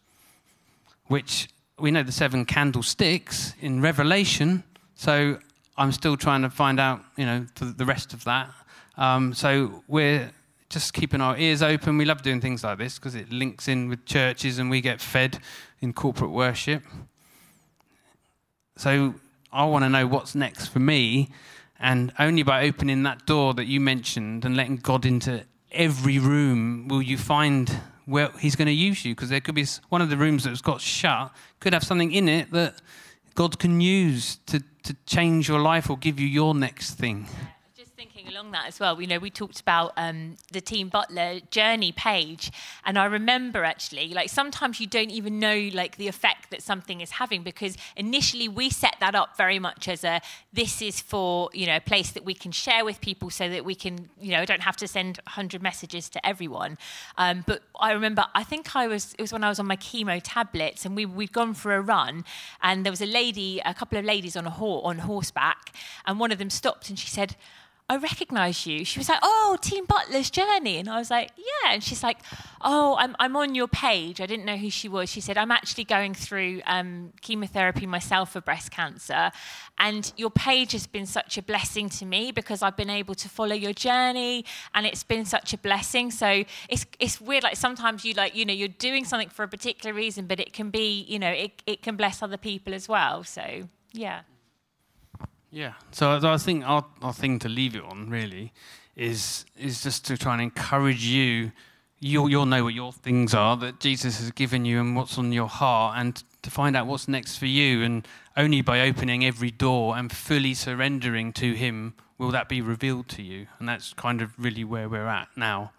which 1.08 1.50
we 1.80 1.90
know 1.90 2.04
the 2.04 2.12
seven 2.12 2.46
candlesticks 2.46 3.56
in 3.60 3.82
Revelation. 3.82 4.64
So 4.94 5.40
I'm 5.76 5.92
still 5.92 6.18
trying 6.18 6.44
to 6.44 6.52
find 6.52 6.80
out, 6.80 7.02
you 7.18 7.26
know, 7.26 7.48
the 7.60 7.84
rest 7.84 8.14
of 8.14 8.24
that. 8.26 8.52
Um, 8.96 9.34
so 9.34 9.84
we're 9.88 10.30
just 10.70 10.94
keeping 10.94 11.20
our 11.20 11.36
ears 11.36 11.64
open. 11.64 11.98
We 11.98 12.06
love 12.06 12.22
doing 12.22 12.42
things 12.42 12.64
like 12.64 12.78
this 12.78 13.00
because 13.00 13.16
it 13.16 13.32
links 13.32 13.68
in 13.68 13.90
with 13.90 14.06
churches 14.06 14.60
and 14.60 14.70
we 14.70 14.82
get 14.82 15.02
fed 15.02 15.40
in 15.82 15.94
corporate 15.94 16.30
worship. 16.30 16.84
So 18.78 19.16
I 19.52 19.66
want 19.66 19.84
to 19.84 19.90
know 19.90 20.06
what's 20.06 20.36
next 20.36 20.68
for 20.68 20.80
me 20.80 21.30
and 21.82 22.14
only 22.20 22.44
by 22.44 22.64
opening 22.68 23.04
that 23.04 23.26
door 23.26 23.56
that 23.56 23.66
you 23.66 23.80
mentioned 23.82 24.46
and 24.46 24.56
letting 24.56 24.78
God 24.78 25.06
into 25.06 25.44
every 25.72 26.20
room 26.20 26.88
will 26.88 27.02
you 27.02 27.18
find 27.18 27.82
where 28.06 28.30
He's 28.40 28.56
going 28.56 28.68
to 28.68 28.74
use 28.74 29.04
you. 29.04 29.16
Because 29.16 29.30
there 29.30 29.42
could 29.42 29.56
be 29.56 29.66
one 29.90 30.02
of 30.02 30.10
the 30.10 30.18
rooms 30.18 30.44
that's 30.44 30.62
got 30.62 30.80
shut, 30.80 31.32
could 31.60 31.74
have 31.74 31.84
something 31.84 32.12
in 32.12 32.30
it 32.30 32.52
that 32.52 32.76
God 33.34 33.58
can 33.58 33.82
use 33.82 34.38
to, 34.46 34.62
to 34.84 34.96
change 35.08 35.50
your 35.50 35.60
life 35.60 35.90
or 35.90 35.98
give 35.98 36.20
you 36.20 36.28
your 36.28 36.54
next 36.54 36.92
thing. 36.92 37.28
Thinking 38.02 38.28
along 38.34 38.50
that 38.50 38.66
as 38.68 38.80
well. 38.80 39.00
You 39.00 39.06
know, 39.06 39.20
we 39.20 39.30
talked 39.30 39.60
about 39.60 39.94
um, 39.96 40.36
the 40.52 40.60
Team 40.60 40.90
Butler 40.90 41.40
journey 41.52 41.92
page, 41.92 42.52
and 42.84 42.98
I 42.98 43.06
remember 43.06 43.64
actually, 43.64 44.08
like 44.08 44.30
sometimes 44.30 44.80
you 44.80 44.88
don't 44.88 45.12
even 45.12 45.40
know 45.40 45.70
like 45.72 45.98
the 45.98 46.08
effect 46.08 46.50
that 46.50 46.64
something 46.64 47.00
is 47.00 47.12
having 47.12 47.44
because 47.44 47.78
initially 47.96 48.48
we 48.48 48.72
set 48.72 48.96
that 49.02 49.14
up 49.14 49.38
very 49.38 49.60
much 49.60 49.88
as 49.88 50.04
a 50.04 50.20
this 50.52 50.82
is 50.82 51.00
for 51.00 51.52
you 51.54 51.68
know 51.68 51.76
a 51.76 51.80
place 51.80 52.10
that 52.14 52.26
we 52.26 52.34
can 52.34 52.52
share 52.52 52.84
with 52.84 53.02
people 53.02 53.30
so 53.30 53.48
that 53.48 53.64
we 53.64 53.76
can 53.76 54.10
you 54.20 54.32
know 54.32 54.46
don't 54.46 54.64
have 54.64 54.78
to 54.78 54.88
send 54.88 55.18
100 55.28 55.62
messages 55.62 56.10
to 56.10 56.26
everyone. 56.26 56.80
Um, 57.20 57.44
but 57.46 57.62
I 57.80 57.92
remember, 57.92 58.26
I 58.34 58.44
think 58.44 58.76
I 58.76 58.88
was 58.88 59.14
it 59.20 59.22
was 59.22 59.32
when 59.32 59.44
I 59.44 59.50
was 59.50 59.60
on 59.60 59.68
my 59.68 59.78
chemo 59.78 60.20
tablets, 60.24 60.86
and 60.88 60.96
we 60.96 61.06
we'd 61.06 61.34
gone 61.34 61.54
for 61.54 61.76
a 61.76 61.82
run, 61.82 62.26
and 62.64 62.84
there 62.84 62.92
was 62.92 63.02
a 63.02 63.06
lady, 63.22 63.62
a 63.64 63.76
couple 63.76 64.00
of 64.00 64.06
ladies 64.06 64.36
on 64.36 64.48
a 64.48 64.50
ho- 64.50 64.82
on 64.82 64.98
horseback, 64.98 65.76
and 66.08 66.20
one 66.20 66.32
of 66.32 66.40
them 66.40 66.50
stopped 66.50 66.90
and 66.90 66.98
she 66.98 67.08
said 67.08 67.36
I 67.92 67.98
recognise 67.98 68.66
you. 68.66 68.86
She 68.86 69.00
was 69.00 69.10
like, 69.10 69.20
Oh, 69.22 69.58
Team 69.60 69.84
Butler's 69.86 70.30
Journey. 70.30 70.78
And 70.78 70.88
I 70.88 70.98
was 70.98 71.12
like, 71.12 71.32
Yeah. 71.36 71.74
And 71.74 71.84
she's 71.84 72.02
like, 72.02 72.20
Oh, 72.62 72.96
I'm, 72.98 73.18
I'm 73.20 73.36
on 73.36 73.54
your 73.54 73.68
page. 73.68 74.22
I 74.22 74.26
didn't 74.26 74.46
know 74.46 74.56
who 74.56 74.70
she 74.70 74.88
was. 74.88 75.10
She 75.10 75.20
said, 75.20 75.38
I'm 75.38 75.52
actually 75.52 75.84
going 75.84 76.14
through 76.14 76.62
um, 76.68 77.12
chemotherapy 77.20 77.86
myself 77.86 78.32
for 78.32 78.40
breast 78.40 78.72
cancer. 78.72 79.32
And 79.78 80.10
your 80.16 80.30
page 80.30 80.72
has 80.72 80.88
been 80.88 81.06
such 81.06 81.38
a 81.38 81.42
blessing 81.42 81.90
to 81.90 82.06
me 82.06 82.32
because 82.32 82.62
I've 82.62 82.78
been 82.78 82.90
able 82.90 83.14
to 83.16 83.28
follow 83.28 83.56
your 83.56 83.74
journey 83.74 84.46
and 84.74 84.86
it's 84.86 85.04
been 85.04 85.26
such 85.26 85.54
a 85.54 85.58
blessing. 85.58 86.12
So 86.12 86.46
it's, 86.70 86.86
it's 86.98 87.20
weird. 87.20 87.44
Like 87.44 87.58
sometimes 87.58 88.06
you 88.06 88.14
like, 88.14 88.34
you 88.34 88.46
know, 88.46 88.54
you're 88.54 88.70
doing 88.70 89.04
something 89.04 89.28
for 89.28 89.44
a 89.44 89.50
particular 89.50 89.94
reason, 89.94 90.28
but 90.28 90.40
it 90.40 90.54
can 90.54 90.70
be, 90.70 91.02
you 91.10 91.20
know, 91.20 91.32
it, 91.32 91.62
it 91.68 91.82
can 91.82 91.98
bless 91.98 92.24
other 92.24 92.38
people 92.38 92.74
as 92.74 92.88
well. 92.88 93.26
So, 93.26 93.68
yeah. 93.92 94.22
Yeah. 95.52 95.74
So 95.92 96.20
I 96.24 96.38
think 96.38 96.64
our, 96.66 96.86
our 97.02 97.14
thing 97.14 97.40
to 97.40 97.50
leave 97.50 97.76
it 97.76 97.84
on 97.84 98.10
really 98.10 98.54
is 98.96 99.46
is 99.60 99.84
just 99.84 100.06
to 100.06 100.18
try 100.18 100.34
and 100.34 100.42
encourage 100.42 101.06
you. 101.06 101.52
You'll, 102.04 102.30
you'll 102.32 102.48
know 102.48 102.64
what 102.64 102.74
your 102.74 102.92
things 102.92 103.36
are 103.36 103.56
that 103.58 103.80
Jesus 103.80 104.20
has 104.20 104.32
given 104.32 104.66
you 104.66 104.80
and 104.80 104.96
what's 104.96 105.20
on 105.20 105.32
your 105.32 105.48
heart, 105.48 106.00
and 106.00 106.24
to 106.42 106.50
find 106.50 106.76
out 106.76 106.88
what's 106.88 107.08
next 107.08 107.38
for 107.38 107.46
you. 107.46 107.84
And 107.84 108.08
only 108.36 108.62
by 108.62 108.82
opening 108.82 109.24
every 109.24 109.52
door 109.52 109.96
and 109.96 110.12
fully 110.12 110.56
surrendering 110.56 111.32
to 111.34 111.54
Him 111.54 111.94
will 112.18 112.32
that 112.32 112.50
be 112.50 112.60
revealed 112.60 113.08
to 113.10 113.22
you. 113.22 113.48
And 113.60 113.70
that's 113.70 113.94
kind 113.94 114.22
of 114.22 114.32
really 114.40 114.64
where 114.64 114.90
we're 114.90 115.06
at 115.06 115.28
now, 115.36 115.74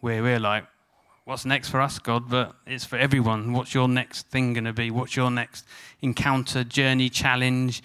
where 0.00 0.20
we're 0.20 0.40
like, 0.40 0.64
what's 1.26 1.44
next 1.44 1.68
for 1.68 1.80
us, 1.80 2.00
God? 2.00 2.28
But 2.28 2.56
it's 2.66 2.84
for 2.84 2.96
everyone. 2.96 3.52
What's 3.52 3.74
your 3.74 3.86
next 3.86 4.28
thing 4.28 4.54
going 4.54 4.64
to 4.64 4.72
be? 4.72 4.90
What's 4.90 5.14
your 5.14 5.30
next 5.30 5.64
encounter, 6.02 6.64
journey, 6.64 7.08
challenge? 7.08 7.82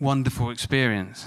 Wonderful 0.00 0.50
experience. 0.50 1.26